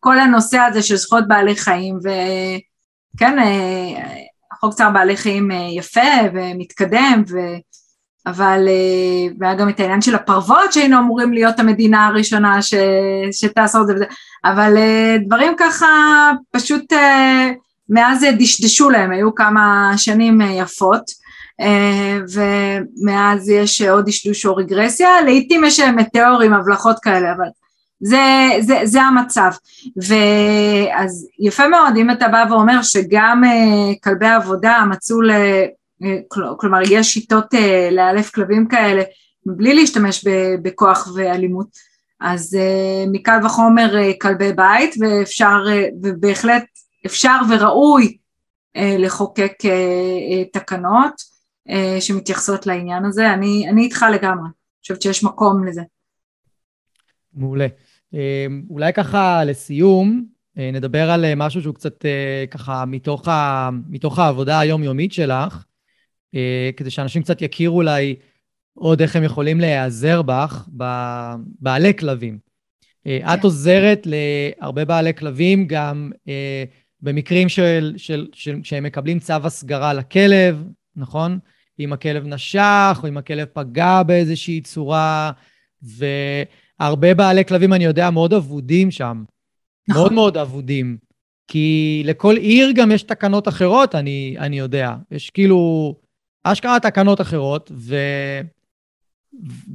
כל 0.00 0.18
הנושא 0.18 0.58
הזה 0.58 0.82
של 0.82 0.96
זכויות 0.96 1.28
בעלי 1.28 1.56
חיים, 1.56 1.98
וכן, 1.98 3.38
אה, 3.38 4.14
חוק 4.60 4.74
צער 4.74 4.90
בעלי 4.90 5.16
חיים 5.16 5.50
אה, 5.50 5.68
יפה 5.76 6.10
ומתקדם, 6.34 7.22
ו... 7.28 7.38
אבל, 8.26 8.68
והיה 9.38 9.54
גם 9.54 9.68
את 9.68 9.80
העניין 9.80 10.00
של 10.00 10.14
הפרוות 10.14 10.72
שהיינו 10.72 10.98
אמורים 10.98 11.32
להיות 11.32 11.60
המדינה 11.60 12.06
הראשונה 12.06 12.62
ש... 12.62 12.74
שתעשור 13.32 13.82
את 13.82 13.98
זה 13.98 14.04
אבל 14.44 14.76
דברים 15.26 15.52
ככה 15.58 15.86
פשוט 16.50 16.92
מאז 17.88 18.24
דשדשו 18.38 18.90
להם, 18.90 19.10
היו 19.10 19.34
כמה 19.34 19.92
שנים 19.96 20.40
יפות, 20.40 21.10
ומאז 22.28 23.48
יש 23.48 23.82
עוד 23.82 24.06
דשדוש 24.06 24.46
או 24.46 24.56
רגרסיה, 24.56 25.22
לעיתים 25.24 25.64
יש 25.64 25.80
מטאורים, 25.80 26.54
הבלחות 26.54 26.98
כאלה, 26.98 27.32
אבל 27.32 27.48
זה, 28.00 28.48
זה, 28.60 28.80
זה 28.84 29.02
המצב. 29.02 29.50
ואז 29.96 31.28
יפה 31.38 31.68
מאוד 31.68 31.96
אם 31.96 32.10
אתה 32.10 32.28
בא 32.28 32.44
ואומר 32.50 32.82
שגם 32.82 33.42
אה, 33.44 33.94
כלבי 34.04 34.26
עבודה 34.26 34.84
מצאו, 34.90 35.22
ל, 35.22 35.30
אה, 35.30 36.18
כלומר 36.58 36.80
יש 36.90 37.12
שיטות 37.12 37.46
לאלף 37.90 38.30
כלבים 38.30 38.68
כאלה 38.68 39.02
מבלי 39.46 39.74
להשתמש 39.74 40.24
בכוח 40.62 41.08
ואלימות, 41.14 41.88
אז 42.20 42.58
מקל 43.12 43.38
וחומר 43.44 43.94
כלבי 44.20 44.52
בית, 44.52 44.94
ואפשר, 45.00 45.56
ובהחלט 46.02 46.64
אפשר 47.06 47.36
וראוי 47.50 48.16
לחוקק 48.76 49.52
תקנות 50.52 51.22
שמתייחסות 52.00 52.66
לעניין 52.66 53.04
הזה, 53.04 53.34
אני, 53.34 53.68
אני 53.68 53.82
איתך 53.82 54.04
לגמרי, 54.14 54.44
אני 54.44 54.80
חושבת 54.82 55.02
שיש 55.02 55.24
מקום 55.24 55.66
לזה. 55.66 55.82
מעולה. 57.34 57.66
אולי 58.70 58.92
ככה 58.92 59.44
לסיום, 59.44 60.24
נדבר 60.56 61.10
על 61.10 61.34
משהו 61.34 61.62
שהוא 61.62 61.74
קצת 61.74 62.04
ככה 62.50 62.84
מתוך, 62.84 63.28
ה, 63.28 63.68
מתוך 63.88 64.18
העבודה 64.18 64.60
היומיומית 64.60 65.12
שלך, 65.12 65.64
כדי 66.76 66.90
שאנשים 66.90 67.22
קצת 67.22 67.42
יכירו 67.42 67.76
אולי 67.76 68.16
עוד 68.74 69.02
איך 69.02 69.16
הם 69.16 69.24
יכולים 69.24 69.60
להיעזר 69.60 70.22
בך, 70.22 70.68
בבעלי 70.68 71.94
כלבים. 71.96 72.38
אה, 73.06 73.34
את 73.34 73.38
כן. 73.40 73.46
עוזרת 73.46 74.06
להרבה 74.06 74.84
בעלי 74.84 75.14
כלבים 75.14 75.66
גם 75.66 76.10
אה, 76.28 76.64
במקרים 77.00 77.48
של, 77.48 77.94
של, 77.96 78.26
של, 78.32 78.60
שהם 78.62 78.84
מקבלים 78.84 79.18
צו 79.18 79.34
הסגרה 79.44 79.92
לכלב, 79.92 80.64
נכון? 80.96 81.38
אם 81.80 81.92
הכלב 81.92 82.26
נשך 82.26 83.00
או 83.02 83.08
אם 83.08 83.16
הכלב 83.16 83.46
פגע 83.52 84.02
באיזושהי 84.02 84.60
צורה, 84.60 85.30
והרבה 85.82 87.14
בעלי 87.14 87.44
כלבים, 87.44 87.72
אני 87.72 87.84
יודע, 87.84 88.10
מאוד 88.10 88.34
אבודים 88.34 88.90
שם. 88.90 89.24
נכון. 89.88 90.02
מאוד 90.02 90.12
מאוד 90.12 90.36
אבודים. 90.36 90.96
כי 91.48 92.02
לכל 92.04 92.36
עיר 92.36 92.72
גם 92.74 92.92
יש 92.92 93.02
תקנות 93.02 93.48
אחרות, 93.48 93.94
אני, 93.94 94.36
אני 94.38 94.58
יודע. 94.58 94.94
יש 95.10 95.30
כאילו, 95.30 95.94
אשכרה 96.44 96.80
תקנות 96.80 97.20
אחרות, 97.20 97.72
ו... 97.74 97.96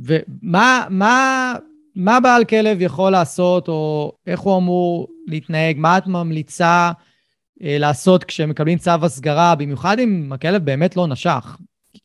ומה 0.04 0.86
מה, 0.90 1.56
מה 1.96 2.20
בעל 2.20 2.46
כלב 2.46 2.82
יכול 2.82 3.12
לעשות, 3.12 3.68
או 3.68 4.12
איך 4.28 4.40
הוא 4.40 4.58
אמור 4.58 5.08
להתנהג? 5.28 5.78
מה 5.78 5.98
את 5.98 6.08
ממליצה 6.08 6.92
אה, 7.64 7.78
לעשות 7.78 8.24
כשמקבלים 8.24 8.78
צו 8.78 8.92
הסגרה, 9.02 9.56
במיוחד 9.56 10.00
אם 10.00 10.34
הכלב 10.34 10.66
באמת 10.66 10.96
לא 10.96 11.08
נשך? 11.08 11.58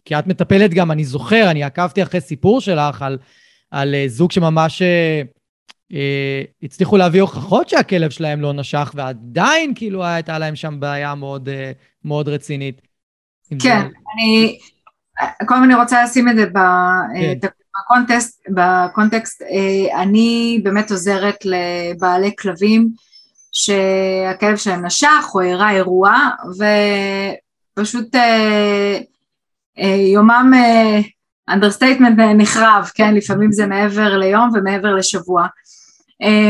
כי 0.08 0.18
את 0.18 0.26
מטפלת 0.26 0.74
גם, 0.74 0.90
אני 0.90 1.04
זוכר, 1.04 1.50
אני 1.50 1.64
עקבתי 1.64 2.02
אחרי 2.02 2.20
סיפור 2.20 2.60
שלך 2.60 3.02
על, 3.02 3.18
על 3.70 3.94
אה, 3.94 4.04
זוג 4.06 4.32
שממש 4.32 4.82
אה, 4.82 5.22
אה, 5.92 6.42
הצליחו 6.62 6.96
להביא 6.96 7.20
הוכחות 7.20 7.68
שהכלב 7.68 8.10
שלהם 8.10 8.40
לא 8.40 8.52
נשך, 8.52 8.92
ועדיין 8.94 9.72
כאילו 9.74 10.04
הייתה 10.04 10.38
להם 10.38 10.56
שם 10.56 10.80
בעיה 10.80 11.14
מאוד, 11.14 11.48
אה, 11.48 11.72
מאוד 12.04 12.28
רצינית. 12.28 12.80
כן, 13.50 13.58
זה... 13.58 13.70
אני... 14.14 14.58
קודם 15.46 15.64
אני 15.64 15.74
רוצה 15.74 16.04
לשים 16.04 16.28
את 16.28 16.36
זה 16.36 16.44
כן. 16.54 17.48
בקונטקסט, 17.80 18.44
בקונטקסט, 18.48 19.42
אה, 19.42 20.02
אני 20.02 20.60
באמת 20.62 20.90
עוזרת 20.90 21.36
לבעלי 21.44 22.32
כלבים 22.38 22.88
שהכלב 23.52 24.56
שלהם 24.56 24.86
נשך 24.86 25.26
או 25.34 25.40
אירע 25.40 25.70
אירוע 25.70 26.14
ופשוט 27.74 28.14
אה, 28.14 28.20
אה, 28.20 28.98
יומם 30.14 30.52
understatement 31.48 32.18
נחרב, 32.18 32.90
כן, 32.94 33.14
לפעמים 33.14 33.52
זה 33.52 33.66
מעבר 33.66 34.18
ליום 34.18 34.50
ומעבר 34.54 34.94
לשבוע. 34.94 35.46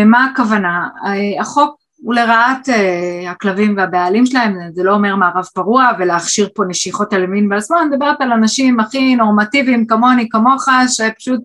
מה 0.06 0.24
הכוונה? 0.24 0.88
החוק 1.40 1.78
הוא 2.02 2.14
לרעת 2.14 2.68
הכלבים 3.28 3.76
והבעלים 3.76 4.26
שלהם, 4.26 4.58
זה 4.72 4.82
לא 4.82 4.94
אומר 4.94 5.16
מערב 5.16 5.44
פרוע 5.54 5.90
ולהכשיר 5.98 6.48
פה 6.54 6.64
נשיכות 6.68 7.12
על 7.12 7.22
ימין 7.22 7.52
ועל 7.52 7.60
שמאל, 7.60 7.78
אני 7.78 7.88
מדברת 7.88 8.20
על 8.20 8.32
אנשים 8.32 8.80
הכי 8.80 9.16
נורמטיביים 9.16 9.86
כמוני, 9.86 10.28
כמוך, 10.28 10.64
שפשוט 10.88 11.40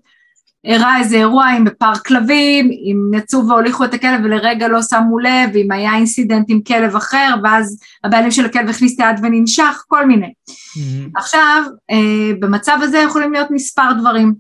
אירע 0.66 0.98
איזה 1.00 1.16
אירוע 1.16 1.48
עם 1.48 1.64
בפארק 1.64 2.08
כלבים, 2.08 2.72
אם 2.72 3.12
יצאו 3.18 3.48
והוליכו 3.48 3.84
את 3.84 3.94
הכלב 3.94 4.22
ולרגע 4.24 4.68
לא 4.68 4.82
שמו 4.82 5.20
לב, 5.20 5.56
אם 5.56 5.72
היה 5.72 5.96
incident 5.96 6.46
עם 6.50 6.62
כלב 6.62 6.96
אחר, 6.96 7.36
ואז 7.44 7.80
הבעלים 8.04 8.32
של 8.32 8.46
הכלב 8.46 8.70
הכניס 8.70 8.96
את 8.96 9.00
היד 9.00 9.20
וננשך, 9.24 9.84
כל 9.88 10.06
מיני. 10.06 10.28
Mm-hmm. 10.50 11.10
עכשיו, 11.16 11.64
uh, 11.92 11.96
במצב 12.40 12.78
הזה 12.82 12.98
יכולים 12.98 13.34
להיות 13.34 13.52
מספר 13.52 13.94
דברים. 14.00 14.34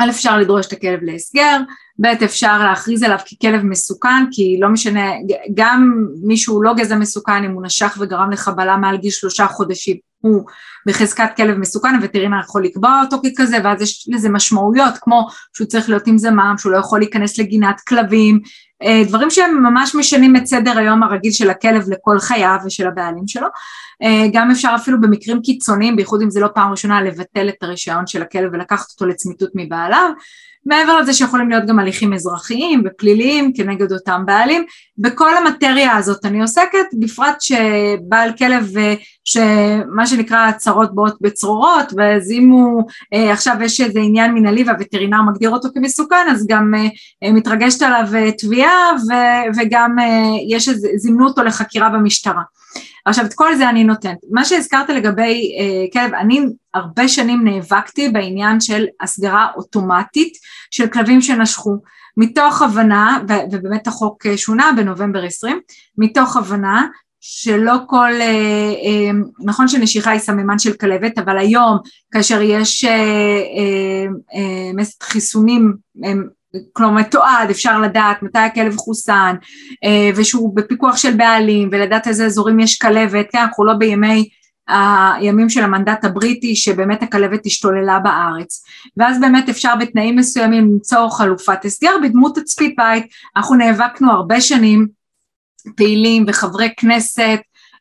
א', 0.00 0.10
אפשר 0.10 0.38
לדרוש 0.38 0.66
את 0.66 0.72
הכלב 0.72 1.02
להסגר, 1.02 1.60
ב' 2.00 2.06
אפשר 2.06 2.58
להכריז 2.58 3.02
עליו 3.02 3.18
ככלב 3.18 3.62
מסוכן 3.62 4.26
כי 4.30 4.58
לא 4.60 4.68
משנה 4.68 5.10
גם 5.54 6.04
מישהו 6.22 6.62
לא 6.62 6.74
גזע 6.74 6.96
מסוכן 6.96 7.44
אם 7.44 7.50
הוא 7.50 7.62
נשך 7.62 7.96
וגרם 8.00 8.30
לחבלה 8.30 8.76
מעל 8.76 8.96
גיל 8.96 9.10
שלושה 9.10 9.46
חודשים 9.46 9.96
הוא 10.20 10.44
בחזקת 10.86 11.30
כלב 11.36 11.58
מסוכן 11.58 11.94
הווטרינר 11.94 12.40
יכול 12.40 12.64
לקבוע 12.64 13.02
אותו 13.04 13.16
ככזה 13.22 13.56
ואז 13.64 13.82
יש 13.82 14.08
לזה 14.12 14.28
משמעויות 14.28 14.94
כמו 15.00 15.26
שהוא 15.52 15.66
צריך 15.66 15.88
להיות 15.88 16.06
עם 16.06 16.18
זמם 16.18 16.54
שהוא 16.58 16.72
לא 16.72 16.78
יכול 16.78 16.98
להיכנס 16.98 17.38
לגינת 17.38 17.80
כלבים 17.88 18.40
אה, 18.82 19.02
דברים 19.08 19.30
שהם 19.30 19.62
ממש 19.62 19.94
משנים 19.94 20.36
את 20.36 20.46
סדר 20.46 20.78
היום 20.78 21.02
הרגיל 21.02 21.32
של 21.32 21.50
הכלב 21.50 21.90
לכל 21.90 22.18
חייו 22.18 22.56
ושל 22.64 22.86
הבעלים 22.86 23.28
שלו. 23.28 23.46
אה, 24.02 24.26
גם 24.32 24.50
אפשר 24.50 24.72
אפילו 24.76 25.00
במקרים 25.00 25.42
קיצוניים 25.42 25.96
בייחוד 25.96 26.22
אם 26.22 26.30
זה 26.30 26.40
לא 26.40 26.48
פעם 26.54 26.70
ראשונה 26.70 27.02
לבטל 27.02 27.48
את 27.48 27.62
הרישיון 27.62 28.06
של 28.06 28.22
הכלב 28.22 28.50
ולקחת 28.52 28.90
אותו 28.90 29.06
לצמיתות 29.06 29.50
מבעליו 29.54 30.10
מעבר 30.66 30.98
לזה 30.98 31.12
שיכולים 31.12 31.50
להיות 31.50 31.66
גם 31.66 31.78
הליכים 31.78 32.12
אזרחיים 32.12 32.82
ופליליים 32.86 33.52
כנגד 33.52 33.92
אותם 33.92 34.22
בעלים. 34.26 34.64
בכל 34.98 35.36
המטריה 35.36 35.96
הזאת 35.96 36.24
אני 36.24 36.40
עוסקת, 36.40 36.86
בפרט 37.00 37.36
שבעל 37.40 38.32
כלב 38.38 38.78
אה, 38.78 38.94
שמה 39.24 40.06
שנקרא 40.06 40.52
צרות 40.52 40.94
באות 40.94 41.16
בצרורות, 41.20 41.92
ואז 41.96 42.30
אם 42.30 42.48
הוא 42.48 42.82
אה, 43.14 43.32
עכשיו 43.32 43.56
יש 43.60 43.80
איזה 43.80 44.00
עניין 44.00 44.34
מנהלי 44.34 44.64
והווטרינר 44.64 45.22
מגדיר 45.22 45.50
אותו 45.50 45.68
כמסוכן, 45.74 46.26
אז 46.30 46.46
גם 46.46 46.74
אה, 47.22 47.32
מתרגשת 47.32 47.82
עליו 47.82 48.32
תביעה 48.38 48.90
וגם 49.56 49.96
יש 50.48 50.68
איזה, 50.68 50.88
זימנו 50.96 51.26
אותו 51.26 51.42
לחקירה 51.42 51.88
במשטרה. 51.88 52.42
עכשיו 53.06 53.24
את 53.24 53.34
כל 53.34 53.54
זה 53.54 53.68
אני 53.68 53.84
נותנת. 53.84 54.18
מה 54.30 54.44
שהזכרת 54.44 54.88
לגבי 54.88 55.52
uh, 55.58 55.92
כלב, 55.92 56.14
אני 56.14 56.40
הרבה 56.74 57.08
שנים 57.08 57.44
נאבקתי 57.44 58.08
בעניין 58.08 58.60
של 58.60 58.86
הסגרה 59.00 59.46
אוטומטית 59.56 60.32
של 60.70 60.86
כלבים 60.86 61.20
שנשכו, 61.20 61.76
מתוך 62.16 62.62
הבנה, 62.62 63.20
ו- 63.28 63.52
ובאמת 63.52 63.86
החוק 63.86 64.26
אה, 64.26 64.36
שונה 64.36 64.70
בנובמבר 64.76 65.24
20, 65.24 65.60
מתוך 65.98 66.36
הבנה 66.36 66.86
שלא 67.20 67.74
כל, 67.86 68.10
uh, 68.18 68.84
uh, 68.84 69.44
נכון 69.44 69.68
שנשיכה 69.68 70.10
היא 70.10 70.20
סממן 70.20 70.58
של 70.58 70.72
כלבת, 70.72 71.18
אבל 71.18 71.38
היום 71.38 71.78
כאשר 72.12 72.40
יש 72.42 72.84
uh, 72.84 72.88
uh, 72.88 74.80
uh, 74.80 75.02
חיסונים 75.02 75.74
כלומר 76.72 77.00
מתועד, 77.00 77.50
אפשר 77.50 77.80
לדעת 77.80 78.22
מתי 78.22 78.38
הכלב 78.38 78.76
חוסן 78.76 79.36
אה, 79.84 80.10
ושהוא 80.16 80.56
בפיקוח 80.56 80.96
של 80.96 81.16
בעלים 81.16 81.68
ולדעת 81.72 82.06
איזה 82.06 82.26
אזורים 82.26 82.60
יש 82.60 82.78
כלבת, 82.78 83.26
כן, 83.32 83.38
אנחנו 83.38 83.64
לא 83.64 83.72
בימי 83.74 84.28
הימים 84.68 85.48
של 85.48 85.62
המנדט 85.62 86.04
הבריטי 86.04 86.56
שבאמת 86.56 87.02
הכלבת 87.02 87.46
השתוללה 87.46 87.98
בארץ. 87.98 88.64
ואז 88.96 89.20
באמת 89.20 89.48
אפשר 89.48 89.74
בתנאים 89.80 90.16
מסוימים 90.16 90.64
למצוא 90.64 91.08
חלופת 91.08 91.64
הסגר. 91.64 91.90
בדמות 92.02 92.38
תצפית 92.38 92.74
בית, 92.76 93.04
אנחנו 93.36 93.54
נאבקנו 93.54 94.12
הרבה 94.12 94.40
שנים 94.40 94.86
פעילים 95.76 96.24
וחברי 96.28 96.68
כנסת 96.76 97.40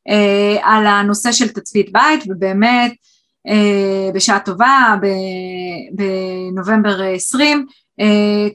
אה, 0.10 0.58
על 0.64 0.88
הנושא 0.88 1.32
של 1.32 1.48
תצפית 1.48 1.92
בית 1.92 2.24
ובאמת 2.28 2.94
אה, 3.48 4.12
בשעה 4.14 4.40
טובה 4.40 4.96
בנובמבר 5.92 7.02
20 7.16 7.58
אה, 7.58 7.64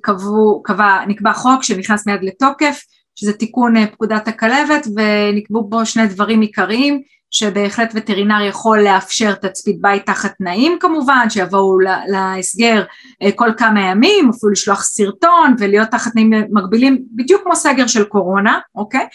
קבעו, 0.03 0.63
קבע, 0.63 1.05
נקבע 1.07 1.33
חוק 1.33 1.63
שנכנס 1.63 2.07
מיד 2.07 2.23
לתוקף, 2.23 2.81
שזה 3.15 3.33
תיקון 3.33 3.77
אה, 3.77 3.87
פקודת 3.87 4.29
הכלבת 4.29 4.87
ונקבעו 4.97 5.69
בו 5.69 5.87
שני 5.87 6.07
דברים 6.07 6.41
עיקריים 6.41 7.01
שבהחלט 7.31 7.93
וטרינר 7.95 8.41
יכול 8.41 8.81
לאפשר 8.81 9.35
תצפית 9.35 9.81
בית 9.81 10.07
תחת 10.07 10.35
תנאים 10.39 10.77
כמובן, 10.81 11.27
שיבואו 11.31 11.79
להסגר 12.09 12.85
אה, 13.23 13.33
כל 13.33 13.51
כמה 13.57 13.81
ימים, 13.81 14.31
אפילו 14.31 14.53
לשלוח 14.53 14.83
סרטון 14.83 15.55
ולהיות 15.59 15.89
תחת 15.89 16.13
תנאים 16.13 16.33
מקבילים, 16.51 17.03
בדיוק 17.15 17.43
כמו 17.43 17.57
סגר 17.57 17.87
של 17.87 18.05
קורונה, 18.05 18.59
אוקיי? 18.75 19.07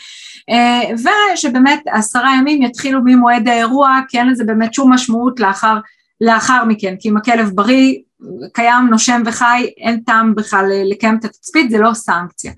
ושבאמת 1.33 1.79
עשרה 1.87 2.35
ימים 2.39 2.61
יתחילו 2.61 2.99
ממועד 3.05 3.47
האירוע, 3.47 3.99
כי 4.07 4.19
אין 4.19 4.29
לזה 4.29 4.43
באמת 4.43 4.73
שום 4.73 4.93
משמעות 4.93 5.39
לאחר, 5.39 5.77
לאחר 6.21 6.65
מכן, 6.65 6.95
כי 6.99 7.09
אם 7.09 7.17
הכלב 7.17 7.51
בריא 7.55 7.95
קיים, 8.53 8.87
נושם 8.89 9.21
וחי, 9.25 9.69
אין 9.77 9.99
טעם 9.99 10.35
בכלל 10.35 10.65
לקיים 10.85 11.17
את 11.19 11.25
התצפית, 11.25 11.69
זה 11.69 11.77
לא 11.77 11.93
סנקציה. 11.93 12.51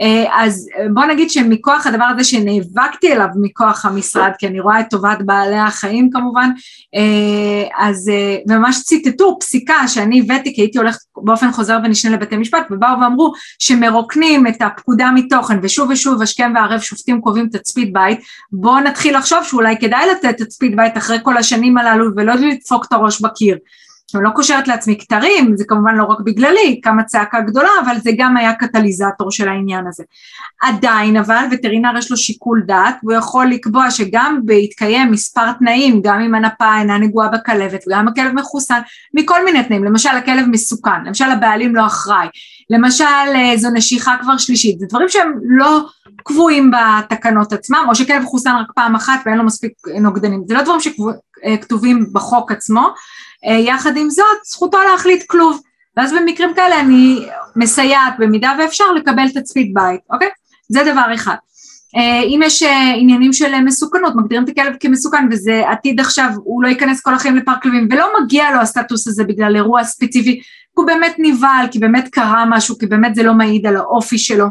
אה, 0.00 0.44
אז 0.44 0.68
בוא 0.94 1.04
נגיד 1.04 1.30
שמכוח 1.30 1.86
הדבר 1.86 2.04
הזה 2.04 2.24
שנאבקתי 2.24 3.12
אליו 3.12 3.26
מכוח 3.40 3.84
המשרד, 3.84 4.30
כי 4.38 4.46
אני 4.46 4.60
רואה 4.60 4.80
את 4.80 4.86
טובת 4.90 5.18
בעלי 5.24 5.58
החיים 5.58 6.10
כמובן, 6.10 6.50
אה, 6.94 7.86
אז 7.86 8.08
אה, 8.08 8.56
ממש 8.56 8.82
ציטטו 8.82 9.36
פסיקה 9.40 9.88
שאני 9.88 10.20
הבאתי 10.20 10.54
כי 10.54 10.60
הייתי 10.60 10.78
הולכת 10.78 11.00
באופן 11.16 11.52
חוזר 11.52 11.78
ונשנה 11.84 12.12
לבתי 12.12 12.36
משפט 12.36 12.66
ובאו 12.70 13.00
ואמרו 13.00 13.32
שמרוקנים 13.58 14.46
את 14.46 14.62
הפקודה 14.62 15.10
מתוכן 15.14 15.58
ושוב 15.62 15.90
ושוב 15.90 16.22
השכם 16.22 16.52
והערב 16.54 16.80
שופטים 16.80 17.20
קובעים 17.20 17.48
תצפית 17.48 17.92
בית, 17.92 18.20
בואו 18.52 18.80
נתחיל 18.80 19.16
לחשוב 19.16 19.38
שאולי 19.44 19.76
כדאי 19.80 20.06
לתת 20.10 20.42
תצפית 20.42 20.76
בית 20.76 20.96
אחרי 20.96 21.18
כל 21.22 21.36
השנים 21.36 21.78
הללו 21.78 22.06
ולא 22.16 22.34
לדפוק 22.34 22.84
את 22.84 22.92
הראש 22.92 23.20
בקיר. 23.20 23.58
עכשיו 24.14 24.22
לא 24.22 24.30
קושרת 24.30 24.68
לעצמי 24.68 24.98
כתרים, 24.98 25.56
זה 25.56 25.64
כמובן 25.68 25.94
לא 25.94 26.04
רק 26.04 26.20
בגללי, 26.20 26.80
כמה 26.82 27.02
צעקה 27.02 27.40
גדולה, 27.40 27.68
אבל 27.84 27.96
זה 28.02 28.10
גם 28.18 28.36
היה 28.36 28.54
קטליזטור 28.54 29.30
של 29.30 29.48
העניין 29.48 29.86
הזה. 29.86 30.04
עדיין 30.62 31.16
אבל 31.16 31.44
וטרינר 31.50 31.98
יש 31.98 32.10
לו 32.10 32.16
שיקול 32.16 32.62
דעת, 32.66 32.96
הוא 33.02 33.12
יכול 33.12 33.46
לקבוע 33.46 33.90
שגם 33.90 34.40
בהתקיים 34.44 35.10
מספר 35.10 35.52
תנאים, 35.52 36.00
גם 36.02 36.20
אם 36.20 36.34
הנפה 36.34 36.78
אינה 36.78 36.98
נגועה 36.98 37.28
בכלבת 37.28 37.84
וגם 37.86 38.08
הכלב 38.08 38.32
מחוסן, 38.34 38.80
מכל 39.14 39.44
מיני 39.44 39.64
תנאים, 39.64 39.84
למשל 39.84 40.08
הכלב 40.08 40.46
מסוכן, 40.50 41.04
למשל 41.04 41.30
הבעלים 41.30 41.76
לא 41.76 41.86
אחראי, 41.86 42.28
למשל 42.70 43.04
אה, 43.34 43.52
זו 43.56 43.68
נשיכה 43.70 44.16
כבר 44.22 44.36
שלישית, 44.36 44.78
זה 44.78 44.86
דברים 44.88 45.08
שהם 45.08 45.32
לא 45.42 45.80
קבועים 46.16 46.70
בתקנות 46.70 47.52
עצמם, 47.52 47.86
או 47.88 47.94
שכלב 47.94 48.24
חוסן 48.24 48.54
רק 48.60 48.72
פעם 48.74 48.94
אחת 48.94 49.20
ואין 49.26 49.38
לו 49.38 49.44
מספיק 49.44 49.72
נוגדנים, 50.00 50.42
זה 50.48 50.54
לא 50.54 50.62
דברים 50.62 50.80
שכתובים 50.80 51.98
אה, 51.98 52.04
בחוק 52.12 52.52
עצמו, 52.52 52.88
יחד 53.44 53.96
עם 53.96 54.10
זאת 54.10 54.44
זכותו 54.44 54.78
להחליט 54.92 55.24
כלוב, 55.26 55.60
ואז 55.96 56.12
במקרים 56.12 56.54
כאלה 56.54 56.80
אני 56.80 57.26
מסייעת 57.56 58.14
במידה 58.18 58.52
ואפשר 58.58 58.92
לקבל 58.92 59.28
תצפית 59.28 59.74
בית, 59.74 60.00
אוקיי? 60.12 60.28
זה 60.68 60.80
דבר 60.92 61.14
אחד. 61.14 61.36
אם 62.24 62.40
יש 62.44 62.62
עניינים 62.96 63.32
של 63.32 63.60
מסוכנות, 63.60 64.16
מגדירים 64.16 64.44
את 64.44 64.48
הכלב 64.48 64.72
כמסוכן 64.80 65.28
וזה 65.30 65.62
עתיד 65.70 66.00
עכשיו, 66.00 66.30
הוא 66.44 66.62
לא 66.62 66.68
ייכנס 66.68 67.00
כל 67.00 67.14
החיים 67.14 67.36
לפארק 67.36 67.62
כלבים 67.62 67.88
ולא 67.90 68.06
מגיע 68.20 68.50
לו 68.50 68.60
הסטטוס 68.60 69.08
הזה 69.08 69.24
בגלל 69.24 69.56
אירוע 69.56 69.84
ספציפי 69.84 70.40
הוא 70.74 70.86
באמת 70.86 71.14
נבהל, 71.18 71.66
כי 71.70 71.78
באמת 71.78 72.08
קרה 72.08 72.44
משהו, 72.48 72.78
כי 72.78 72.86
באמת 72.86 73.14
זה 73.14 73.22
לא 73.22 73.34
מעיד 73.34 73.66
על 73.66 73.76
האופי 73.76 74.18
שלו. 74.18 74.46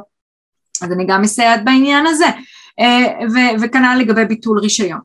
אז 0.81 0.91
אני 0.91 1.05
גם 1.07 1.21
מסייעת 1.21 1.63
בעניין 1.63 2.05
הזה, 2.05 2.25
אה, 2.79 3.05
וכנ"ל 3.61 3.97
לגבי 3.99 4.25
ביטול 4.25 4.59
רישיון. 4.59 4.99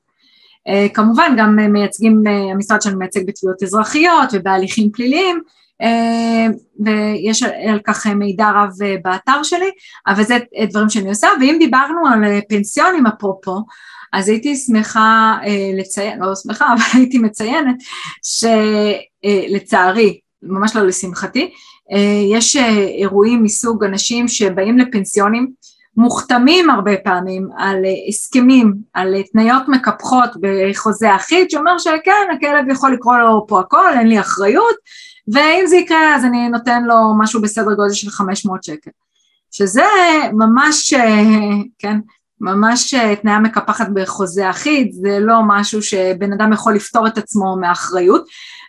אה, 0.68 0.86
כמובן 0.94 1.34
גם 1.38 1.56
מייצגים, 1.72 2.22
אה, 2.26 2.32
המשרד 2.32 2.82
שלנו 2.82 2.98
מייצג 2.98 3.26
בתביעות 3.26 3.62
אזרחיות 3.62 4.28
ובהליכים 4.32 4.90
פליליים, 4.92 5.40
ויש 6.84 7.42
על 7.42 7.80
כך 7.84 8.06
מידע 8.06 8.50
רב 8.50 8.70
באתר 9.04 9.42
שלי, 9.42 9.70
אבל 10.06 10.22
זה 10.22 10.38
דברים 10.70 10.88
שאני 10.88 11.08
עושה, 11.08 11.28
ואם 11.40 11.56
דיברנו 11.58 12.06
על 12.06 12.40
פנסיונים 12.48 13.06
אפרופו, 13.06 13.58
אז 14.12 14.28
הייתי 14.28 14.56
שמחה 14.56 15.38
לציין, 15.78 16.18
לא 16.18 16.34
שמחה, 16.34 16.66
אבל 16.74 16.82
הייתי 16.94 17.18
מציינת 17.18 17.76
שלצערי 18.22 20.20
ממש 20.42 20.76
לא 20.76 20.86
לשמחתי, 20.86 21.50
אה, 21.92 22.22
יש 22.38 22.56
אה, 22.56 22.78
אירועים 22.78 23.42
מסוג 23.42 23.84
אנשים 23.84 24.28
שבאים 24.28 24.78
לפנסיונים, 24.78 25.52
מוחתמים 25.98 26.70
הרבה 26.70 26.96
פעמים 27.04 27.48
על 27.56 27.84
אה, 27.84 27.90
הסכמים, 28.08 28.74
על 28.94 29.14
התניות 29.14 29.62
מקפחות 29.68 30.30
בחוזה 30.40 31.16
אחיד, 31.16 31.50
שאומר 31.50 31.78
שכן, 31.78 32.28
הכלב 32.36 32.68
יכול 32.70 32.92
לקרוא 32.92 33.16
לו 33.16 33.46
פה 33.48 33.60
הכל, 33.60 33.92
אין 33.98 34.06
לי 34.06 34.20
אחריות, 34.20 34.74
ואם 35.32 35.66
זה 35.66 35.76
יקרה 35.76 36.16
אז 36.16 36.24
אני 36.24 36.48
נותן 36.48 36.84
לו 36.84 36.94
משהו 37.18 37.42
בסדר 37.42 37.74
גודל 37.74 37.92
של 37.92 38.10
500 38.10 38.64
שקל. 38.64 38.90
שזה 39.50 39.84
ממש, 40.32 40.94
כן, 41.78 41.98
ממש 42.40 42.94
תניה 43.22 43.38
מקפחת 43.38 43.88
בחוזה 43.94 44.50
אחיד, 44.50 44.92
זה 44.92 45.18
לא 45.20 45.40
משהו 45.46 45.82
שבן 45.82 46.32
אדם 46.32 46.52
יכול 46.52 46.74
לפתור 46.74 47.06
את 47.06 47.18
עצמו 47.18 47.56
מאחריות, 47.60 48.24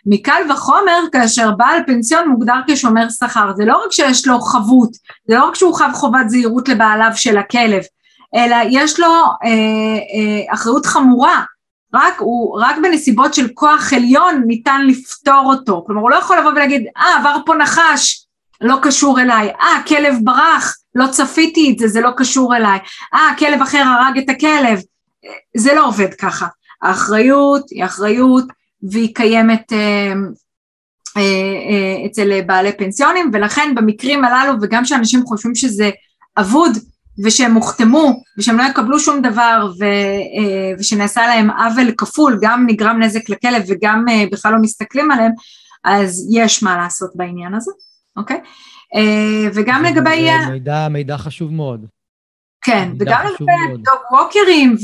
מקל 0.06 0.42
וחומר 0.50 1.00
כאשר 1.12 1.50
בעל 1.50 1.80
פנסיון 1.86 2.28
מוגדר 2.28 2.60
כשומר 2.66 3.06
שכר, 3.10 3.52
זה 3.56 3.64
לא 3.64 3.82
רק 3.84 3.92
שיש 3.92 4.26
לו 4.26 4.40
חבות, 4.40 4.90
זה 5.28 5.34
לא 5.34 5.44
רק 5.44 5.54
שהוא 5.54 5.74
חב 5.74 5.90
חובת 5.94 6.28
זהירות 6.28 6.68
לבעליו 6.68 7.10
של 7.14 7.38
הכלב, 7.38 7.82
אלא 8.34 8.56
יש 8.70 9.00
לו 9.00 9.06
אה, 9.44 9.48
אה, 9.48 10.54
אחריות 10.54 10.86
חמורה, 10.86 11.42
רק, 11.94 12.14
הוא, 12.18 12.60
רק 12.60 12.76
בנסיבות 12.82 13.34
של 13.34 13.48
כוח 13.54 13.92
עליון 13.92 14.42
ניתן 14.46 14.80
לפתור 14.86 15.42
אותו, 15.44 15.84
כלומר 15.86 16.02
הוא 16.02 16.10
לא 16.10 16.16
יכול 16.16 16.38
לבוא 16.38 16.50
ולהגיד, 16.50 16.86
אה 16.96 17.16
עבר 17.20 17.36
פה 17.46 17.54
נחש, 17.54 18.26
לא 18.60 18.76
קשור 18.82 19.20
אליי, 19.20 19.50
אה 19.60 19.82
כלב 19.88 20.14
ברח, 20.24 20.74
לא 20.94 21.06
צפיתי 21.06 21.72
את 21.72 21.78
זה, 21.78 21.88
זה 21.88 22.00
לא 22.00 22.10
קשור 22.16 22.56
אליי, 22.56 22.78
אה 23.14 23.34
כלב 23.38 23.62
אחר 23.62 23.78
הרג 23.78 24.18
את 24.18 24.28
הכלב, 24.28 24.80
זה 25.56 25.74
לא 25.74 25.86
עובד 25.86 26.14
ככה, 26.14 26.46
האחריות 26.82 27.70
היא 27.70 27.84
אחריות 27.84 28.44
והיא 28.82 29.14
קיימת 29.14 29.72
אה, 29.72 30.12
אה, 31.16 31.22
אה, 31.70 32.06
אצל 32.06 32.40
בעלי 32.46 32.72
פנסיונים 32.72 33.30
ולכן 33.32 33.74
במקרים 33.76 34.24
הללו 34.24 34.52
וגם 34.62 34.84
שאנשים 34.84 35.22
חושבים 35.26 35.54
שזה 35.54 35.90
אבוד 36.38 36.72
ושהם 37.24 37.54
הוחתמו 37.54 38.22
ושהם 38.38 38.58
לא 38.58 38.62
יקבלו 38.62 39.00
שום 39.00 39.22
דבר 39.22 39.72
ו, 39.80 39.84
ושנעשה 40.78 41.26
להם 41.26 41.50
עוול 41.50 41.92
כפול 41.98 42.38
גם 42.42 42.66
נגרם 42.68 43.02
נזק 43.02 43.28
לכלב 43.28 43.62
וגם 43.68 44.04
בכלל 44.32 44.52
לא 44.52 44.58
מסתכלים 44.58 45.10
עליהם 45.10 45.32
אז 45.84 46.28
יש 46.32 46.62
מה 46.62 46.76
לעשות 46.76 47.10
בעניין 47.14 47.54
הזה 47.54 47.70
אוקיי? 48.16 48.40
וגם 49.54 49.84
לגבי 49.84 50.28
מידע, 50.50 50.88
מידע 50.88 51.18
חשוב 51.18 51.52
מאוד 51.52 51.86
כן, 52.62 52.88
וגם 52.98 53.20
לגבי 53.26 53.82
דוג 53.82 54.20
ווקרים 54.20 54.76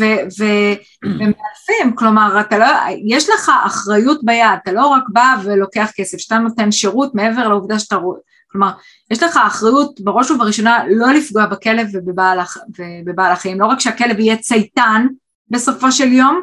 ומאלפים, 1.05 1.97
כלומר, 1.97 2.41
אתה 2.41 2.59
לא, 2.59 2.67
יש 3.07 3.29
לך 3.29 3.51
אחריות 3.67 4.21
ביד, 4.25 4.59
אתה 4.63 4.73
לא 4.73 4.87
רק 4.87 5.03
בא 5.09 5.35
ולוקח 5.45 5.91
כסף, 5.95 6.19
שאתה 6.19 6.39
נותן 6.39 6.73
שירות 6.73 7.15
מעבר 7.15 7.49
לעובדה 7.49 7.79
שאתה 7.79 7.97
רואה, 7.97 8.19
כלומר, 8.51 8.71
יש 9.11 9.23
לך 9.23 9.37
אחריות 9.47 10.01
בראש 10.01 10.31
ובראשונה 10.31 10.85
לא 10.91 11.13
לפגוע 11.13 11.47
בכלב 11.47 11.87
ובבעל, 11.93 12.39
ובבעל 12.79 13.33
החיים, 13.33 13.61
לא 13.61 13.67
רק 13.67 13.81
שהכלב 13.81 14.19
יהיה 14.19 14.37
צייתן 14.37 15.07
בסופו 15.51 15.93
של 15.93 16.13
יום 16.13 16.41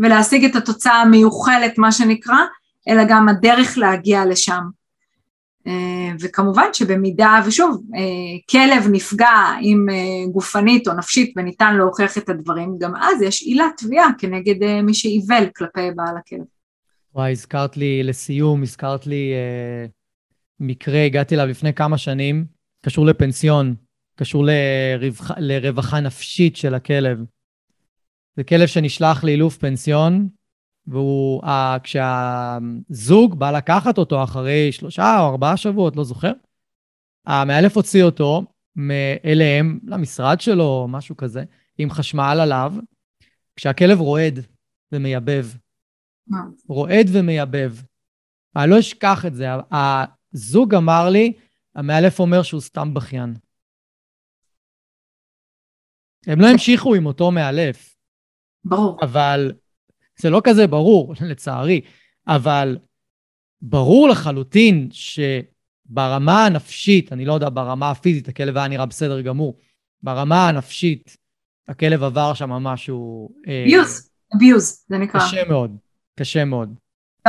ולהשיג 0.00 0.44
את 0.44 0.56
התוצאה 0.56 1.00
המיוחלת, 1.00 1.78
מה 1.78 1.92
שנקרא, 1.92 2.38
אלא 2.88 3.02
גם 3.08 3.28
הדרך 3.28 3.78
להגיע 3.78 4.24
לשם. 4.24 4.77
אה, 5.68 6.14
וכמובן 6.20 6.66
שבמידה, 6.72 7.40
ושוב, 7.46 7.82
אה, 7.94 8.00
כלב 8.50 8.84
נפגע 8.92 9.56
עם 9.60 9.86
אה, 9.90 10.32
גופנית 10.32 10.88
או 10.88 10.92
נפשית 10.92 11.32
וניתן 11.36 11.76
להוכיח 11.76 12.18
את 12.18 12.28
הדברים, 12.28 12.76
גם 12.78 12.96
אז 12.96 13.22
יש 13.22 13.42
עילת 13.42 13.72
תביעה 13.76 14.08
כנגד 14.18 14.82
מי 14.82 14.94
שעיוול 14.94 15.46
כלפי 15.56 15.90
בעל 15.96 16.16
הכלב. 16.16 16.44
וואי, 17.14 17.32
הזכרת 17.32 17.76
לי, 17.76 18.02
לסיום, 18.02 18.62
הזכרת 18.62 19.06
לי 19.06 19.32
אה, 19.32 19.86
מקרה, 20.60 21.02
הגעתי 21.02 21.34
אליו 21.34 21.46
לפני 21.46 21.74
כמה 21.74 21.98
שנים, 21.98 22.44
קשור 22.84 23.06
לפנסיון, 23.06 23.74
קשור 24.16 24.44
לרווח, 24.44 25.30
לרווחה 25.38 26.00
נפשית 26.00 26.56
של 26.56 26.74
הכלב. 26.74 27.18
זה 28.36 28.44
כלב 28.44 28.66
שנשלח 28.66 29.24
לאילוף 29.24 29.56
פנסיון, 29.56 30.28
והוא, 30.88 31.42
uh, 31.42 31.48
כשהזוג 31.82 33.38
בא 33.38 33.50
לקחת 33.50 33.98
אותו 33.98 34.24
אחרי 34.24 34.72
שלושה 34.72 35.20
או 35.20 35.26
ארבעה 35.26 35.56
שבועות, 35.56 35.96
לא 35.96 36.04
זוכר, 36.04 36.32
המאלף 37.26 37.76
הוציא 37.76 38.02
אותו 38.02 38.42
אליהם, 39.24 39.78
למשרד 39.86 40.40
שלו, 40.40 40.86
משהו 40.88 41.16
כזה, 41.16 41.44
עם 41.78 41.90
חשמל 41.90 42.38
עליו, 42.42 42.72
כשהכלב 43.56 44.00
רועד 44.00 44.38
ומייבב. 44.92 45.46
רועד 46.68 47.06
ומייבב. 47.12 47.72
אני 48.56 48.70
לא 48.70 48.78
אשכח 48.78 49.26
את 49.26 49.34
זה. 49.34 49.46
הזוג 49.70 50.74
אמר 50.74 51.08
לי, 51.10 51.32
המאלף 51.74 52.20
אומר 52.20 52.42
שהוא 52.42 52.60
סתם 52.60 52.94
בכיין. 52.94 53.34
הם 56.26 56.40
לא 56.40 56.46
המשיכו 56.46 56.94
עם 56.94 57.06
אותו 57.06 57.30
מאלף. 57.30 57.96
ברור. 58.64 58.98
אבל 59.02 59.52
זה 60.20 60.30
לא 60.30 60.40
כזה 60.44 60.66
ברור, 60.66 61.14
לצערי, 61.30 61.80
אבל 62.26 62.78
ברור 63.62 64.08
לחלוטין 64.08 64.88
שברמה 64.90 66.46
הנפשית, 66.46 67.12
אני 67.12 67.24
לא 67.24 67.32
יודע, 67.32 67.48
ברמה 67.48 67.90
הפיזית, 67.90 68.28
הכלב 68.28 68.56
היה 68.56 68.68
נראה 68.68 68.86
בסדר 68.86 69.20
גמור, 69.20 69.56
ברמה 70.02 70.48
הנפשית, 70.48 71.16
הכלב 71.68 72.02
עבר 72.02 72.34
שם 72.34 72.50
משהו... 72.50 73.30
אביוז, 73.46 74.10
אה, 74.32 74.36
אביוז, 74.36 74.84
זה 74.88 74.98
נקרא. 74.98 75.20
קשה 75.20 75.48
מאוד, 75.48 75.76
קשה 76.18 76.44
מאוד. 76.44 76.74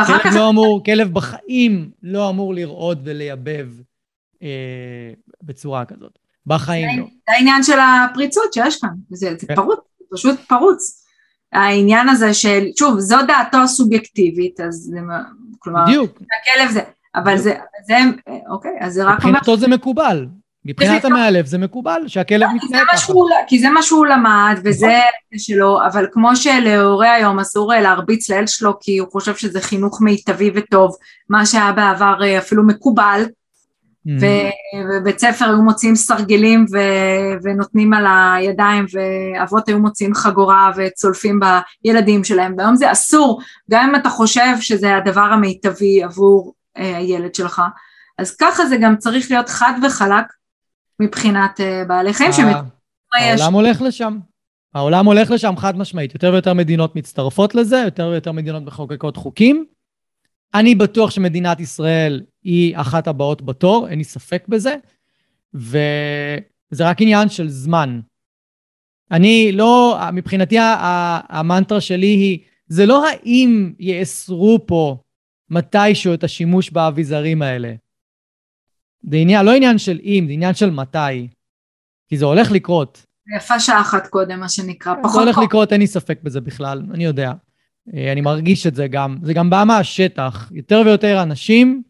כלב 0.08 0.20
כך... 0.24 0.36
לא 0.36 0.50
אמור, 0.50 0.84
כלב 0.86 1.14
בחיים 1.14 1.92
לא 2.04 2.30
אמור 2.30 2.54
לרעוד 2.54 3.02
ולייבב 3.04 3.68
אה, 4.44 5.14
בצורה 5.44 5.86
כזאת. 5.86 6.20
בחיים 6.46 7.00
לא. 7.00 7.06
זה 7.06 7.36
העניין 7.36 7.64
של 7.64 7.78
הפריצות 7.80 8.54
שיש 8.54 8.82
כאן, 8.82 8.90
זה, 9.10 9.36
זה 9.40 9.48
כן. 9.48 9.56
פרוץ, 9.56 9.80
פשוט 10.14 10.40
פרוץ. 10.40 10.99
העניין 11.54 12.10
הזה 12.10 12.34
של, 12.34 12.66
שוב, 12.80 13.00
זו 13.00 13.18
דעתו 13.28 13.58
הסובייקטיבית, 13.58 14.60
אז 14.60 14.76
זה, 14.76 15.00
כלומר, 15.60 15.86
בדיוק. 15.86 16.12
הכלב 16.12 16.72
זה, 16.72 16.82
אבל 17.16 17.38
זה, 17.38 17.56
זה, 17.88 17.98
אוקיי, 18.50 18.78
אז 18.80 18.94
זה 18.94 19.04
רק 19.04 19.08
אומר... 19.08 19.34
מבחינתו 19.34 19.58
זה 19.58 19.68
מקובל. 19.68 20.26
מבחינת 20.66 21.06
המאלף 21.06 21.46
זה 21.46 21.58
מקובל 21.58 22.02
שהכלב 22.08 22.50
לא, 22.50 22.56
מתנהג 22.56 22.88
ככה. 22.92 23.14
כי 23.48 23.60
זה 23.60 23.70
מה 23.70 23.84
שהוא 23.84 24.06
למד 24.06 24.60
וזה 24.64 25.00
שלו, 25.38 25.80
אבל 25.86 26.06
כמו 26.12 26.36
שלהורה 26.36 27.14
היום 27.14 27.40
אסור 27.40 27.74
להרביץ 27.74 28.30
לילד 28.30 28.48
שלו 28.48 28.80
כי 28.80 28.98
הוא 28.98 29.12
חושב 29.12 29.36
שזה 29.36 29.62
חינוך 29.62 30.02
מיטבי 30.02 30.52
וטוב, 30.56 30.96
מה 31.30 31.46
שהיה 31.46 31.72
בעבר 31.72 32.24
אה, 32.24 32.38
אפילו 32.38 32.68
מקובל, 32.68 33.24
ובבית 34.18 35.20
ספר 35.20 35.46
היו 35.46 35.62
מוציאים 35.62 35.96
סרגלים 35.96 36.66
ו- 36.72 37.38
ונותנים 37.44 37.94
על 37.94 38.06
הידיים 38.08 38.86
ואבות 38.92 39.68
היו 39.68 39.80
מוציאים 39.80 40.14
חגורה 40.14 40.72
וצולפים 40.76 41.40
בילדים 41.84 42.24
שלהם 42.24 42.56
והיום 42.58 42.76
זה 42.76 42.92
אסור 42.92 43.42
גם 43.72 43.90
אם 43.90 43.96
אתה 43.96 44.10
חושב 44.10 44.56
שזה 44.62 44.96
הדבר 44.96 45.22
המיטבי 45.22 46.04
עבור 46.04 46.54
הילד 46.76 47.36
שלך, 47.36 47.62
אז 48.18 48.36
ככה 48.36 48.66
זה 48.66 48.78
גם 48.78 48.98
צריך 48.98 49.32
להיות 49.32 49.50
חד 49.50 49.74
וחלק 49.86 50.26
מבחינת 51.00 51.60
בעלי 51.88 52.14
חיים. 52.14 52.32
העולם 53.14 53.54
הולך 53.54 53.82
לשם. 53.82 54.18
העולם 54.76 55.06
הולך 55.06 55.32
לשם 55.32 55.54
חד 55.58 55.78
משמעית. 55.78 56.14
יותר 56.14 56.32
ויותר 56.32 56.54
מדינות 56.54 56.96
מצטרפות 56.96 57.56
לזה, 57.56 57.82
יותר 57.86 58.08
ויותר 58.08 58.32
מדינות 58.32 58.64
מחוקקות 58.64 59.18
חוקים. 59.18 59.66
אני 60.54 60.76
בטוח 60.76 61.10
שמדינת 61.12 61.60
ישראל 61.60 62.22
היא 62.44 62.78
אחת 62.78 63.08
הבאות 63.08 63.42
בתור, 63.42 63.88
אין 63.88 63.98
לי 63.98 64.04
ספק 64.04 64.46
בזה, 64.48 64.76
וזה 65.54 66.90
רק 66.90 67.02
עניין 67.02 67.30
של 67.30 67.50
זמן. 67.50 68.00
אני 69.12 69.52
לא, 69.52 70.00
מבחינתי 70.14 70.58
המנטרה 71.30 71.82
שלי 71.82 72.08
היא, 72.08 72.40
זה 72.68 72.86
לא 72.86 73.08
האם 73.08 73.74
יאסרו 73.80 74.60
פה 74.68 74.98
מתישהו 75.50 76.14
את 76.14 76.24
השימוש 76.24 76.70
באביזרים 76.70 77.42
האלה. 77.42 77.74
זה 79.10 79.18
עניין, 79.18 79.46
לא 79.46 79.56
עניין 79.56 79.78
של 79.78 80.00
אם, 80.04 80.24
זה 80.28 80.34
עניין 80.34 80.54
של 80.54 80.70
מתי. 80.70 81.28
כי 82.08 82.18
זה 82.18 82.26
הולך 82.26 82.52
לקרות. 82.52 83.06
יפה 83.38 83.60
שעה 83.60 83.82
אחת 83.82 84.08
קודם, 84.08 84.40
מה 84.40 84.50
שנקרא. 84.50 84.94
פחות... 85.04 85.12
זה 85.12 85.20
הולך 85.20 85.38
לקרות, 85.38 85.74
אין 85.74 85.82
לי 85.82 85.88
ספק 85.88 86.20
בזה 86.24 86.42
בכלל, 86.42 86.84
אני 86.94 87.06
יודע. 87.06 87.32
אה, 87.94 88.12
אני 88.12 88.22
מרגיש 88.22 88.68
את 88.68 88.76
זה 88.76 88.88
גם. 88.88 89.18
זה 89.24 89.34
גם 89.34 89.50
בא 89.50 89.64
מהשטח. 89.68 90.52
יותר 90.52 90.82
ויותר 90.86 91.24
אנשים 91.24 91.84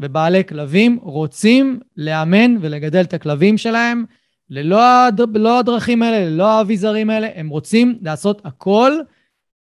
ובעלי 0.00 0.44
כלבים 0.44 0.98
רוצים 1.02 1.80
לאמן 1.96 2.56
ולגדל 2.60 3.00
את 3.00 3.14
הכלבים 3.14 3.58
שלהם 3.58 4.04
ללא 4.50 4.82
הד... 4.82 5.20
לא 5.36 5.58
הדרכים 5.58 6.02
האלה, 6.02 6.30
ללא 6.30 6.46
האביזרים 6.46 7.10
האלה. 7.10 7.28
הם 7.34 7.48
רוצים 7.48 7.98
לעשות 8.02 8.46
הכל 8.46 8.92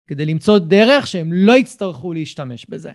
כדי 0.06 0.26
למצוא 0.26 0.58
דרך 0.58 1.06
שהם 1.06 1.32
לא 1.32 1.52
יצטרכו 1.52 2.12
להשתמש 2.12 2.66
בזה. 2.68 2.92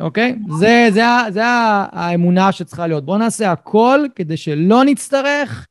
אוקיי? 0.00 0.36
זה, 0.58 0.86
זה, 0.90 0.92
זה, 0.94 1.30
זה 1.30 1.42
האמונה 1.44 2.52
שצריכה 2.52 2.86
להיות. 2.86 3.04
בואו 3.04 3.18
נעשה 3.18 3.52
הכל 3.52 4.00
כדי 4.14 4.36
שלא 4.36 4.84
נצטרך 4.84 5.66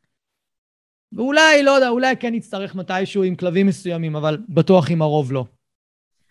ואולי, 1.14 1.64
לא 1.64 1.72
יודע, 1.72 1.90
אולי 1.90 2.18
כן 2.18 2.34
נצטרך 2.34 2.76
מתישהו 2.76 3.24
עם 3.24 3.36
כלבים 3.36 3.68
מסוימים, 3.68 4.16
אבל 4.16 4.38
בטוח 4.50 4.92
עם 4.92 5.02
הרוב 5.02 5.32
לא. 5.32 5.46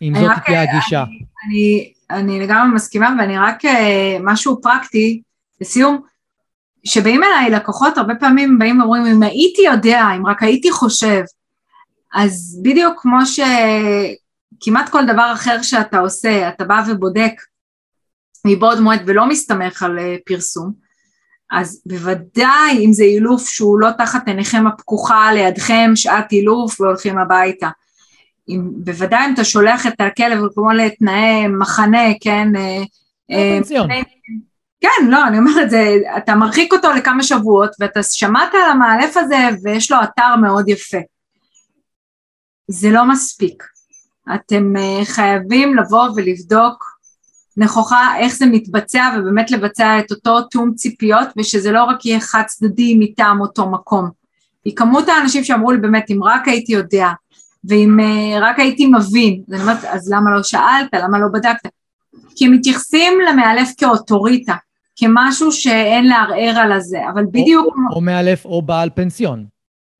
אם 0.01 0.13
זאת 0.19 0.31
תהיה 0.45 0.61
הגישה. 0.61 1.03
אני, 1.47 1.93
אני, 2.11 2.39
לגמרי 2.39 2.75
מסכימה, 2.75 3.15
ואני 3.19 3.37
רק 3.37 3.65
אה, 3.65 4.17
משהו 4.23 4.61
פרקטי, 4.61 5.21
לסיום, 5.61 6.01
שבאים 6.83 7.23
אליי 7.23 7.49
לקוחות, 7.49 7.97
הרבה 7.97 8.15
פעמים 8.15 8.59
באים 8.59 8.81
ואומרים, 8.81 9.05
אם 9.05 9.23
הייתי 9.23 9.61
יודע, 9.61 10.05
אם 10.17 10.27
רק 10.27 10.43
הייתי 10.43 10.71
חושב, 10.71 11.21
אז 12.13 12.59
בדיוק 12.63 13.01
כמו 13.01 13.17
שכמעט 13.25 14.89
כל 14.89 15.05
דבר 15.05 15.31
אחר 15.33 15.61
שאתה 15.61 15.99
עושה, 15.99 16.49
אתה 16.49 16.65
בא 16.65 16.83
ובודק 16.87 17.33
מבעוד 18.47 18.79
מועד 18.79 19.01
ולא 19.05 19.29
מסתמך 19.29 19.83
על 19.83 19.99
אה, 19.99 20.15
פרסום, 20.25 20.89
אז 21.51 21.81
בוודאי 21.85 22.85
אם 22.85 22.93
זה 22.93 23.03
אילוף 23.03 23.49
שהוא 23.49 23.79
לא 23.79 23.89
תחת 23.97 24.27
עיניכם 24.27 24.67
הפקוחה 24.67 25.33
לידכם 25.33 25.91
שעת 25.95 26.31
אילוף 26.31 26.81
והולכים 26.81 27.17
הביתה. 27.17 27.69
אם, 28.49 28.69
בוודאי 28.73 29.25
אם 29.25 29.33
אתה 29.33 29.43
שולח 29.43 29.87
את 29.87 30.01
הכלב 30.01 30.39
כמו 30.53 30.71
לתנאי 30.71 31.47
מחנה, 31.47 32.13
כן? 32.21 32.47
אה, 32.55 32.83
אה, 33.31 33.59
כן, 34.81 35.07
לא, 35.09 35.27
אני 35.27 35.37
אומרת, 35.37 35.69
זה, 35.69 35.95
אתה 36.17 36.35
מרחיק 36.35 36.73
אותו 36.73 36.91
לכמה 36.91 37.23
שבועות 37.23 37.71
ואתה 37.79 38.03
שמעת 38.03 38.49
על 38.53 38.71
המאלף 38.71 39.17
הזה 39.17 39.49
ויש 39.63 39.91
לו 39.91 39.97
אתר 40.03 40.35
מאוד 40.41 40.69
יפה. 40.69 40.97
זה 42.67 42.91
לא 42.91 43.05
מספיק. 43.05 43.63
אתם 44.35 44.73
אה, 44.77 45.05
חייבים 45.05 45.75
לבוא 45.75 46.09
ולבדוק 46.15 46.99
נכוחה 47.57 48.17
איך 48.17 48.35
זה 48.35 48.45
מתבצע 48.45 49.15
ובאמת 49.17 49.51
לבצע 49.51 49.99
את 49.99 50.11
אותו 50.11 50.41
תיאום 50.41 50.73
ציפיות 50.73 51.27
ושזה 51.37 51.71
לא 51.71 51.83
רק 51.83 52.05
יהיה 52.05 52.19
חד 52.19 52.43
צדדי 52.47 52.95
מטעם 52.99 53.41
אותו 53.41 53.69
מקום. 53.69 54.09
כי 54.63 54.75
כמות 54.75 55.09
האנשים 55.09 55.43
שאמרו 55.43 55.71
לי 55.71 55.77
באמת 55.77 56.11
אם 56.11 56.23
רק 56.23 56.47
הייתי 56.47 56.73
יודע 56.73 57.07
ואם 57.63 57.97
uh, 57.99 58.43
רק 58.43 58.59
הייתי 58.59 58.85
מבין, 58.85 59.41
אז 59.47 59.53
אני 59.53 59.61
אומרת 59.61 59.83
אז 59.83 60.11
למה 60.11 60.31
לא 60.35 60.43
שאלת, 60.43 60.93
למה 60.93 61.19
לא 61.19 61.27
בדקת? 61.33 61.69
כי 62.35 62.45
הם 62.45 62.51
מתייחסים 62.51 63.13
למאלף 63.29 63.69
כאוטוריטה, 63.77 64.55
כמשהו 64.95 65.51
שאין 65.51 66.07
לערער 66.07 66.59
על 66.59 66.71
הזה, 66.71 66.99
אבל 67.13 67.25
בדיוק... 67.31 67.65
או, 67.65 67.95
או 67.95 68.01
מאלף 68.01 68.45
או 68.45 68.61
בעל 68.61 68.89
פנסיון. 68.95 69.45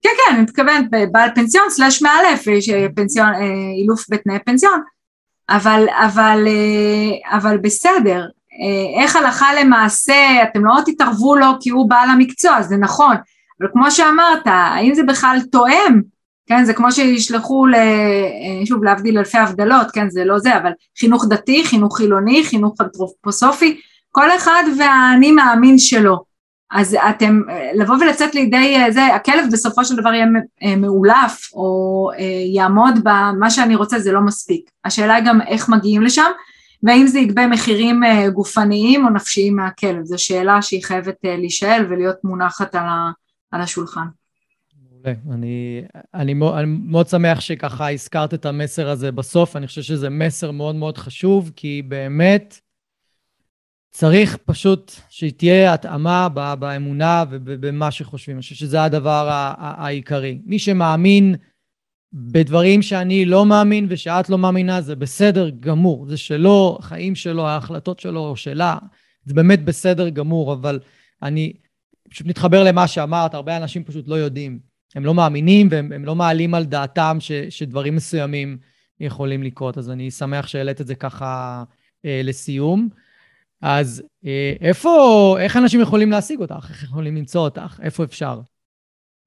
כן, 0.02 0.10
כן, 0.18 0.34
אני 0.34 0.44
מתכוונת 0.44 0.86
בעל 1.12 1.30
פנסיון 1.36 1.70
סלאש 1.70 2.02
מאלף, 2.02 2.46
פנסיון, 2.96 3.34
אה, 3.34 3.42
אילוף 3.82 4.06
בתנאי 4.10 4.40
פנסיון. 4.46 4.82
אבל, 5.50 5.86
אבל, 6.06 6.48
אה, 6.48 7.38
אבל 7.38 7.58
בסדר, 7.58 8.26
אה, 8.62 9.04
איך 9.04 9.16
הלכה 9.16 9.54
למעשה, 9.54 10.44
אתם 10.44 10.66
לא 10.66 10.76
תתערבו 10.86 11.36
לו 11.36 11.48
כי 11.62 11.70
הוא 11.70 11.90
בעל 11.90 12.10
המקצוע, 12.10 12.62
זה 12.62 12.78
נכון, 12.78 13.16
אבל 13.62 13.70
כמו 13.74 13.92
שאמרת, 13.92 14.42
האם 14.46 14.94
זה 14.94 15.04
בכלל 15.04 15.38
תואם? 15.52 16.02
כן, 16.50 16.66
זה 16.66 16.74
כמו 16.74 16.92
שישלחו, 16.92 17.66
ל, 17.66 17.76
אה, 17.76 18.66
שוב 18.66 18.84
להבדיל 18.84 19.18
אלפי 19.18 19.38
הבדלות, 19.38 19.92
כן, 19.92 20.10
זה 20.10 20.26
לא 20.26 20.40
זה, 20.40 20.58
אבל 20.58 20.72
חינוך 21.00 21.26
דתי, 21.30 21.66
חינוך 21.66 21.98
חילוני, 21.98 22.44
חינוך 22.44 22.82
אנתרופוסופי, 22.82 23.82
כל 24.12 24.36
אחד 24.38 24.64
והאני 24.78 25.32
מאמין 25.32 25.80
שלו. 25.80 26.30
אז 26.72 26.98
אתם, 27.10 27.42
לבוא 27.76 27.96
ולצאת 27.96 28.36
לידי 28.36 28.78
זה, 28.90 29.06
הכלב 29.06 29.46
בסופו 29.52 29.86
של 29.86 29.96
דבר 29.96 30.14
יהיה 30.14 30.26
אה, 30.64 30.76
מאולף 30.76 31.50
או 31.54 32.10
אה, 32.18 32.24
יעמוד 32.54 32.94
במה 33.04 33.50
שאני 33.50 33.76
רוצה 33.76 34.00
זה 34.00 34.12
לא 34.12 34.22
מספיק. 34.22 34.70
השאלה 34.86 35.16
היא 35.16 35.26
גם 35.26 35.42
איך 35.42 35.70
מגיעים 35.70 36.02
לשם 36.02 36.32
והאם 36.84 37.08
זה 37.08 37.20
יגבה 37.20 37.48
מחירים 37.48 38.04
אה, 38.04 38.30
גופניים 38.30 39.06
או 39.06 39.10
נפשיים 39.10 39.56
מהכלב, 39.56 40.04
זו 40.04 40.18
שאלה 40.18 40.62
שהיא 40.62 40.84
חייבת 40.84 41.16
להישאל 41.24 41.86
ולהיות 41.90 42.18
מונחת 42.24 42.76
על 43.52 43.62
השולחן. 43.62 44.06
מעולה. 45.06 45.20
אני, 45.34 45.82
אני, 46.14 46.34
אני 46.54 46.66
מאוד 46.66 47.08
שמח 47.08 47.40
שככה 47.40 47.92
הזכרת 47.92 48.34
את 48.34 48.46
המסר 48.46 48.90
הזה 48.90 49.12
בסוף, 49.12 49.56
אני 49.56 49.68
חושב 49.68 49.82
שזה 49.82 50.10
מסר 50.10 50.52
מאוד 50.52 50.76
מאוד 50.76 50.98
חשוב, 50.98 51.52
כי 51.56 51.82
באמת, 51.88 52.60
צריך 53.92 54.38
פשוט 54.46 54.92
שתהיה 55.10 55.74
התאמה 55.74 56.30
באמונה 56.60 57.24
ובמה 57.30 57.92
שחושבים. 57.92 58.36
אני 58.36 58.42
חושב 58.42 58.56
שזה 58.56 58.84
הדבר 58.84 59.28
העיקרי. 59.58 60.42
מי 60.46 60.60
שמאמין 60.60 61.36
בדברים 62.14 62.82
שאני 62.82 63.26
לא 63.26 63.46
מאמין 63.46 63.86
ושאת 63.90 64.30
לא 64.30 64.38
מאמינה, 64.38 64.82
זה 64.82 64.96
בסדר 64.96 65.50
גמור. 65.50 66.06
זה 66.08 66.18
שלו, 66.18 66.78
החיים 66.80 67.16
שלו, 67.16 67.48
ההחלטות 67.48 68.00
שלו 68.00 68.20
או 68.20 68.36
שלה, 68.36 68.78
זה 69.26 69.34
באמת 69.34 69.66
בסדר 69.66 70.10
גמור, 70.10 70.54
אבל 70.54 70.80
אני 71.24 71.54
פשוט 72.10 72.28
מתחבר 72.28 72.64
למה 72.64 72.88
שאמרת, 72.88 73.34
הרבה 73.34 73.58
אנשים 73.58 73.84
פשוט 73.84 74.08
לא 74.08 74.16
יודעים. 74.16 74.69
הם 74.96 75.06
לא 75.06 75.14
מאמינים 75.14 75.68
והם 75.72 76.06
לא 76.06 76.16
מעלים 76.16 76.54
על 76.54 76.66
דעתם 76.66 77.18
ש, 77.20 77.32
שדברים 77.32 77.96
מסוימים 77.96 78.58
יכולים 79.00 79.44
לקרות. 79.44 79.78
אז 79.78 79.90
אני 79.90 80.12
שמח 80.12 80.48
שהעלית 80.48 80.82
את 80.82 80.88
זה 80.88 80.96
ככה 80.96 81.64
אה, 82.06 82.22
לסיום. 82.24 82.90
אז 83.62 84.04
אה, 84.26 84.54
איפה, 84.62 85.36
איך 85.40 85.58
אנשים 85.58 85.82
יכולים 85.82 86.12
להשיג 86.12 86.40
אותך? 86.40 86.68
איך 86.70 86.84
יכולים 86.84 87.16
למצוא 87.16 87.42
אותך? 87.42 87.80
איפה 87.84 88.04
אפשר? 88.04 88.42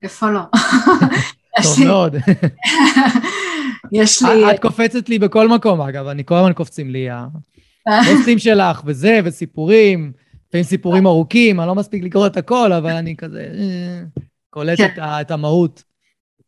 איפה 0.02 0.30
לא? 0.30 0.40
טוב 1.62 1.84
מאוד. 1.84 2.16
יש 3.92 4.22
לי... 4.22 4.50
את 4.50 4.60
קופצת 4.60 5.08
לי 5.08 5.18
בכל 5.18 5.48
מקום, 5.48 5.80
אגב, 5.80 6.06
אני 6.06 6.24
כל 6.24 6.34
הזמן 6.34 6.52
קופצים 6.52 6.90
לי 6.90 7.08
הפוסטים 7.10 8.38
שלך 8.44 8.82
וזה, 8.84 9.20
וסיפורים, 9.24 10.12
לפעמים 10.48 10.64
סיפורים 10.64 11.06
ארוכים, 11.06 11.60
אני 11.60 11.68
לא 11.68 11.74
מספיק 11.74 12.04
לקרוא 12.04 12.26
את 12.26 12.36
הכל, 12.36 12.72
אבל 12.72 12.90
אני 12.90 13.16
כזה 13.16 13.46
אה, 13.54 14.22
קולט 14.52 14.78
כן. 14.78 14.94
את 15.20 15.30
המהות. 15.30 15.82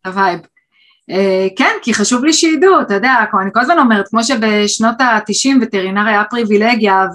ה 0.06 0.12
vibe. 0.12 0.40
אה, 1.10 1.46
כן, 1.56 1.72
כי 1.82 1.94
חשוב 1.94 2.24
לי 2.24 2.32
שידעו, 2.32 2.80
אתה 2.80 2.94
יודע, 2.94 3.14
אני 3.42 3.50
כל 3.54 3.60
הזמן 3.60 3.78
אומרת, 3.78 4.08
כמו 4.08 4.24
שבשנות 4.24 5.00
ה-90 5.00 5.62
וטרינר 5.62 6.06
היה 6.06 6.24
פריבילגיה, 6.30 7.06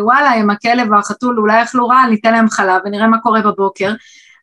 ווואלה, 0.00 0.32
עם 0.32 0.50
הכלב 0.50 0.92
או 0.92 0.98
החתול 0.98 1.38
אולי 1.38 1.62
אכלו 1.62 1.88
רע, 1.88 2.06
ניתן 2.10 2.32
להם 2.32 2.50
חלב 2.50 2.80
ונראה 2.84 3.06
מה 3.06 3.18
קורה 3.18 3.40
בבוקר. 3.42 3.94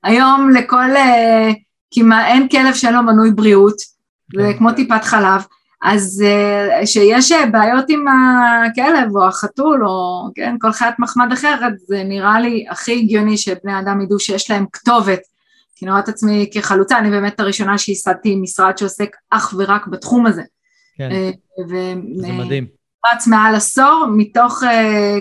היום 0.04 0.50
לכל, 0.50 0.96
אה, 0.96 1.52
כמעט 1.92 2.26
אין 2.28 2.48
כלב 2.48 2.74
שאין 2.74 2.94
לו 2.94 3.04
מנוי 3.04 3.32
בריאות, 3.32 3.76
זה 4.36 4.44
כן. 4.52 4.58
כמו 4.58 4.72
טיפת 4.72 5.04
חלב, 5.04 5.46
אז 5.84 6.24
אה, 6.26 6.86
שיש 6.86 7.32
בעיות 7.52 7.86
עם 7.90 8.06
הכלב 8.08 9.16
או 9.16 9.28
החתול 9.28 9.88
או 9.88 10.28
כן, 10.36 10.56
כל 10.60 10.72
חיית 10.72 11.00
מחמד 11.00 11.32
אחרת, 11.34 11.74
זה 11.88 12.04
נראה 12.04 12.40
לי 12.40 12.66
הכי 12.70 13.00
הגיוני 13.00 13.38
שבני 13.38 13.80
אדם 13.80 14.02
ידעו 14.02 14.20
שיש 14.20 14.52
להם 14.52 14.66
כתובת 14.74 15.20
כי 15.82 15.86
אני 15.86 15.92
רואה 15.92 16.04
את 16.04 16.10
עצמי 16.10 16.50
כחלוצה, 16.54 17.00
אני 17.00 17.10
באמת 17.10 17.40
הראשונה 17.40 17.78
שייסדתי 17.78 18.36
משרד 18.36 18.78
שעוסק 18.78 19.16
אך 19.30 19.54
ורק 19.58 19.88
בתחום 19.88 20.26
הזה. 20.26 20.42
כן, 20.98 21.12
אה, 21.12 21.30
ו- 21.70 22.22
זה 22.22 22.32
מדהים. 22.32 22.68
רץ 23.14 23.28
מעל 23.28 23.56
עשור, 23.56 24.06
מתוך 24.18 24.64
uh, 24.64 24.68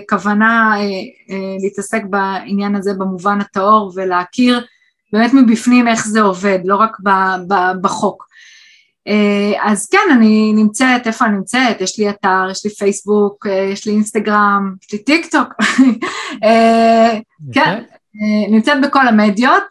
כוונה 0.09 0.75
uh, 0.77 1.33
להתעסק 1.63 2.01
בעניין 2.09 2.75
הזה 2.75 2.93
במובן 2.93 3.41
הטהור 3.41 3.91
ולהכיר 3.95 4.65
באמת 5.13 5.31
מבפנים 5.33 5.87
איך 5.87 6.07
זה 6.07 6.21
עובד, 6.21 6.59
לא 6.65 6.75
רק 6.75 6.97
בחוק. 7.81 8.27
אז 9.61 9.87
כן, 9.87 10.13
אני 10.13 10.53
נמצאת, 10.55 11.07
איפה 11.07 11.25
אני 11.25 11.35
נמצאת? 11.35 11.81
יש 11.81 11.99
לי 11.99 12.09
אתר, 12.09 12.47
יש 12.51 12.65
לי 12.65 12.71
פייסבוק, 12.71 13.45
יש 13.73 13.87
לי 13.87 13.93
אינסטגרם, 13.93 14.75
יש 14.83 14.93
לי 14.93 15.03
טיק 15.03 15.31
טוק. 15.31 15.53
כן, 17.53 17.83
נמצאת 18.49 18.77
בכל 18.83 19.07
המדיות, 19.07 19.63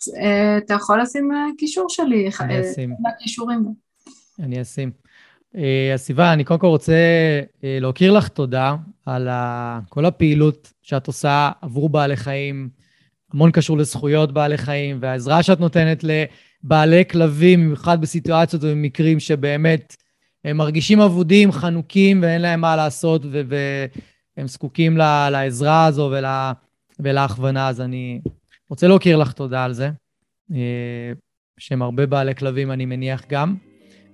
אתה 0.58 0.74
יכול 0.74 1.02
לשים 1.02 1.30
קישור 1.58 1.88
שלי. 1.88 2.28
אני 2.40 2.60
אשים. 2.60 2.94
אני 4.40 4.62
אשים. 4.62 4.90
הסיבה, 5.94 6.32
אני 6.32 6.44
קודם 6.44 6.60
כל 6.60 6.66
רוצה 6.66 6.94
להכיר 7.62 8.12
לך 8.12 8.28
תודה 8.28 8.74
על 9.06 9.28
כל 9.88 10.06
הפעילות 10.06 10.72
שאת 10.82 11.06
עושה 11.06 11.50
עבור 11.62 11.88
בעלי 11.88 12.16
חיים, 12.16 12.68
המון 13.32 13.50
קשור 13.50 13.78
לזכויות 13.78 14.32
בעלי 14.32 14.58
חיים, 14.58 14.98
והעזרה 15.00 15.42
שאת 15.42 15.60
נותנת 15.60 16.04
לבעלי 16.04 17.04
כלבים, 17.10 17.60
במיוחד 17.60 18.00
בסיטואציות 18.00 18.64
ובמקרים 18.64 19.20
שבאמת 19.20 19.96
הם 20.44 20.56
מרגישים 20.56 21.00
אבודים, 21.00 21.52
חנוקים, 21.52 22.22
ואין 22.22 22.42
להם 22.42 22.60
מה 22.60 22.76
לעשות, 22.76 23.22
והם 24.36 24.48
זקוקים 24.48 24.96
לעזרה 25.30 25.86
הזו 25.86 26.10
ול, 26.12 26.24
ולהכוונה. 27.02 27.68
אז 27.68 27.80
אני 27.80 28.20
רוצה 28.70 28.88
להכיר 28.88 29.16
לך 29.16 29.32
תודה 29.32 29.64
על 29.64 29.72
זה. 29.72 29.90
בשם 31.58 31.82
הרבה 31.82 32.06
בעלי 32.06 32.34
כלבים, 32.34 32.72
אני 32.72 32.86
מניח 32.86 33.22
גם. 33.28 33.54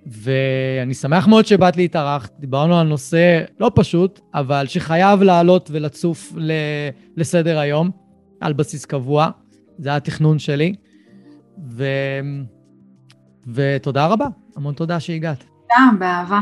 ואני 0.05 0.93
שמח 0.93 1.27
מאוד 1.27 1.45
שבאת 1.45 1.77
להתארח. 1.77 2.29
דיברנו 2.39 2.79
על 2.79 2.87
נושא 2.87 3.43
לא 3.59 3.71
פשוט, 3.75 4.19
אבל 4.33 4.65
שחייב 4.67 5.21
לעלות 5.21 5.69
ולצוף 5.73 6.33
לסדר 7.17 7.59
היום. 7.59 7.91
על 8.41 8.53
בסיס 8.53 8.85
קבוע, 8.85 9.29
זה 9.77 9.95
התכנון 9.95 10.39
שלי. 10.39 10.75
ו... 11.69 11.85
ותודה 13.53 14.07
רבה, 14.07 14.27
המון 14.55 14.73
תודה 14.73 14.99
שהגעת. 14.99 15.43
תודה, 15.43 15.89
באהבה. 15.99 16.41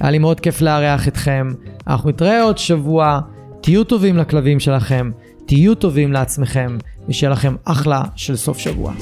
היה 0.00 0.10
לי 0.10 0.18
מאוד 0.18 0.40
כיף 0.40 0.60
לארח 0.60 1.08
אתכם. 1.08 1.48
אנחנו 1.86 2.10
נתראה 2.10 2.42
עוד 2.42 2.58
שבוע. 2.58 3.20
תהיו 3.60 3.84
טובים 3.84 4.16
לכלבים 4.16 4.60
שלכם, 4.60 5.10
תהיו 5.46 5.74
טובים 5.74 6.12
לעצמכם, 6.12 6.76
ושיהיה 7.08 7.32
לכם 7.32 7.56
אחלה 7.64 8.02
של 8.16 8.36
סוף 8.36 8.58
שבוע. 8.58 8.92